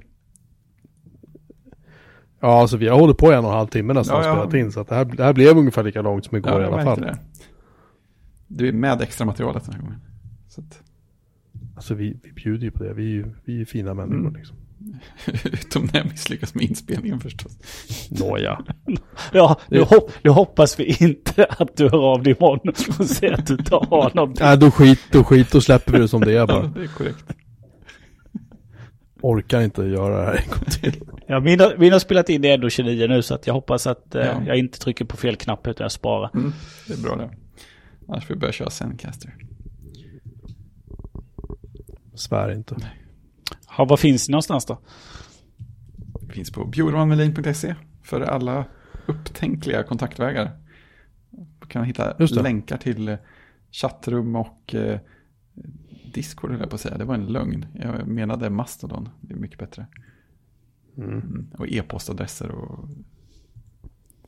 [2.41, 4.35] Ja, alltså vi har hållit på i en och en halv timme nästan Ja, ja.
[4.35, 4.73] spelat in.
[4.73, 6.83] Så att det, här, det här blev ungefär lika långt som igår Ja, i alla
[6.85, 7.01] fall.
[7.01, 7.19] det.
[8.49, 10.01] Du är med extra materialet den här gången.
[10.49, 10.83] Så att,
[11.77, 12.93] Alltså vi, vi bjuder ju på det.
[12.95, 14.35] Vi är ju vi är fina människor Mm.
[14.35, 14.57] liksom.
[15.53, 17.53] utom när jag misslyckas med inspelningen förstås.
[18.11, 18.61] Nåja.
[19.33, 23.07] Ja, nu, Det- hop, nu hoppas vi inte att du hör av dig imorgon och
[23.07, 24.47] säger att du inte har någonting.
[24.47, 26.67] Nej, då skit, då skit, då släpper vi det som det är Ja, bara.
[26.67, 27.25] det är korrekt.
[29.21, 31.03] Orkar inte göra det här en gång till.
[31.27, 33.87] Ja, min, har, min har spelat in det ändå 29 nu så att jag hoppas
[33.87, 34.43] att eh, Ja.
[34.47, 36.31] jag inte trycker på fel knapp utan jag sparar.
[36.35, 36.53] Mm,
[36.87, 37.31] det är bra det.
[38.09, 39.35] Annars får vi börja köra Zencaster.
[42.15, 42.77] Svär inte.
[43.79, 44.79] Ja, var finns ni någonstans då?
[46.21, 48.65] Det finns på bjurmanmelin.se för alla
[49.07, 50.51] upptänkliga kontaktvägar.
[51.61, 53.17] Du kan hitta länkar till eh,
[53.73, 55.01] chattrum och eh,
[56.13, 56.99] Discord höll jag på att säga.
[56.99, 57.67] Det var en lögn.
[57.75, 59.09] Jag menade Mastodon.
[59.21, 59.87] Det är mycket bättre.
[60.97, 61.11] Mm.
[61.11, 61.47] Mm.
[61.59, 62.89] Och e-postadresser och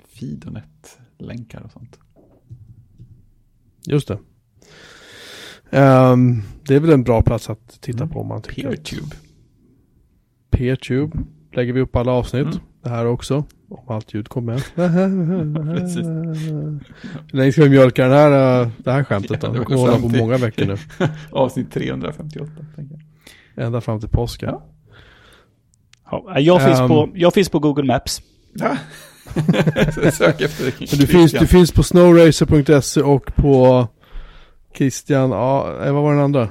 [0.08, 1.98] Fidonet-länkar och sånt.
[3.86, 4.18] Just det.
[5.70, 8.08] Ehm, det är väl en bra plats att titta Mm.
[8.08, 9.16] på om man tycker Peertube.
[10.50, 11.18] Peertube
[11.52, 12.42] lägger vi upp alla avsnitt.
[12.46, 12.58] Mm.
[12.82, 13.44] Det här också.
[13.68, 14.90] Om allt ljud kommer med.
[17.30, 19.46] Hur länge ska vi mjölka den här, äh, det här skämtet då?
[19.46, 20.76] Ja, det kommer hålla på många veckor nu.
[21.30, 22.50] Avsnitt 358.
[22.76, 22.94] Tänker
[23.54, 23.64] jag.
[23.66, 24.42] Ända fram till påsk.
[24.42, 24.62] Ja.
[26.10, 26.88] Ja, jag, finns Ehm.
[26.88, 28.22] på, jag finns på Google Maps.
[28.54, 28.76] Ja.
[30.12, 30.64] Sök efter
[30.96, 33.88] du, finns, du finns på snowracer.se och på
[34.76, 36.48] Christian, ja, eh, vad var den andra?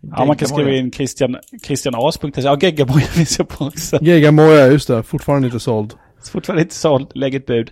[0.00, 2.40] Ja, man kan skriva in Christian, christianas.se.
[2.40, 3.98] Ja, Geggaboja finns jag på också.
[4.04, 5.02] Gigamoja, just det.
[5.02, 5.94] Fortfarande inte såld.
[6.22, 7.10] Så fortfarande inte såld.
[7.14, 7.70] Lägg ett bud.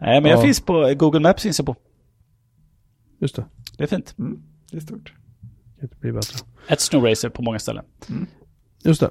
[0.00, 0.42] Nej, men jag Ja.
[0.42, 1.76] finns på Google Maps finns jag på.
[3.20, 3.44] Just det.
[3.78, 4.14] Det är fint.
[4.18, 4.38] Mm,
[4.70, 5.12] det är stort.
[5.80, 6.38] Kan inte bli bättre.
[6.68, 7.84] Ett snowracer på många ställen.
[8.84, 9.10] Just det.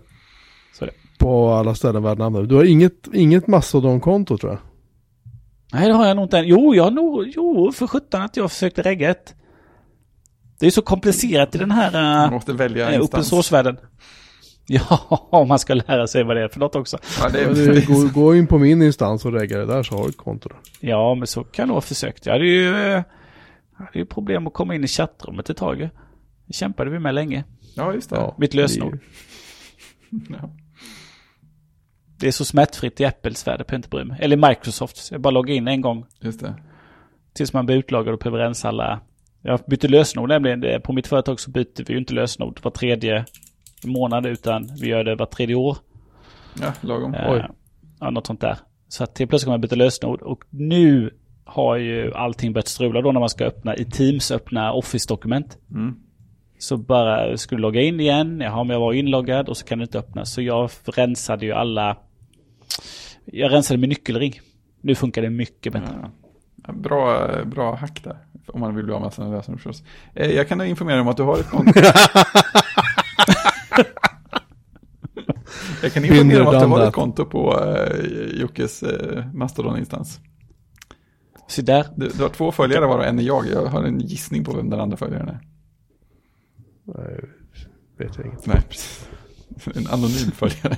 [0.79, 0.91] Så det.
[1.19, 2.49] På alla ställen värda namnet.
[2.49, 4.59] Du har inget, inget Mastodon-konto tror jag.
[5.73, 6.47] Nej, det har jag nog inte än.
[6.47, 9.35] Jo, jag har nog, jo, för sjutton att jag försökte regga ett.
[10.59, 13.77] Det är så komplicerat i den här uh, måste välja open source-världen.
[14.67, 16.97] Ja, om man ska lära sig vad det är för något också.
[17.19, 20.03] Ja, det är, gå, gå in på min instans och regga det där så har
[20.03, 20.49] du ett konto.
[20.79, 22.25] Ja, men så kan jag nog ha försökt.
[22.25, 23.03] Jag hade ju, eh,
[23.77, 25.89] jag hade ju problem att komma in i chattrummet ett tag.
[26.47, 27.43] Det kämpade vi med länge.
[27.75, 28.15] ja, just det.
[28.15, 28.35] Ja.
[28.37, 28.99] Mitt lösenord.
[30.09, 30.49] Ja.
[32.17, 34.17] Det är så smärtfritt i Apples värld, jag inte bry mig.
[34.21, 35.11] Eller Microsoft.
[35.11, 36.55] Jag bara loggar in en gång Just det.
[37.33, 39.01] tills man blir utlagad och behöver rensa alla.
[39.47, 40.81] Jag bytte lösenord nämligen.
[40.81, 43.25] På mitt företag så byter vi ju inte lösenord var tredje
[43.83, 45.77] månad utan vi gör det var tredje år.
[46.61, 47.13] Ja, lagom.
[47.13, 47.45] Eh,
[47.99, 48.57] ja, något sånt där.
[48.87, 51.13] Så att till plötsligt kan man byta lösenord och nu
[51.43, 55.57] har ju allting börjat strula då när man ska öppna i Teams öppna Office-dokument.
[55.71, 55.95] Mm.
[56.59, 59.83] Så bara skulle logga in igen, jaha men jag var inloggad och så kan det
[59.83, 60.33] inte öppnas.
[60.33, 61.97] Så jag rensade ju alla,
[63.25, 64.39] jag rensade med nyckelring.
[64.81, 65.95] Nu funkar det mycket bättre.
[66.01, 66.24] Ja.
[66.73, 68.17] Bra, bra hack där.
[68.47, 69.83] Om man vill bli av med sina lösenord förstås.
[70.13, 71.79] Eh, Jag kan informera om att du har ett konto.
[75.83, 80.19] Jag kan informera om att du har ett konto på eh, Jockes eh, Mastodon-instans.
[81.47, 81.85] Så där.
[81.95, 83.47] Du, du har två följare varav en är jag.
[83.47, 85.39] Jag har en gissning på vem den andra följaren är.
[86.83, 87.19] Nej,
[87.97, 88.45] vet jag inget.
[88.45, 89.09] Nej, precis.
[89.75, 90.77] En anonym följare.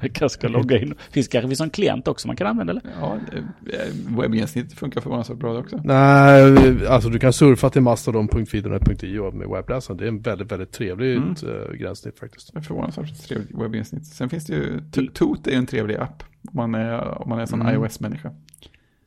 [0.00, 0.94] Jag kanske ska logga in.
[1.10, 2.82] Finns kanske finns någon klient också man kan använda eller?
[3.00, 5.80] Ja, eh, webbgränssnitt funkar förvånansvärt bra också.
[5.84, 9.98] Nej, alltså du kan surfa till mastodon.fidonet.io med webbläsaren.
[9.98, 11.62] Det är en väldigt, väldigt trevligt Mm.
[11.62, 12.50] eh, gränssnitt faktiskt.
[12.66, 14.06] Förvånansvärt trevligt webbgränssnitt.
[14.06, 16.22] Sen finns det ju, To- Toot är ju en trevlig app.
[16.52, 17.74] Om man är, om man är en sån Mm.
[17.84, 18.30] iOS-människa.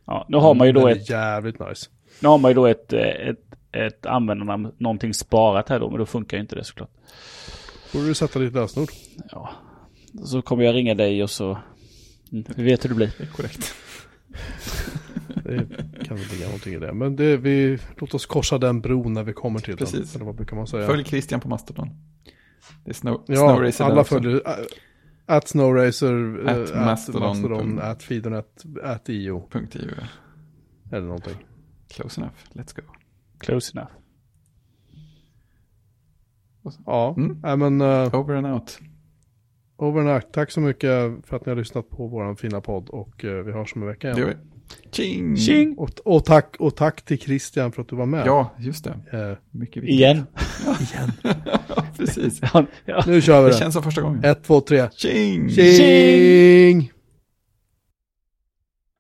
[0.06, 1.90] Ja, nu har man ju då Den ett, jävligt nice.
[2.22, 3.40] nu har man ju då ett, eh, ett,
[3.72, 6.90] ett användarnamn, någonting sparat här då, men då funkar ju inte det såklart.
[7.94, 8.90] Borde du sätta ditt lösenord.
[9.32, 9.50] Ja.
[10.26, 11.58] Så kommer jag ringa dig och så,
[12.32, 13.12] mm, vi vet hur det blir.
[13.18, 13.74] Det är korrekt.
[15.44, 15.68] Det
[16.06, 16.94] kan väl ligga någonting i det.
[16.94, 20.12] Men det, vi, låt oss korsa den bron när vi kommer till Precis.
[20.12, 20.16] den.
[20.16, 20.88] Eller vad brukar man säga?
[20.88, 21.90] Följ Christian på Mastodon.
[22.84, 24.42] Det är Snow, ja, Snowracer alla följer.
[24.46, 24.66] Ä-
[25.26, 27.22] At Snowracer, At at, at Mastodon.
[27.42, 29.48] Mastodon, at Fidonet, at IO.
[29.52, 29.90] Punkt EU.
[30.92, 31.36] Eller någonting.
[31.90, 32.36] Close enough.
[32.54, 32.82] Let's go.
[33.40, 33.92] Close enough.
[36.86, 37.40] Ja, Mm.
[37.44, 38.80] nej, men uh, Over and out.
[39.80, 40.32] Over and out.
[40.34, 43.52] Tack så mycket för att ni har lyssnat på vår fina podd och eh, vi
[43.52, 44.28] hörs om en vecka Det igen.
[44.28, 44.40] gör vi.
[44.92, 45.38] Tjing!
[45.38, 45.78] Tjing!
[45.78, 48.28] Och, och, tack, och tack till Christian för att du var med.
[48.28, 49.18] Ja, just det.
[49.20, 49.96] Eh, Mycket viktigt.
[50.00, 50.24] Igen.
[51.68, 52.40] Ja, precis.
[52.54, 53.04] Ja, ja.
[53.08, 53.60] nu kör vi Det det.
[53.60, 54.24] känns som första gången.
[54.24, 54.88] Ett, två, tre.
[54.92, 55.50] Tjing!
[55.50, 56.92] Tjing!